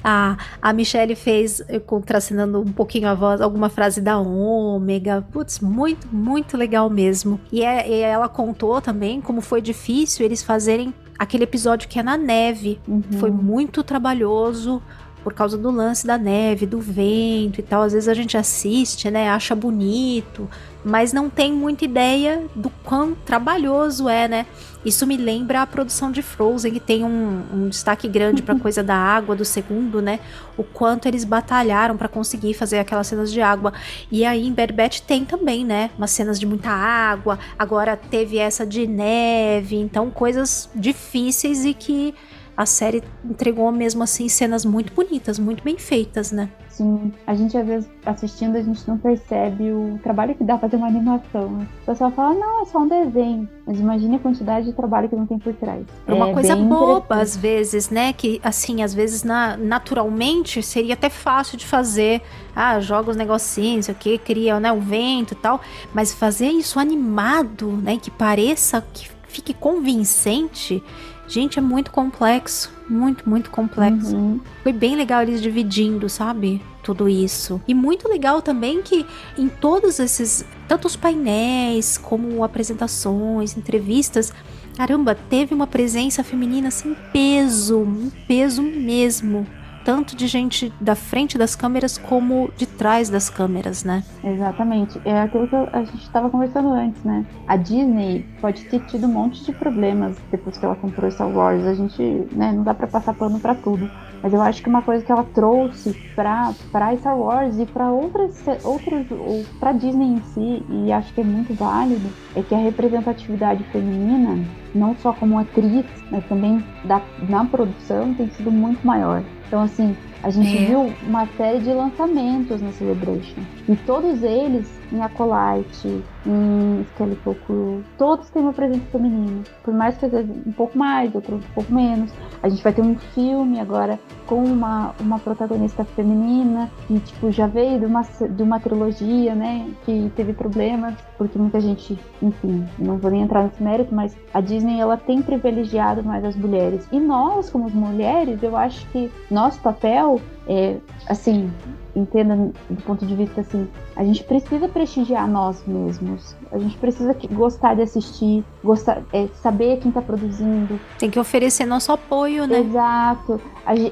a, 0.05 0.37
a 0.63 0.73
Michelle 0.73 1.17
fez, 1.17 1.61
eh, 1.69 1.81
contracenando 1.81 2.61
um 2.61 2.73
pouquinho 2.73 3.09
a 3.09 3.15
voz, 3.15 3.41
alguma 3.41 3.69
frase 3.69 4.01
da 4.01 4.19
Ômega, 4.19 5.27
putz, 5.33 5.59
muito, 5.59 6.07
muito 6.15 6.57
legal 6.57 6.89
mesmo. 6.89 7.41
E, 7.51 7.63
é, 7.65 7.89
e 7.89 8.01
ela 8.01 8.29
contou 8.29 8.81
também 8.81 9.21
como 9.21 9.41
foi 9.41 9.61
difícil 9.61 10.25
eles 10.25 10.43
fazerem 10.43 10.95
aquele 11.19 11.45
episódio 11.45 11.89
que 11.89 11.99
é 11.99 12.03
na 12.03 12.17
neve, 12.17 12.79
uhum. 12.87 13.03
foi 13.19 13.31
muito 13.31 13.83
trabalhoso, 13.83 14.83
por 15.27 15.35
causa 15.35 15.59
do 15.59 15.73
lance 15.73 16.07
da 16.07 16.17
neve, 16.17 16.67
do 16.67 16.79
vento 16.79 17.59
e 17.59 17.63
tal. 17.63 17.83
Às 17.83 17.95
vezes 17.95 18.09
a 18.09 18.15
gente 18.15 18.37
assiste, 18.37 19.11
né, 19.11 19.29
acha 19.29 19.57
bonito, 19.57 20.49
mas 20.85 21.13
não 21.13 21.29
tem 21.29 21.53
muita 21.53 21.85
ideia 21.85 22.45
do 22.55 22.71
quão 22.85 23.13
trabalhoso 23.13 24.09
é, 24.09 24.29
né? 24.29 24.47
Isso 24.85 25.05
me 25.05 25.17
lembra 25.17 25.63
a 25.63 25.67
produção 25.67 26.13
de 26.13 26.23
Frozen, 26.23 26.73
que 26.73 26.79
tem 26.79 27.03
um, 27.03 27.43
um 27.53 27.69
destaque 27.69 28.07
grande 28.07 28.41
para 28.41 28.55
coisa 28.61 28.85
da 28.85 28.95
água 28.95 29.35
do 29.35 29.45
segundo, 29.45 30.01
né? 30.01 30.21
O 30.57 30.63
quanto 30.63 31.09
eles 31.09 31.25
batalharam 31.25 31.97
para 31.97 32.07
conseguir 32.07 32.55
fazer 32.55 32.79
aquelas 32.79 33.09
cenas 33.09 33.33
de 33.33 33.41
água. 33.41 33.73
E 34.13 34.25
aí 34.25 34.47
em 34.47 34.53
Batch 34.53 35.01
tem 35.01 35.25
também, 35.25 35.65
né? 35.65 35.91
Umas 35.99 36.13
cenas 36.13 36.39
de 36.39 36.47
muita 36.47 36.71
água. 36.71 37.37
Agora 37.59 37.97
teve 37.97 38.39
essa 38.39 38.65
de 38.65 38.87
neve, 38.87 39.75
então 39.75 40.09
coisas 40.09 40.71
difíceis 40.73 41.65
e 41.65 41.75
que 41.75 42.15
a 42.57 42.65
série 42.65 43.03
entregou 43.25 43.71
mesmo 43.71 44.03
assim 44.03 44.29
cenas 44.29 44.65
muito 44.65 44.93
bonitas, 44.95 45.39
muito 45.39 45.63
bem 45.63 45.77
feitas, 45.77 46.33
né? 46.33 46.49
Sim, 46.71 47.13
a 47.27 47.35
gente 47.35 47.57
às 47.57 47.67
vezes 47.67 47.89
assistindo 48.05 48.57
a 48.57 48.63
gente 48.63 48.87
não 48.87 48.99
percebe 48.99 49.73
o 49.73 49.99
trabalho 50.03 50.35
que 50.35 50.45
dá 50.45 50.59
fazer 50.59 50.77
uma 50.77 50.87
animação. 50.87 51.51
Né? 51.51 51.67
O 51.83 51.87
pessoal 51.87 52.11
fala, 52.11 52.35
não, 52.35 52.63
é 52.63 52.65
só 52.67 52.79
um 52.81 52.89
desenho. 52.89 53.49
Mas 53.67 53.81
imagine 53.81 54.17
a 54.17 54.19
quantidade 54.19 54.67
de 54.67 54.73
trabalho 54.73 55.09
que 55.09 55.17
não 55.17 55.27
tem 55.27 55.39
por 55.39 55.55
trás. 55.55 55.85
É 56.07 56.13
uma 56.13 56.33
coisa 56.33 56.55
boba, 56.55 57.17
às 57.17 57.37
vezes, 57.37 57.91
né? 57.91 58.13
Que 58.13 58.41
assim, 58.45 58.83
às 58.83 58.95
vezes 58.95 59.23
na, 59.23 59.57
naturalmente 59.57 60.63
seria 60.63 60.95
até 60.95 61.09
fácil 61.09 61.57
de 61.57 61.67
fazer. 61.67 62.23
Ah, 62.55 62.79
joga 62.79 63.11
os 63.11 63.17
negocinhos, 63.17 63.89
o 63.89 63.95
que, 63.95 64.19
cria 64.19 64.61
né, 64.61 64.73
o 64.73 64.81
vento 64.81 65.33
e 65.33 65.37
tal. 65.37 65.61
Mas 65.93 66.13
fazer 66.13 66.49
isso 66.49 66.79
animado, 66.79 67.73
né? 67.73 67.99
Que 68.01 68.11
pareça, 68.11 68.85
que 68.93 69.09
fique 69.29 69.53
convincente 69.53 70.83
Gente, 71.29 71.59
é 71.59 71.63
muito 71.63 71.91
complexo. 71.91 72.73
Muito, 72.89 73.29
muito 73.29 73.51
complexo. 73.51 74.15
Uhum. 74.15 74.41
Foi 74.63 74.73
bem 74.73 74.95
legal 74.95 75.23
eles 75.23 75.43
dividindo, 75.43 76.09
sabe? 76.09 76.63
Tudo 76.83 77.09
isso. 77.09 77.61
E 77.67 77.75
muito 77.75 78.09
legal 78.09 78.41
também 78.41 78.81
que 78.81 79.05
em 79.37 79.49
todos 79.49 79.99
esses, 79.99 80.45
tanto 80.69 80.87
os 80.87 80.95
painéis 80.95 81.99
como 81.99 82.45
apresentações, 82.45 83.57
entrevistas, 83.57 84.33
caramba, 84.77 85.15
teve 85.15 85.53
uma 85.53 85.67
presença 85.67 86.23
feminina 86.23 86.71
sem 86.71 86.93
assim, 86.93 87.01
peso, 87.13 87.79
um 87.79 88.11
peso 88.29 88.63
mesmo 88.63 89.47
tanto 89.87 90.17
de 90.17 90.27
gente 90.27 90.73
da 90.81 90.97
frente 90.97 91.39
das 91.39 91.55
câmeras 91.55 91.97
como 91.97 92.51
de 92.57 92.67
trás 92.67 93.09
das 93.09 93.31
câmeras, 93.31 93.85
né? 93.85 94.03
Exatamente. 94.25 95.01
É 95.05 95.21
aquilo 95.21 95.47
que 95.47 95.55
a 95.55 95.85
gente 95.85 96.03
estava 96.03 96.29
conversando 96.29 96.71
antes, 96.71 97.05
né? 97.05 97.25
A 97.47 97.57
Disney 97.57 98.27
pode 98.41 98.65
ter 98.65 98.81
tido 98.87 99.07
um 99.07 99.13
monte 99.13 99.45
de 99.45 99.53
problemas 99.53 100.17
depois 100.29 100.59
que 100.59 100.65
ela 100.65 100.75
comprou 100.75 101.09
Star 101.09 101.29
Wars. 101.29 101.65
A 101.65 101.75
gente, 101.75 102.03
né, 102.33 102.51
não 102.51 102.65
dá 102.65 102.75
para 102.75 102.89
passar 102.89 103.15
pano 103.15 103.39
para 103.39 103.55
tudo. 103.55 103.89
Mas 104.21 104.33
eu 104.33 104.43
acho 104.43 104.61
que 104.61 104.69
uma 104.69 104.83
coisa 104.83 105.05
que 105.05 105.13
ela 105.13 105.23
trouxe 105.23 105.93
para 106.17 106.53
para 106.73 106.97
Star 106.97 107.17
Wars 107.17 107.57
e 107.61 107.67
para 107.67 107.89
outras 107.89 108.45
outros 108.65 109.09
ou 109.13 109.45
para 109.61 109.71
Disney 109.71 110.15
em 110.15 110.23
si 110.35 110.65
e 110.69 110.91
acho 110.91 111.13
que 111.15 111.21
é 111.21 111.25
muito 111.25 111.55
válido 111.55 112.09
é 112.35 112.43
que 112.43 112.55
a 112.55 112.59
representatividade 112.59 113.63
feminina 113.71 114.45
não 114.75 114.97
só 114.97 115.13
como 115.13 115.39
atriz, 115.39 115.87
mas 116.11 116.25
também 116.27 116.65
da, 116.85 117.01
na 117.29 117.45
produção 117.45 118.13
tem 118.15 118.29
sido 118.31 118.51
muito 118.51 118.85
maior. 118.85 119.23
Então, 119.47 119.63
assim, 119.63 119.97
a 120.23 120.31
gente 120.31 120.57
é. 120.57 120.67
viu 120.67 120.93
uma 121.07 121.27
série 121.37 121.61
de 121.61 121.73
lançamentos 121.73 122.61
na 122.61 122.73
Celebration. 122.73 123.41
E 123.69 123.77
todos 123.77 124.23
eles 124.23 124.77
em 124.93 125.01
Acolyte, 125.01 126.03
em 126.25 126.83
Skeleton 126.93 127.35
Crew, 127.47 127.83
todos 127.99 128.31
têm 128.31 128.43
uma 128.43 128.53
presença 128.53 128.85
feminina. 128.93 129.43
Por 129.63 129.75
mais 129.75 129.97
que 129.97 130.07
um 130.07 130.53
pouco 130.53 130.79
mais, 130.79 131.15
outro 131.15 131.37
um 131.37 131.55
pouco 131.55 131.73
menos. 131.73 132.13
A 132.43 132.49
gente 132.49 132.63
vai 132.63 132.73
ter 132.73 132.83
um 132.83 132.97
filme 132.97 133.59
agora 133.59 133.99
com 134.27 134.43
uma, 134.43 134.95
uma 135.01 135.19
protagonista 135.19 135.85
feminina, 135.85 136.71
que 136.87 136.99
tipo, 137.01 137.31
já 137.31 137.47
veio 137.47 137.81
de 137.81 137.87
uma, 137.87 138.03
de 138.03 138.43
uma 138.43 138.61
trilogia, 138.61 139.35
né? 139.35 139.69
Que 139.85 140.11
teve 140.15 140.33
problemas, 140.33 140.95
porque 141.19 141.39
muita 141.39 141.61
gente, 141.61 141.99
enfim, 142.23 142.67
não 142.79 142.99
vou 142.99 143.11
nem 143.11 143.23
entrar 143.23 143.45
nesse 143.45 143.63
mérito, 143.63 143.95
mas 143.95 144.17
a 144.33 144.41
Disney 144.41 144.81
ela 144.81 144.97
tem 144.97 145.23
privilegiado 145.23 146.03
mais 146.03 146.25
as 146.25 146.37
mulheres. 146.37 146.87
E 146.93 147.01
nós, 147.01 147.51
como 147.51 147.69
mulheres, 147.71 148.43
eu 148.43 148.57
acho 148.57 148.87
que 148.91 149.11
nosso 149.31 149.61
papel 149.61 150.06
papel, 150.07 150.21
é, 150.49 150.77
assim, 151.09 151.51
entenda 151.95 152.37
do 152.69 152.83
ponto 152.83 153.05
de 153.05 153.15
vista 153.17 153.41
assim, 153.41 153.67
a 153.97 154.05
gente 154.05 154.23
precisa 154.25 154.69
prestigiar 154.69 155.27
nós 155.27 155.63
mesmos. 155.67 156.37
A 156.53 156.59
gente 156.59 156.77
precisa 156.77 157.17
gostar 157.33 157.75
de 157.75 157.83
assistir, 157.83 158.45
gostar, 158.63 159.03
é, 159.13 159.27
saber 159.43 159.79
quem 159.79 159.89
está 159.89 160.03
produzindo. 160.03 160.79
Tem 160.99 161.11
que 161.11 161.19
oferecer 161.19 161.65
nosso 161.65 161.91
apoio, 161.91 162.47
né? 162.47 162.61
Exato. 162.61 163.41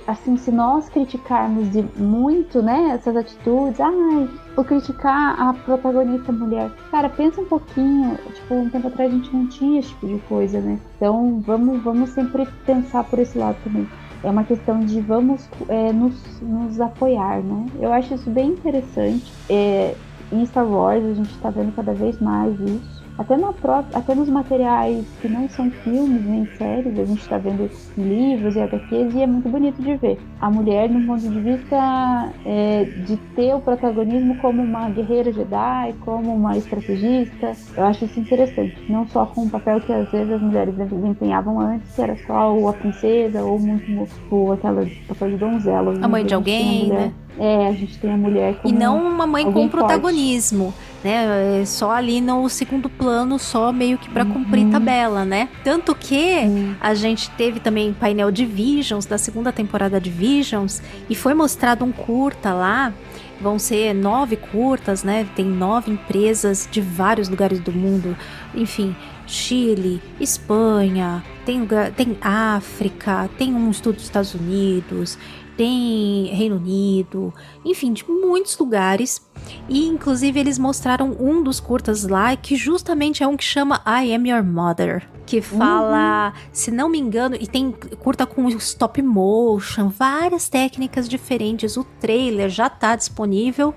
Assim, 0.07 0.37
se 0.37 0.53
nós 0.53 0.89
criticarmos 0.89 1.71
de 1.71 1.83
muito, 1.97 2.63
né, 2.63 2.91
essas 2.95 3.17
atitudes, 3.17 3.81
ai, 3.81 4.29
vou 4.55 4.65
criticar 4.65 5.41
a 5.41 5.55
protagonista 5.55 6.31
mulher. 6.31 6.71
Cara, 6.91 7.09
pensa 7.09 7.41
um 7.41 7.47
pouquinho, 7.47 8.17
tipo, 8.35 8.55
um 8.55 8.71
tempo 8.71 8.87
atrás 8.87 9.11
a 9.11 9.15
gente 9.15 9.35
não 9.35 9.49
tinha 9.49 9.81
esse 9.81 9.89
tipo 9.89 10.07
de 10.07 10.19
coisa, 10.29 10.61
né? 10.61 10.79
Então, 10.97 11.43
vamos, 11.45 11.83
vamos 11.83 12.11
sempre 12.11 12.47
pensar 12.67 13.03
por 13.05 13.19
esse 13.19 13.37
lado 13.37 13.57
também 13.65 13.89
é 14.25 14.31
uma 14.31 14.45
questão 14.45 14.81
de 14.81 15.01
vamos 15.01 15.49
é, 15.69 15.93
nos, 15.93 16.15
nos 16.41 16.81
apoiar, 16.81 17.43
né? 17.43 17.67
Eu 17.79 17.93
acho 17.93 18.15
isso 18.15 18.31
bem 18.31 18.49
interessante. 18.49 19.33
É, 19.49 19.95
em 20.33 20.45
Star 20.47 20.67
Wars 20.67 21.05
a 21.05 21.15
gente 21.15 21.31
está 21.31 21.51
vendo 21.51 21.75
cada 21.75 21.93
vez 21.93 22.19
mais 22.21 22.59
isso. 22.61 23.04
Até, 23.17 23.37
na 23.37 23.53
própria, 23.53 23.99
até 23.99 24.15
nos 24.15 24.29
materiais 24.29 25.07
que 25.23 25.29
não 25.29 25.49
são 25.49 25.71
filmes 25.71 26.25
nem 26.25 26.47
séries, 26.57 26.99
a 26.99 27.05
gente 27.05 27.21
está 27.21 27.39
vendo 27.39 27.71
livros 27.97 28.57
e 28.57 28.61
HQs 28.61 29.15
e 29.15 29.23
é 29.23 29.27
muito 29.27 29.49
bonito 29.49 29.81
de 29.81 29.97
ver. 29.97 30.19
A 30.41 30.51
mulher, 30.51 30.91
no 30.91 31.07
ponto 31.07 31.29
de 31.29 31.41
vista 31.41 32.33
é, 32.45 32.85
de 33.07 33.17
ter 33.37 33.55
o 33.55 33.61
protagonismo 33.61 34.37
como 34.39 34.63
uma 34.63 34.89
guerreira 34.91 35.33
Jedi, 35.33 35.95
como 36.01 36.35
uma 36.35 36.57
estrategista, 36.57 37.53
eu 37.77 37.85
acho 37.85 38.05
isso 38.05 38.19
interessante. 38.19 38.77
Não 38.89 39.07
só 39.07 39.27
com 39.27 39.43
o 39.43 39.51
papel 39.51 39.81
que 39.81 39.93
às 39.93 40.11
vezes 40.11 40.33
as 40.33 40.43
mulheres 40.43 40.75
desempenhavam 40.75 41.61
antes, 41.61 41.95
que 41.95 42.03
era 42.03 42.17
só 42.27 42.69
a 42.69 42.73
princesa 42.73 43.43
ou 43.43 43.59
muito 43.59 43.85
ou 44.31 44.53
aquela 44.53 44.85
papel 45.07 45.31
de 45.31 45.37
donzela. 45.37 45.95
A 46.03 46.09
mãe 46.09 46.25
de 46.25 46.35
alguém, 46.35 46.89
né? 46.89 47.13
É, 47.39 47.69
a 47.69 47.73
gente 47.73 47.99
tem 47.99 48.13
a 48.13 48.17
mulher 48.17 48.57
como 48.57 48.73
E 48.73 48.79
não 48.79 49.05
uma 49.05 49.27
mãe 49.27 49.51
com 49.51 49.69
protagonismo, 49.69 50.73
forte. 50.73 51.05
né? 51.05 51.61
É 51.61 51.65
só 51.65 51.91
ali 51.91 52.21
no 52.21 52.49
segundo 52.49 52.89
plano, 52.89 53.39
só 53.39 53.73
meio 53.73 53.99
que 53.99 54.09
para 54.09 54.25
uhum. 54.25 54.33
cumprir 54.33 54.71
tabela, 54.71 55.25
né? 55.25 55.49
Tanto 55.65 55.95
que 55.95 56.43
uhum. 56.45 56.75
a 56.81 56.95
gente 56.95 57.31
teve 57.31 57.59
também 57.59 57.93
painel 57.93 58.31
de 58.31 58.47
Visions, 58.47 59.05
da 59.05 59.19
segunda 59.19 59.51
temporada 59.53 60.01
de 60.01 60.11
Visions, 60.11 60.81
e 61.11 61.15
foi 61.15 61.35
mostrado 61.35 61.85
um 61.85 61.93
curta 61.93 62.53
lá. 62.53 62.93
Vão 63.41 63.59
ser 63.59 63.93
nove 63.95 64.37
curtas, 64.37 65.03
né? 65.03 65.27
Tem 65.35 65.45
nove 65.45 65.91
empresas 65.91 66.69
de 66.71 66.81
vários 66.81 67.29
lugares 67.29 67.59
do 67.59 67.73
mundo. 67.73 68.17
Enfim, 68.55 68.95
Chile, 69.27 70.01
Espanha, 70.21 71.23
tem, 71.45 71.67
tem 71.97 72.17
África, 72.21 73.29
tem 73.37 73.53
um 73.53 73.71
estudo 73.71 73.97
dos 73.97 74.05
Estados 74.05 74.35
Unidos, 74.35 75.19
tem 75.57 76.27
Reino 76.27 76.57
Unido, 76.57 77.33
enfim, 77.65 77.93
de 77.93 78.05
muitos 78.09 78.59
lugares. 78.59 79.21
E 79.69 79.87
inclusive 79.87 80.39
eles 80.39 80.59
mostraram 80.59 81.17
um 81.19 81.43
dos 81.43 81.61
curtas 81.61 82.05
lá, 82.05 82.35
que 82.37 82.57
justamente 82.57 83.23
é 83.23 83.27
um 83.27 83.37
que 83.37 83.45
chama 83.45 83.83
I 83.87 84.15
Am 84.15 84.29
Your 84.29 84.43
Mother. 84.43 85.09
Que 85.27 85.41
fala, 85.41 86.35
uhum. 86.35 86.43
se 86.53 86.71
não 86.71 86.89
me 86.89 86.99
engano, 86.99 87.37
e 87.39 87.47
tem 87.47 87.73
curta 87.73 88.27
com 88.27 88.49
stop 88.51 89.01
motion, 89.01 89.89
várias 89.89 90.49
técnicas 90.49 91.09
diferentes. 91.09 91.77
O 91.77 91.85
trailer 91.85 92.49
já 92.49 92.69
tá 92.69 92.95
disponível 92.95 93.75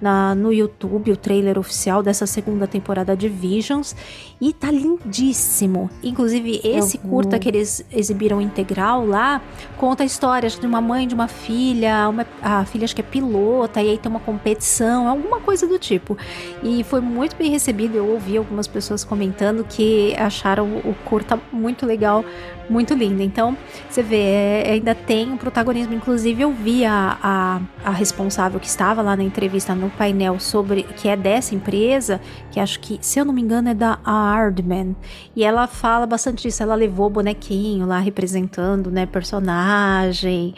na, 0.00 0.34
no 0.34 0.52
YouTube, 0.52 1.12
o 1.12 1.16
trailer 1.16 1.58
oficial 1.58 2.02
dessa 2.02 2.26
segunda 2.26 2.66
temporada 2.66 3.16
de 3.16 3.28
Visions. 3.28 3.94
E 4.40 4.52
tá 4.52 4.70
lindíssimo. 4.70 5.90
Inclusive, 6.02 6.60
esse 6.64 6.96
curta 6.96 7.38
que 7.38 7.48
eles 7.48 7.84
exibiram 7.92 8.40
integral 8.40 9.06
lá 9.06 9.42
conta 9.76 10.02
a 10.02 10.06
história 10.06 10.48
de 10.48 10.66
uma 10.66 10.80
mãe, 10.80 11.06
de 11.06 11.14
uma 11.14 11.28
filha, 11.28 12.08
uma, 12.08 12.26
a 12.40 12.64
filha 12.64 12.84
acho 12.84 12.94
que 12.94 13.02
é 13.02 13.04
pilota, 13.04 13.82
e 13.82 13.90
aí 13.90 13.98
tem 13.98 14.10
uma 14.10 14.20
competição, 14.20 15.08
alguma 15.08 15.40
coisa 15.40 15.66
do 15.66 15.78
tipo. 15.78 16.16
E 16.62 16.82
foi 16.84 17.00
muito 17.00 17.36
bem 17.36 17.50
recebido. 17.50 17.96
Eu 17.96 18.08
ouvi 18.08 18.38
algumas 18.38 18.66
pessoas 18.66 19.04
comentando 19.04 19.64
que 19.68 20.14
acharam 20.16 20.80
o 20.90 20.94
curta 21.04 21.38
muito 21.52 21.86
legal, 21.86 22.24
muito 22.68 22.94
lindo. 22.94 23.22
Então, 23.22 23.56
você 23.88 24.02
vê, 24.02 24.16
é, 24.16 24.70
ainda 24.72 24.94
tem 24.94 25.30
um 25.30 25.36
protagonismo. 25.36 25.94
Inclusive, 25.94 26.42
eu 26.42 26.52
vi 26.52 26.84
a, 26.84 27.18
a, 27.22 27.60
a, 27.84 27.90
responsável 27.90 28.60
que 28.60 28.66
estava 28.66 29.02
lá 29.02 29.16
na 29.16 29.22
entrevista 29.22 29.74
no 29.74 29.90
painel 29.90 30.38
sobre 30.38 30.82
que 30.82 31.08
é 31.08 31.16
dessa 31.16 31.54
empresa, 31.54 32.20
que 32.50 32.60
acho 32.60 32.80
que, 32.80 32.98
se 33.00 33.18
eu 33.18 33.24
não 33.24 33.32
me 33.32 33.42
engano, 33.42 33.68
é 33.68 33.74
da 33.74 33.98
Hardman. 34.04 34.94
E 35.34 35.44
ela 35.44 35.66
fala 35.66 36.06
bastante 36.06 36.42
disso. 36.42 36.62
Ela 36.62 36.74
levou 36.74 37.06
o 37.06 37.10
bonequinho 37.10 37.86
lá 37.86 37.98
representando, 37.98 38.90
né, 38.90 39.06
personagem 39.06 40.54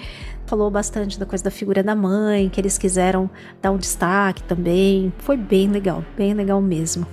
falou 0.52 0.70
bastante 0.70 1.18
da 1.18 1.24
coisa 1.24 1.42
da 1.42 1.50
figura 1.50 1.82
da 1.82 1.94
mãe, 1.94 2.50
que 2.50 2.60
eles 2.60 2.76
quiseram 2.76 3.30
dar 3.62 3.70
um 3.70 3.78
destaque 3.78 4.42
também. 4.42 5.10
Foi 5.16 5.34
bem 5.34 5.68
legal, 5.68 6.04
bem 6.14 6.34
legal 6.34 6.60
mesmo. 6.60 7.06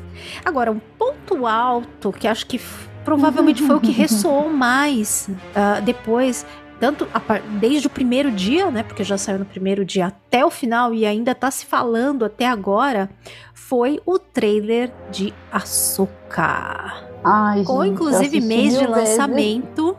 Agora, 0.43 0.69
um 0.69 0.79
ponto 0.97 1.47
alto 1.47 2.11
que 2.11 2.27
acho 2.27 2.45
que 2.45 2.59
provavelmente 3.03 3.63
foi 3.63 3.75
o 3.75 3.79
que 3.79 3.91
ressoou 3.93 4.49
mais 4.49 5.29
uh, 5.29 5.81
depois 5.83 6.45
tanto 6.79 7.07
a, 7.13 7.19
desde 7.59 7.87
o 7.87 7.89
primeiro 7.89 8.31
dia, 8.31 8.71
né, 8.71 8.83
porque 8.83 9.03
já 9.03 9.17
saiu 9.17 9.39
no 9.39 9.45
primeiro 9.45 9.83
dia 9.83 10.07
até 10.07 10.45
o 10.45 10.49
final 10.49 10.93
e 10.93 11.05
ainda 11.05 11.35
tá 11.35 11.51
se 11.51 11.65
falando 11.65 12.23
até 12.23 12.47
agora, 12.47 13.09
foi 13.53 13.99
o 14.05 14.17
trailer 14.17 14.91
de 15.11 15.33
Ahsoka. 15.51 17.03
Ai, 17.23 17.63
Com 17.63 17.83
gente, 17.83 17.93
inclusive 17.93 18.41
mês 18.41 18.77
de 18.77 18.87
lançamento, 18.87 19.95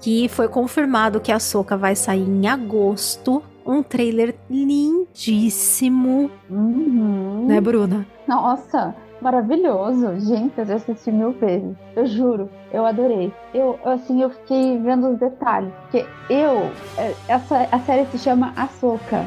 que 0.00 0.28
foi 0.28 0.48
confirmado 0.48 1.20
que 1.20 1.32
a 1.32 1.36
Ahsoka 1.36 1.76
vai 1.76 1.96
sair 1.96 2.28
em 2.28 2.46
agosto. 2.46 3.42
Um 3.64 3.82
trailer 3.82 4.36
lindíssimo. 4.48 6.30
Uhum. 6.48 7.46
Né, 7.48 7.60
Bruna? 7.60 8.06
Nossa, 8.28 8.94
maravilhoso. 9.20 10.18
Gente, 10.20 10.58
eu 10.58 10.66
já 10.66 10.74
assisti 10.74 11.10
mil 11.10 11.32
vezes. 11.32 11.74
Eu 11.94 12.06
juro, 12.06 12.50
eu 12.72 12.84
adorei. 12.86 13.32
Eu, 13.54 13.78
assim, 13.84 14.22
eu 14.22 14.30
fiquei 14.30 14.78
vendo 14.78 15.10
os 15.10 15.18
detalhes. 15.18 15.72
Porque 15.82 16.06
eu, 16.30 16.70
é, 16.98 17.14
essa, 17.28 17.68
a 17.70 17.78
série 17.80 18.06
se 18.06 18.18
chama 18.18 18.52
Açoka. 18.56 19.24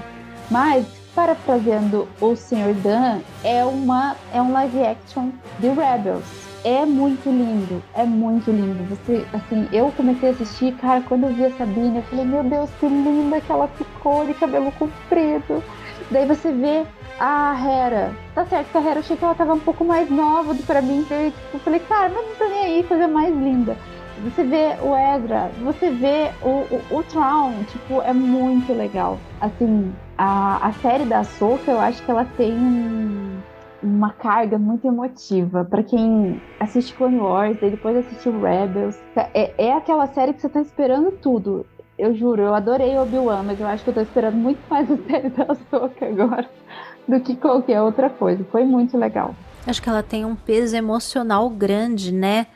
Mas, 0.49 0.85
parafraseando 1.13 2.07
o 2.21 2.35
Sr. 2.35 2.73
Dan, 2.81 3.19
é, 3.43 3.63
uma, 3.65 4.15
é 4.33 4.41
um 4.41 4.51
live 4.51 4.83
action 4.83 5.29
de 5.59 5.67
Rebels 5.67 6.49
é 6.63 6.85
muito 6.85 7.29
lindo, 7.29 7.81
é 7.95 8.03
muito 8.03 8.51
lindo. 8.51 8.83
Você, 8.89 9.25
assim, 9.33 9.67
eu 9.71 9.91
comecei 9.95 10.29
a 10.29 10.31
assistir, 10.31 10.73
cara, 10.75 11.01
quando 11.01 11.25
eu 11.25 11.33
vi 11.33 11.45
a 11.45 11.51
Sabine, 11.51 11.97
eu 11.97 12.03
falei, 12.03 12.25
meu 12.25 12.43
Deus, 12.43 12.69
que 12.79 12.87
linda 12.87 13.39
que 13.39 13.51
ela 13.51 13.67
ficou 13.67 14.25
de 14.25 14.33
cabelo 14.33 14.71
comprido. 14.73 15.63
Daí 16.11 16.25
você 16.25 16.51
vê 16.51 16.85
a 17.19 17.53
Hera. 17.53 18.11
Tá 18.33 18.45
certo 18.45 18.71
que 18.71 18.77
a 18.77 18.81
Hera 18.81 18.99
achei 19.01 19.17
que 19.17 19.23
ela 19.23 19.35
tava 19.35 19.53
um 19.53 19.59
pouco 19.59 19.83
mais 19.83 20.09
nova 20.09 20.53
do 20.53 20.63
pra 20.63 20.81
mim. 20.81 20.99
Então 20.99 21.17
eu 21.53 21.59
falei, 21.59 21.79
cara, 21.81 22.09
mas 22.09 22.25
não 22.25 22.35
tô 22.35 22.45
nem 22.45 22.63
aí, 22.65 22.83
coisa 22.83 23.07
mais 23.07 23.35
linda. 23.35 23.75
Você 24.23 24.43
vê 24.43 24.77
o 24.81 24.95
Ezra, 24.95 25.49
você 25.63 25.91
vê 25.91 26.31
o, 26.41 26.95
o, 26.95 26.99
o 26.99 27.03
Traum, 27.03 27.63
tipo, 27.63 28.01
é 28.01 28.13
muito 28.13 28.73
legal. 28.73 29.17
Assim, 29.39 29.93
a, 30.17 30.67
a 30.67 30.73
série 30.73 31.05
da 31.05 31.19
Ahsoka, 31.19 31.71
eu 31.71 31.79
acho 31.79 32.03
que 32.03 32.11
ela 32.11 32.25
tem 32.25 32.53
um, 32.53 33.41
uma 33.81 34.11
carga 34.11 34.57
muito 34.57 34.85
emotiva. 34.85 35.63
para 35.63 35.83
quem 35.83 36.41
assiste 36.59 36.93
Clone 36.93 37.17
Wars 37.17 37.57
e 37.61 37.69
depois 37.69 37.95
assistiu 37.95 38.41
Rebels, 38.41 38.97
é, 39.33 39.67
é 39.67 39.73
aquela 39.73 40.07
série 40.07 40.33
que 40.33 40.41
você 40.41 40.49
tá 40.49 40.59
esperando 40.59 41.11
tudo. 41.13 41.65
Eu 41.97 42.13
juro, 42.13 42.41
eu 42.41 42.53
adorei 42.53 42.97
Obi-Wan, 42.97 43.43
mas 43.43 43.59
eu 43.59 43.67
acho 43.67 43.83
que 43.83 43.89
eu 43.89 43.93
tô 43.93 44.01
esperando 44.01 44.37
muito 44.37 44.61
mais 44.69 44.89
a 44.89 44.97
série 45.09 45.29
da 45.29 45.43
Ahsoka 45.43 46.05
agora 46.05 46.49
do 47.09 47.19
que 47.19 47.35
qualquer 47.35 47.81
outra 47.81 48.09
coisa. 48.09 48.45
Foi 48.51 48.63
muito 48.63 48.97
legal. 48.97 49.35
Acho 49.65 49.81
que 49.81 49.89
ela 49.89 50.03
tem 50.03 50.23
um 50.23 50.35
peso 50.35 50.75
emocional 50.75 51.49
grande, 51.49 52.13
né? 52.13 52.47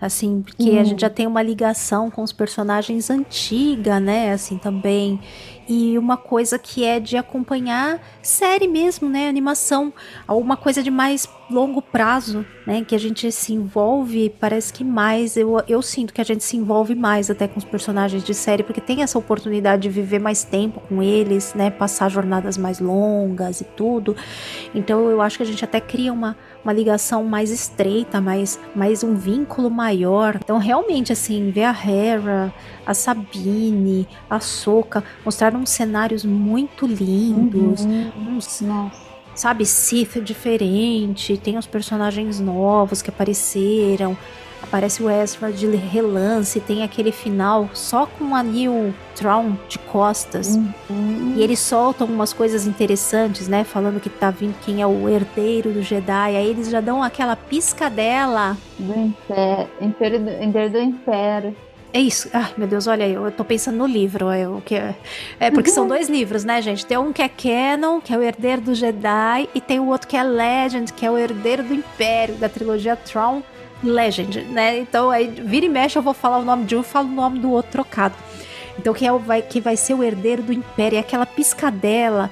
Assim, 0.00 0.42
porque 0.42 0.70
hum. 0.70 0.80
a 0.80 0.84
gente 0.84 1.00
já 1.00 1.10
tem 1.10 1.26
uma 1.26 1.42
ligação 1.42 2.10
com 2.10 2.22
os 2.22 2.32
personagens 2.32 3.10
antiga, 3.10 3.98
né? 3.98 4.32
Assim, 4.32 4.58
também 4.58 5.20
e 5.68 5.98
uma 5.98 6.16
coisa 6.16 6.58
que 6.58 6.84
é 6.84 7.00
de 7.00 7.16
acompanhar 7.16 8.00
série 8.22 8.68
mesmo, 8.68 9.08
né? 9.08 9.28
Animação, 9.28 9.92
alguma 10.26 10.56
coisa 10.56 10.82
de 10.82 10.90
mais 10.90 11.28
longo 11.50 11.80
prazo, 11.80 12.44
né? 12.66 12.84
Que 12.84 12.94
a 12.94 12.98
gente 12.98 13.30
se 13.32 13.52
envolve, 13.52 14.30
parece 14.40 14.72
que 14.72 14.84
mais. 14.84 15.36
Eu, 15.36 15.62
eu 15.68 15.82
sinto 15.82 16.12
que 16.12 16.20
a 16.20 16.24
gente 16.24 16.44
se 16.44 16.56
envolve 16.56 16.94
mais 16.94 17.30
até 17.30 17.48
com 17.48 17.58
os 17.58 17.64
personagens 17.64 18.22
de 18.22 18.34
série, 18.34 18.62
porque 18.62 18.80
tem 18.80 19.02
essa 19.02 19.18
oportunidade 19.18 19.82
de 19.82 19.88
viver 19.88 20.18
mais 20.18 20.44
tempo 20.44 20.80
com 20.80 21.02
eles, 21.02 21.54
né? 21.54 21.70
Passar 21.70 22.08
jornadas 22.08 22.56
mais 22.56 22.80
longas 22.80 23.60
e 23.60 23.64
tudo. 23.64 24.16
Então 24.74 25.10
eu 25.10 25.20
acho 25.20 25.36
que 25.36 25.42
a 25.42 25.46
gente 25.46 25.64
até 25.64 25.80
cria 25.80 26.12
uma, 26.12 26.36
uma 26.66 26.72
ligação 26.72 27.22
mais 27.22 27.52
estreita, 27.52 28.20
mais, 28.20 28.58
mais 28.74 29.04
um 29.04 29.14
vínculo 29.14 29.70
maior. 29.70 30.34
Então, 30.34 30.58
realmente, 30.58 31.12
assim, 31.12 31.52
ver 31.52 31.62
a 31.62 31.70
Hera, 31.70 32.52
a 32.84 32.92
Sabine, 32.92 34.08
a 34.28 34.40
Soca 34.40 35.04
mostraram 35.24 35.64
cenários 35.64 36.24
muito 36.24 36.84
lindos. 36.84 37.84
Uhum. 37.84 38.36
Uns, 38.36 38.60
Nossa 38.60 39.06
sabe, 39.36 39.66
Sith 39.66 40.18
diferente, 40.22 41.36
tem 41.36 41.58
os 41.58 41.66
personagens 41.66 42.40
novos 42.40 43.02
que 43.02 43.10
apareceram. 43.10 44.16
Aparece 44.68 45.02
o 45.02 45.08
Ezra 45.10 45.52
de 45.52 45.66
relance, 45.66 46.60
tem 46.60 46.82
aquele 46.82 47.12
final 47.12 47.70
só 47.72 48.06
com 48.06 48.34
a 48.34 48.42
Neil 48.42 48.92
Traum 49.14 49.56
de 49.68 49.78
costas. 49.78 50.56
Uhum. 50.90 51.34
E 51.36 51.42
eles 51.42 51.58
soltam 51.58 52.06
umas 52.06 52.32
coisas 52.32 52.66
interessantes, 52.66 53.48
né? 53.48 53.64
Falando 53.64 54.00
que 54.00 54.10
tá 54.10 54.30
vindo 54.30 54.54
quem 54.64 54.82
é 54.82 54.86
o 54.86 55.08
herdeiro 55.08 55.72
do 55.72 55.82
Jedi. 55.82 56.36
Aí 56.36 56.48
eles 56.48 56.68
já 56.68 56.80
dão 56.80 57.02
aquela 57.02 57.36
piscadela. 57.36 58.56
Do 58.78 58.92
Império, 58.92 59.68
Império 59.80 60.20
do, 60.20 60.44
Império 60.44 60.70
do 60.70 60.78
Império. 60.78 61.56
É 61.92 62.00
isso. 62.00 62.28
Ai, 62.32 62.52
meu 62.58 62.66
Deus, 62.66 62.86
olha, 62.86 63.08
eu 63.08 63.30
tô 63.30 63.42
pensando 63.44 63.78
no 63.78 63.86
livro. 63.86 64.28
É, 64.28 64.46
o 64.46 64.60
que 64.60 64.74
é, 64.74 64.94
é 65.40 65.50
porque 65.50 65.70
são 65.70 65.88
dois 65.88 66.10
livros, 66.10 66.44
né, 66.44 66.60
gente? 66.60 66.84
Tem 66.84 66.98
um 66.98 67.12
que 67.12 67.22
é 67.22 67.28
Canon, 67.28 68.00
que 68.00 68.12
é 68.12 68.18
o 68.18 68.22
herdeiro 68.22 68.60
do 68.60 68.74
Jedi, 68.74 69.48
e 69.54 69.60
tem 69.60 69.80
o 69.80 69.86
outro 69.86 70.06
que 70.06 70.16
é 70.16 70.22
Legend, 70.22 70.92
que 70.92 71.06
é 71.06 71.10
o 71.10 71.16
herdeiro 71.16 71.62
do 71.62 71.72
Império, 71.72 72.34
da 72.34 72.48
trilogia 72.50 72.96
Tron 72.96 73.42
Legend, 73.82 74.42
né? 74.44 74.78
Então, 74.78 75.10
aí, 75.10 75.28
vira 75.28 75.66
e 75.66 75.68
mexe, 75.68 75.98
eu 75.98 76.02
vou 76.02 76.14
falar 76.14 76.38
o 76.38 76.44
nome 76.44 76.64
de 76.64 76.76
um 76.76 76.80
e 76.80 76.84
falo 76.84 77.08
o 77.08 77.12
nome 77.12 77.38
do 77.38 77.50
outro 77.50 77.72
trocado. 77.72 78.14
Então, 78.78 78.92
quem, 78.92 79.08
é 79.08 79.12
o, 79.12 79.18
vai, 79.18 79.40
que 79.40 79.60
vai 79.60 79.76
ser 79.76 79.94
o 79.94 80.02
herdeiro 80.02 80.42
do 80.42 80.52
Império? 80.52 80.96
É 80.96 81.00
aquela 81.00 81.24
piscadela 81.24 82.30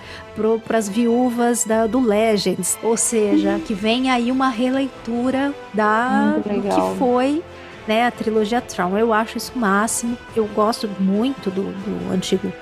para 0.66 0.78
as 0.78 0.88
viúvas 0.88 1.64
da, 1.64 1.86
do 1.86 2.00
Legends. 2.00 2.78
Ou 2.82 2.96
seja, 2.96 3.58
que 3.64 3.72
vem 3.72 4.10
aí 4.10 4.30
uma 4.30 4.48
releitura 4.48 5.54
da, 5.72 6.36
que 6.44 6.98
foi 6.98 7.42
né, 7.88 8.06
a 8.06 8.10
trilogia 8.10 8.60
Tron. 8.60 8.98
Eu 8.98 9.12
acho 9.12 9.38
isso 9.38 9.52
o 9.54 9.58
máximo. 9.58 10.18
Eu 10.36 10.46
gosto 10.48 10.88
muito 11.00 11.50
do, 11.50 11.62
do 11.62 12.12
antigo 12.12 12.52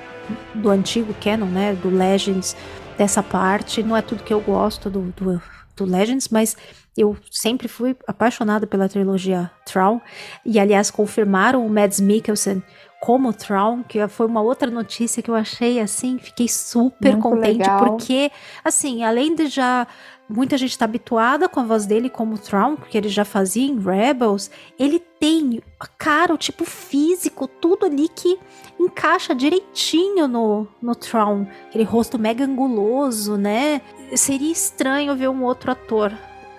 do 0.55 0.71
antigo 0.71 1.13
canon, 1.21 1.47
né, 1.47 1.75
do 1.75 1.91
Legends 1.91 2.57
dessa 2.97 3.23
parte. 3.23 3.83
Não 3.83 3.97
é 3.97 4.03
tudo 4.03 4.23
que 4.23 4.33
eu 4.33 4.41
gosto 4.41 4.89
do, 4.89 5.13
do, 5.17 5.43
do 5.77 5.85
Legends, 5.85 6.29
mas 6.29 6.57
eu 6.97 7.17
sempre 7.31 7.69
fui 7.69 7.97
apaixonada 8.07 8.67
pela 8.67 8.89
trilogia 8.89 9.51
Tron. 9.65 10.01
E 10.45 10.59
aliás 10.59 10.91
confirmaram 10.91 11.67
o 11.67 11.71
Mads 11.71 12.01
Mikkelsen 12.01 12.63
como 13.01 13.33
Tron, 13.33 13.83
que 13.83 14.07
foi 14.07 14.27
uma 14.27 14.41
outra 14.41 14.71
notícia 14.71 15.23
que 15.23 15.31
eu 15.31 15.35
achei 15.35 15.81
assim, 15.81 16.19
fiquei 16.19 16.47
super 16.47 17.13
Muito 17.13 17.23
contente 17.23 17.59
legal. 17.59 17.81
porque 17.85 18.31
assim, 18.63 19.03
além 19.03 19.35
de 19.35 19.49
já 19.49 19.89
muita 20.29 20.57
gente 20.57 20.79
tá 20.79 20.85
habituada 20.85 21.49
com 21.49 21.61
a 21.61 21.65
voz 21.65 21.85
dele 21.85 22.09
como 22.09 22.39
Tron, 22.39 22.77
porque 22.77 22.97
ele 22.97 23.09
já 23.09 23.25
fazia 23.25 23.67
em 23.67 23.79
Rebels, 23.79 24.51
ele 24.79 25.01
tem 25.01 25.61
a 25.81 25.87
cara, 25.87 26.33
o 26.33 26.39
tipo 26.39 26.65
físico, 26.65 27.49
tudo 27.49 27.87
ali 27.87 28.09
que 28.09 28.39
encaixa 28.79 29.35
direitinho 29.35 30.29
no, 30.29 30.69
no 30.81 30.95
Tron. 30.95 31.47
Aquele 31.69 31.85
rosto 31.85 32.19
mega 32.19 32.45
anguloso, 32.45 33.37
né? 33.37 33.81
Seria 34.15 34.53
estranho 34.53 35.17
ver 35.17 35.29
um 35.29 35.43
outro 35.43 35.73
ator 35.73 36.13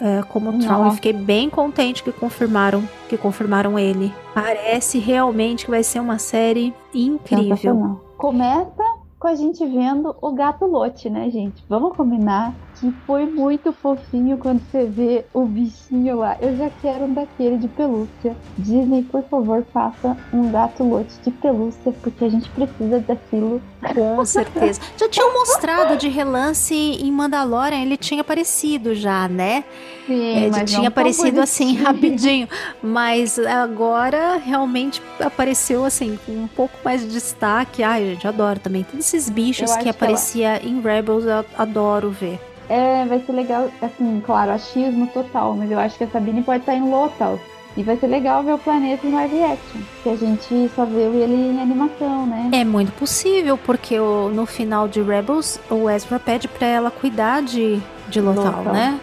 é, 0.04 0.22
como 0.22 0.60
Tron. 0.60 0.88
Eu 0.88 0.92
fiquei 0.92 1.14
bem 1.14 1.50
contente 1.50 2.04
que 2.04 2.12
confirmaram, 2.12 2.84
que 3.08 3.18
confirmaram 3.18 3.80
ele. 3.80 4.14
Parece 4.34 5.00
realmente 5.00 5.64
que 5.64 5.72
vai 5.72 5.82
ser 5.82 6.02
uma 6.02 6.20
série 6.20 6.74
incrível. 6.94 8.02
Começa 8.18 8.84
com 9.18 9.28
a 9.30 9.36
gente 9.36 9.66
vendo 9.66 10.14
o 10.22 10.34
gato 10.34 10.66
Lote, 10.66 11.10
né, 11.10 11.30
gente? 11.30 11.64
Vamos 11.70 11.96
combinar 11.96 12.54
que 12.84 12.92
foi 13.08 13.26
muito 13.26 13.72
fofinho 13.72 14.38
quando 14.38 14.62
você 14.70 14.84
vê 14.84 15.24
o 15.34 15.46
bichinho 15.46 16.18
lá. 16.18 16.36
Eu 16.42 16.58
já 16.58 16.70
quero 16.82 17.06
um 17.06 17.14
daquele 17.14 17.58
de 17.58 17.70
pelúcia. 17.70 18.36
Disney, 18.58 19.04
por 19.04 19.24
favor, 19.30 19.66
faça 19.72 20.18
um 20.34 20.52
gato 20.52 20.84
Lote 20.84 21.14
de 21.24 21.32
pelúcia, 21.32 21.94
porque 22.02 22.26
a 22.26 22.30
gente 22.30 22.50
precisa 22.50 23.00
daquilo. 23.00 23.62
Com 23.94 24.26
certeza. 24.26 24.82
Já 24.98 25.08
tinham 25.08 25.34
mostrado 25.34 25.96
de 25.96 26.10
relance 26.10 26.76
em 26.76 27.10
Mandalorian, 27.10 27.82
ele 27.82 27.96
tinha 27.96 28.20
aparecido 28.20 28.94
já, 28.94 29.30
né? 29.30 29.64
Sim, 30.06 30.46
É, 30.46 30.50
mas 30.50 30.70
tinha 30.70 30.90
aparecido 30.90 31.40
assim 31.40 31.78
rapidinho, 31.78 32.50
mas 32.82 33.40
agora 33.40 34.36
realmente 34.36 35.02
apareceu 35.22 35.86
assim 35.86 36.20
com 36.26 36.34
um 36.34 36.48
pouco 36.50 36.76
mais 36.84 37.00
de 37.00 37.08
destaque. 37.08 37.82
Ai, 37.82 38.08
gente, 38.08 38.28
adoro 38.28 38.60
também. 38.60 38.84
Todos 38.84 39.06
esses 39.06 39.30
bichos 39.30 39.72
Eu 39.72 39.78
que 39.78 39.84
que 39.84 39.90
aparecia 39.90 40.62
em 40.62 40.82
Rebels, 40.82 41.24
eu 41.24 41.46
adoro 41.58 42.12
ver. 42.12 42.53
É, 42.74 43.06
vai 43.06 43.20
ser 43.24 43.34
legal, 43.34 43.70
assim, 43.82 44.22
claro, 44.26 44.50
achismo 44.52 45.06
total, 45.08 45.54
mas 45.56 45.70
eu 45.70 45.78
acho 45.78 45.96
que 45.98 46.06
a 46.06 46.08
Sabine 46.08 46.42
pode 46.42 46.62
estar 46.62 46.74
em 46.74 46.90
Lothal. 46.90 47.40
E 47.78 47.84
vai 47.84 47.98
ser 47.98 48.08
legal 48.08 48.42
ver 48.44 48.54
o 48.54 48.58
planeta 48.58 49.06
em 49.06 49.12
live 49.12 49.44
action, 49.44 49.82
que 50.02 50.10
a 50.10 50.16
gente 50.16 50.72
só 50.76 50.86
viu 50.86 51.14
ele 51.14 51.34
em 51.34 51.60
animação, 51.62 52.26
né? 52.26 52.50
É 52.52 52.64
muito 52.64 52.92
possível, 52.94 53.58
porque 53.58 54.00
o- 54.00 54.30
no 54.30 54.46
final 54.48 54.88
de 54.88 55.02
Rebels, 55.02 55.60
o 55.70 55.90
Ezra 55.90 56.20
pede 56.20 56.48
pra 56.48 56.66
ela 56.68 56.90
cuidar 56.92 57.42
de, 57.44 57.80
de 58.10 58.22
Lothal, 58.22 58.46
Lothal. 58.58 58.74
né? 58.74 59.00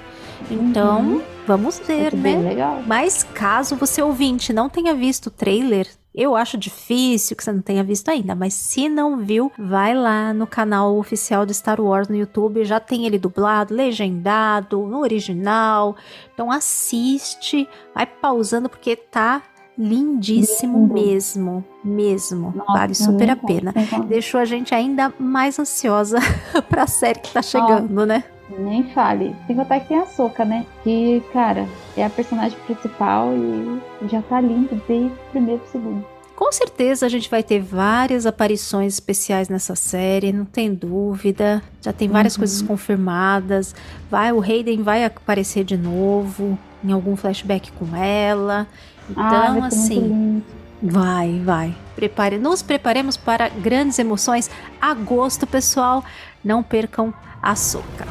Então, 0.50 1.00
Uhum. 1.02 1.22
vamos 1.46 1.78
ver, 1.78 2.14
né? 2.14 2.36
legal. 2.38 2.82
Mas 2.86 3.22
caso 3.22 3.76
você 3.76 4.02
ouvinte 4.02 4.52
não 4.52 4.68
tenha 4.68 4.94
visto 4.94 5.26
o 5.26 5.30
trailer, 5.30 5.86
eu 6.14 6.34
acho 6.34 6.58
difícil 6.58 7.36
que 7.36 7.44
você 7.44 7.52
não 7.52 7.62
tenha 7.62 7.84
visto 7.84 8.08
ainda, 8.10 8.34
mas 8.34 8.52
se 8.52 8.88
não 8.88 9.18
viu, 9.18 9.52
vai 9.56 9.94
lá 9.94 10.34
no 10.34 10.46
canal 10.46 10.96
oficial 10.98 11.46
de 11.46 11.54
Star 11.54 11.80
Wars 11.80 12.08
no 12.08 12.16
YouTube, 12.16 12.64
já 12.64 12.80
tem 12.80 13.06
ele 13.06 13.18
dublado, 13.18 13.72
legendado, 13.74 14.86
no 14.86 14.98
original. 15.00 15.94
Então 16.34 16.50
assiste, 16.50 17.68
vai 17.94 18.06
pausando 18.06 18.68
porque 18.68 18.96
tá 18.96 19.42
lindíssimo 19.78 20.78
Lindo. 20.80 20.94
mesmo, 20.94 21.64
mesmo. 21.82 22.52
Nossa, 22.54 22.72
vale 22.72 22.94
super 22.94 23.26
nem 23.26 23.30
a 23.30 23.36
pena. 23.36 23.74
Deixou 24.08 24.40
a 24.40 24.44
gente 24.44 24.74
ainda 24.74 25.12
mais 25.18 25.58
ansiosa 25.58 26.18
pra 26.68 26.86
série 26.86 27.20
que 27.20 27.32
tá 27.32 27.40
chegando, 27.40 28.04
né? 28.04 28.24
Nem 28.58 28.84
fale. 28.92 29.34
Sem 29.46 29.56
contar 29.56 29.80
que 29.80 29.88
tem 29.88 29.98
a 29.98 30.06
Soca, 30.06 30.44
né? 30.44 30.66
Que, 30.82 31.22
cara, 31.32 31.66
é 31.96 32.04
a 32.04 32.10
personagem 32.10 32.58
principal 32.66 33.28
e 33.34 34.08
já 34.08 34.20
tá 34.22 34.40
lindo 34.40 34.80
desde 34.88 35.06
o 35.08 35.30
primeiro 35.30 35.62
segundo. 35.70 36.04
Com 36.36 36.50
certeza 36.52 37.04
a 37.04 37.08
gente 37.08 37.28
vai 37.28 37.42
ter 37.42 37.60
várias 37.60 38.24
aparições 38.24 38.94
especiais 38.94 39.50
nessa 39.50 39.74
série, 39.76 40.32
não 40.32 40.46
tem 40.46 40.72
dúvida. 40.72 41.62
Já 41.82 41.92
tem 41.92 42.08
várias 42.08 42.34
Uhum. 42.34 42.40
coisas 42.40 42.62
confirmadas. 42.62 43.74
Vai, 44.10 44.32
o 44.32 44.40
Hayden 44.42 44.82
vai 44.82 45.04
aparecer 45.04 45.64
de 45.64 45.76
novo 45.76 46.58
em 46.82 46.92
algum 46.92 47.14
flashback 47.14 47.70
com 47.72 47.94
ela. 47.94 48.66
Então, 49.10 49.22
ah, 49.24 49.50
vai 49.60 49.70
ser 49.70 49.76
assim, 49.76 50.42
vai, 50.82 51.42
vai. 51.44 51.74
Prepare, 51.94 52.38
nos 52.38 52.62
preparemos 52.62 53.18
para 53.18 53.48
grandes 53.50 53.98
emoções. 53.98 54.48
Agosto, 54.80 55.46
pessoal, 55.46 56.02
não 56.42 56.62
percam 56.62 57.12
a 57.42 57.54
soca. 57.54 58.06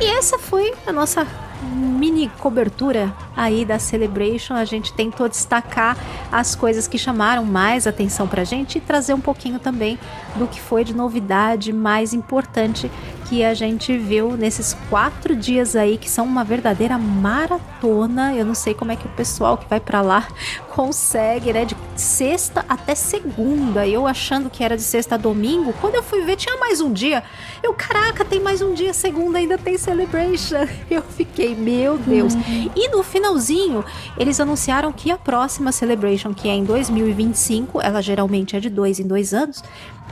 E 0.00 0.06
essa 0.06 0.38
foi 0.38 0.72
a 0.86 0.92
nossa 0.92 1.26
mini 1.62 2.28
cobertura 2.38 3.14
aí 3.36 3.64
da 3.64 3.78
Celebration. 3.78 4.54
A 4.54 4.64
gente 4.64 4.92
tentou 4.92 5.28
destacar 5.28 5.96
as 6.30 6.54
coisas 6.54 6.86
que 6.86 6.98
chamaram 6.98 7.44
mais 7.44 7.86
atenção 7.86 8.26
pra 8.26 8.44
gente 8.44 8.78
e 8.78 8.80
trazer 8.80 9.14
um 9.14 9.20
pouquinho 9.20 9.58
também 9.58 9.98
do 10.36 10.46
que 10.46 10.60
foi 10.60 10.84
de 10.84 10.94
novidade 10.94 11.72
mais 11.72 12.12
importante 12.12 12.90
que 13.28 13.44
a 13.44 13.52
gente 13.52 13.96
viu 13.98 14.36
nesses 14.38 14.74
quatro 14.88 15.36
dias 15.36 15.76
aí, 15.76 15.98
que 15.98 16.08
são 16.08 16.24
uma 16.24 16.42
verdadeira 16.42 16.96
maratona. 16.96 18.34
Eu 18.34 18.44
não 18.46 18.54
sei 18.54 18.72
como 18.72 18.90
é 18.90 18.96
que 18.96 19.06
o 19.06 19.10
pessoal 19.10 19.58
que 19.58 19.68
vai 19.68 19.78
pra 19.78 20.00
lá 20.00 20.26
consegue, 20.74 21.52
né? 21.52 21.66
De 21.66 21.76
sexta 21.94 22.64
até 22.66 22.94
segunda. 22.94 23.86
Eu 23.86 24.06
achando 24.06 24.48
que 24.48 24.64
era 24.64 24.76
de 24.76 24.82
sexta 24.82 25.16
a 25.16 25.18
domingo. 25.18 25.74
Quando 25.78 25.96
eu 25.96 26.02
fui 26.02 26.22
ver, 26.22 26.36
tinha 26.36 26.56
mais 26.56 26.80
um 26.80 26.90
dia. 26.90 27.22
Eu, 27.62 27.74
caraca, 27.74 28.24
tem 28.24 28.40
mais 28.40 28.62
um 28.62 28.72
dia, 28.72 28.94
segunda 28.94 29.38
ainda 29.38 29.58
tem 29.58 29.76
Celebration. 29.76 30.66
Eu 30.90 31.02
fiquei, 31.02 31.54
meu 31.54 31.98
Deus. 31.98 32.32
E 32.74 32.88
no 32.88 33.02
finalzinho, 33.02 33.84
eles 34.16 34.40
anunciaram 34.40 34.90
que 34.90 35.10
a 35.10 35.18
próxima 35.18 35.70
Celebration, 35.70 36.32
que 36.32 36.48
é 36.48 36.54
em 36.54 36.64
2025, 36.64 37.80
ela 37.82 38.00
geralmente 38.00 38.56
é 38.56 38.60
de 38.60 38.70
dois 38.70 38.98
em 38.98 39.06
dois 39.06 39.34
anos, 39.34 39.62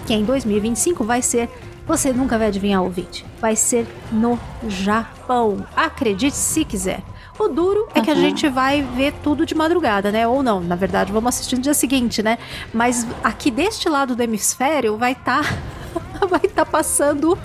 que 0.07 0.13
é 0.13 0.17
em 0.17 0.25
2025 0.25 1.03
vai 1.03 1.23
ser. 1.23 1.49
Você 1.87 2.13
nunca 2.13 2.37
vai 2.37 2.49
adivinhar 2.49 2.83
o 2.83 2.91
vídeo. 2.91 3.25
Vai 3.41 3.55
ser 3.55 3.87
no 4.11 4.39
Japão. 4.69 5.65
Acredite 5.77 6.37
se 6.37 6.65
quiser. 6.65 7.01
O 7.39 7.49
duro 7.49 7.87
é 7.95 8.01
que 8.01 8.11
a 8.11 8.15
gente 8.15 8.49
vai 8.49 8.83
ver 8.83 9.13
tudo 9.23 9.45
de 9.45 9.55
madrugada, 9.55 10.11
né? 10.11 10.27
Ou 10.27 10.43
não, 10.43 10.61
na 10.61 10.75
verdade, 10.75 11.13
vamos 11.13 11.29
assistir 11.29 11.57
no 11.57 11.63
dia 11.63 11.75
seguinte, 11.75 12.23
né? 12.23 12.39
Mas 12.73 13.07
aqui 13.23 13.51
deste 13.51 13.89
lado 13.89 14.17
do 14.17 14.23
hemisfério 14.23 14.97
vai 14.97 15.13
estar 15.13 15.43
vai 16.29 16.41
estar 16.45 16.65
passando 16.65 17.39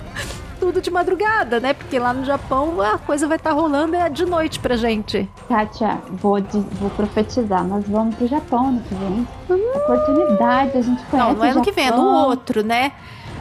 tudo 0.58 0.80
de 0.80 0.90
madrugada, 0.90 1.60
né? 1.60 1.74
Porque 1.74 1.98
lá 1.98 2.14
no 2.14 2.24
Japão 2.24 2.80
a 2.80 2.96
coisa 2.96 3.26
vai 3.26 3.36
estar 3.36 3.52
rolando 3.52 3.94
é 3.94 4.08
de 4.08 4.24
noite 4.24 4.60
pra 4.60 4.76
gente. 4.76 5.28
Kátia, 5.48 6.00
vou, 6.12 6.40
vou 6.80 6.90
profetizar. 6.90 7.64
Nós 7.64 7.84
vamos 7.86 8.14
pro 8.14 8.26
Japão 8.26 8.68
ano 8.68 8.82
que 8.88 8.94
vem. 8.94 9.28
Oportunidade, 9.74 10.78
a 10.78 10.82
gente 10.82 11.02
conhece 11.04 11.28
Não, 11.28 11.34
não 11.34 11.44
é 11.44 11.48
o 11.48 11.50
ano 11.52 11.62
que 11.62 11.72
vem, 11.72 11.88
é 11.88 11.90
no 11.90 12.04
outro, 12.04 12.62
né? 12.62 12.92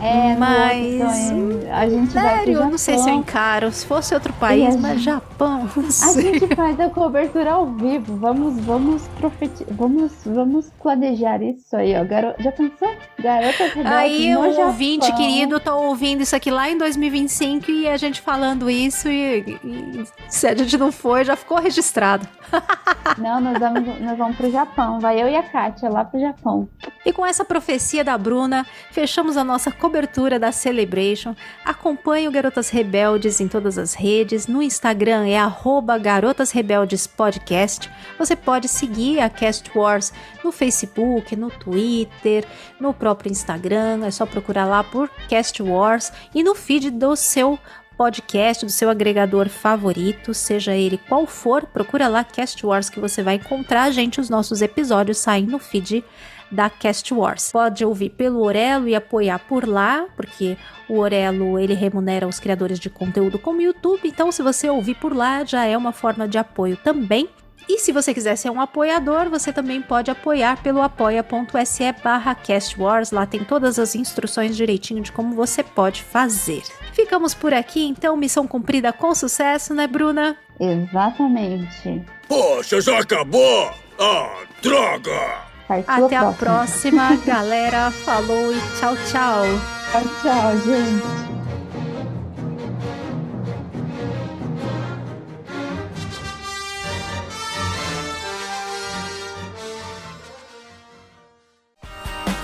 É, 0.02 0.36
Mas- 0.36 1.32
a 1.72 1.88
gente 1.88 2.14
vai 2.14 2.24
Sério, 2.38 2.54
eu 2.54 2.70
não 2.72 2.78
sei 2.78 2.97
se 2.97 3.08
eu 3.10 3.14
encaro. 3.14 3.72
Se 3.72 3.86
fosse 3.86 4.14
outro 4.16 4.34
país, 4.34 4.76
a 4.76 4.80
mas 4.80 4.91
gente- 4.93 5.04
Japão, 5.04 5.70
A 5.78 6.22
gente 6.22 6.56
faz 6.56 6.80
a 6.80 6.89
cobertura 6.89 7.52
ao 7.54 7.68
vivo. 7.68 8.16
Vamos, 8.18 8.60
vamos 8.66 9.08
profetizar. 9.20 9.68
Vamos, 9.72 10.12
vamos 10.26 10.72
planejar 10.82 11.41
isso 11.43 11.76
aí, 11.76 11.95
ó. 11.95 12.04
Garo... 12.04 12.34
Já 12.39 12.52
pensou? 12.52 12.89
Rebeldes 13.18 13.86
Aí 13.86 14.36
o 14.36 14.49
Japão. 14.52 14.66
ouvinte 14.68 15.14
querido 15.14 15.60
tá 15.60 15.76
ouvindo 15.76 16.22
isso 16.22 16.36
aqui 16.36 16.49
lá 16.49 16.68
em 16.70 16.78
2025 16.78 17.70
e 17.70 17.88
a 17.88 17.95
gente 17.97 18.22
falando 18.22 18.70
isso 18.72 19.08
e, 19.08 19.60
e 19.64 20.04
se 20.28 20.47
a 20.47 20.56
gente 20.56 20.78
não 20.80 20.91
foi, 20.91 21.24
já 21.24 21.36
ficou 21.36 21.60
registrado. 21.60 22.28
Não, 23.18 23.39
nós 23.41 23.58
vamos, 23.58 23.99
nós 24.02 24.18
vamos 24.18 24.36
pro 24.38 24.49
Japão. 24.52 24.99
Vai 24.99 25.22
eu 25.22 25.28
e 25.28 25.36
a 25.36 25.43
Kátia 25.43 25.89
lá 25.89 26.04
pro 26.06 26.20
Japão. 26.20 26.68
E 27.06 27.12
com 27.12 27.26
essa 27.26 27.43
profecia 27.43 28.04
da 28.04 28.18
Bruna, 28.18 28.66
fechamos 28.91 29.36
a 29.38 29.43
nossa 29.43 29.70
cobertura 29.72 29.90
da 30.39 30.51
Celebration. 30.51 31.35
Acompanhe 31.65 32.27
o 32.27 32.31
Garotas 32.31 32.69
Rebeldes 32.69 33.39
em 33.39 33.47
todas 33.47 33.77
as 33.77 33.93
redes. 33.93 34.47
No 34.47 34.61
Instagram 34.61 35.27
é 35.27 35.37
arroba 35.37 35.97
Garotas 35.97 36.51
Rebeldes 36.51 37.05
Podcast. 37.05 37.89
Você 38.17 38.35
pode 38.35 38.67
seguir 38.67 39.19
a 39.19 39.29
Cast 39.29 39.69
Wars 39.75 40.13
no 40.43 40.51
Facebook, 40.51 41.35
no 41.35 41.49
Twitter, 41.49 42.45
no 42.79 42.93
próprio 42.93 43.31
Instagram. 43.31 44.05
É 44.05 44.11
só 44.11 44.25
procurar 44.25 44.65
lá 44.65 44.83
por 44.83 45.09
Cast 45.27 45.61
Wars 45.61 46.11
e 46.33 46.41
no 46.41 46.55
feed 46.55 46.89
do 46.89 47.15
seu 47.15 47.59
podcast, 47.97 48.65
do 48.65 48.71
seu 48.71 48.89
agregador 48.89 49.47
favorito, 49.47 50.33
seja 50.33 50.75
ele 50.75 50.97
qual 50.97 51.27
for, 51.27 51.67
procura 51.67 52.07
lá 52.07 52.23
Cast 52.23 52.65
Wars 52.65 52.89
que 52.89 52.99
você 52.99 53.21
vai 53.21 53.35
encontrar, 53.35 53.91
gente, 53.91 54.19
os 54.19 54.27
nossos 54.27 54.59
episódios 54.63 55.19
saem 55.19 55.45
no 55.45 55.59
feed 55.59 56.03
da 56.52 56.70
Cast 56.70 57.14
Wars. 57.14 57.52
Pode 57.52 57.86
ouvir 57.86 58.10
pelo 58.10 58.41
Orelo 58.41 58.88
e 58.88 58.95
apoiar 58.95 59.39
por 59.39 59.68
lá, 59.68 60.06
porque 60.16 60.58
o 60.89 60.99
Orelo 60.99 61.58
ele 61.58 61.74
remunera 61.74 62.28
os 62.28 62.39
criadores 62.39 62.80
de 62.80 62.89
conteúdo 62.89 63.39
como 63.39 63.60
o 63.60 63.62
YouTube, 63.62 64.08
então 64.08 64.32
se 64.32 64.43
você 64.43 64.70
ouvir 64.70 64.95
por 64.95 65.16
lá 65.16 65.43
já 65.45 65.66
é 65.66 65.78
uma 65.78 65.91
forma 65.91 66.28
de 66.28 66.38
apoio 66.38 66.78
também. 66.78 67.30
E 67.70 67.80
se 67.80 67.91
você 67.91 68.14
quiser 68.14 68.36
ser 68.36 68.49
um 68.49 68.60
apoiador, 68.60 69.30
você 69.30 69.54
também 69.54 69.82
pode 69.82 70.12
apoiar 70.12 70.62
pelo 70.62 70.82
apoia.se 70.82 71.91
barra 72.04 72.36
castwars. 72.36 73.12
Lá 73.12 73.26
tem 73.26 73.43
todas 73.43 73.80
as 73.80 73.95
instruções 73.95 74.58
direitinho 74.58 75.02
de 75.02 75.12
como 75.12 75.36
você 75.36 75.64
pode 75.64 76.04
fazer. 76.04 76.64
Ficamos 76.91 77.34
por 77.34 77.54
aqui, 77.54 77.86
então, 77.86 78.18
missão 78.18 78.47
cumprida 78.47 78.91
com 78.91 79.14
sucesso, 79.16 79.74
né, 79.74 79.88
Bruna? 79.88 80.36
Exatamente. 80.60 82.04
Poxa, 82.28 82.82
já 82.82 82.99
acabou? 82.99 83.72
Ah, 83.97 84.43
droga! 84.62 85.51
Até 85.80 86.15
a 86.17 86.32
próxima. 86.32 86.34
próxima, 86.34 87.15
galera. 87.26 87.91
Falou 87.91 88.53
e 88.53 88.59
tchau, 88.80 88.95
tchau. 89.07 89.43
Tchau, 89.91 90.01
tchau, 90.22 90.57
gente. 90.65 91.32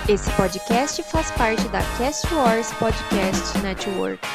Esse 0.09 0.31
podcast 0.31 1.03
faz 1.03 1.29
parte 1.31 1.67
da 1.67 1.79
Cast 1.97 2.33
Wars 2.33 2.71
Podcast 2.73 3.57
Network. 3.59 4.25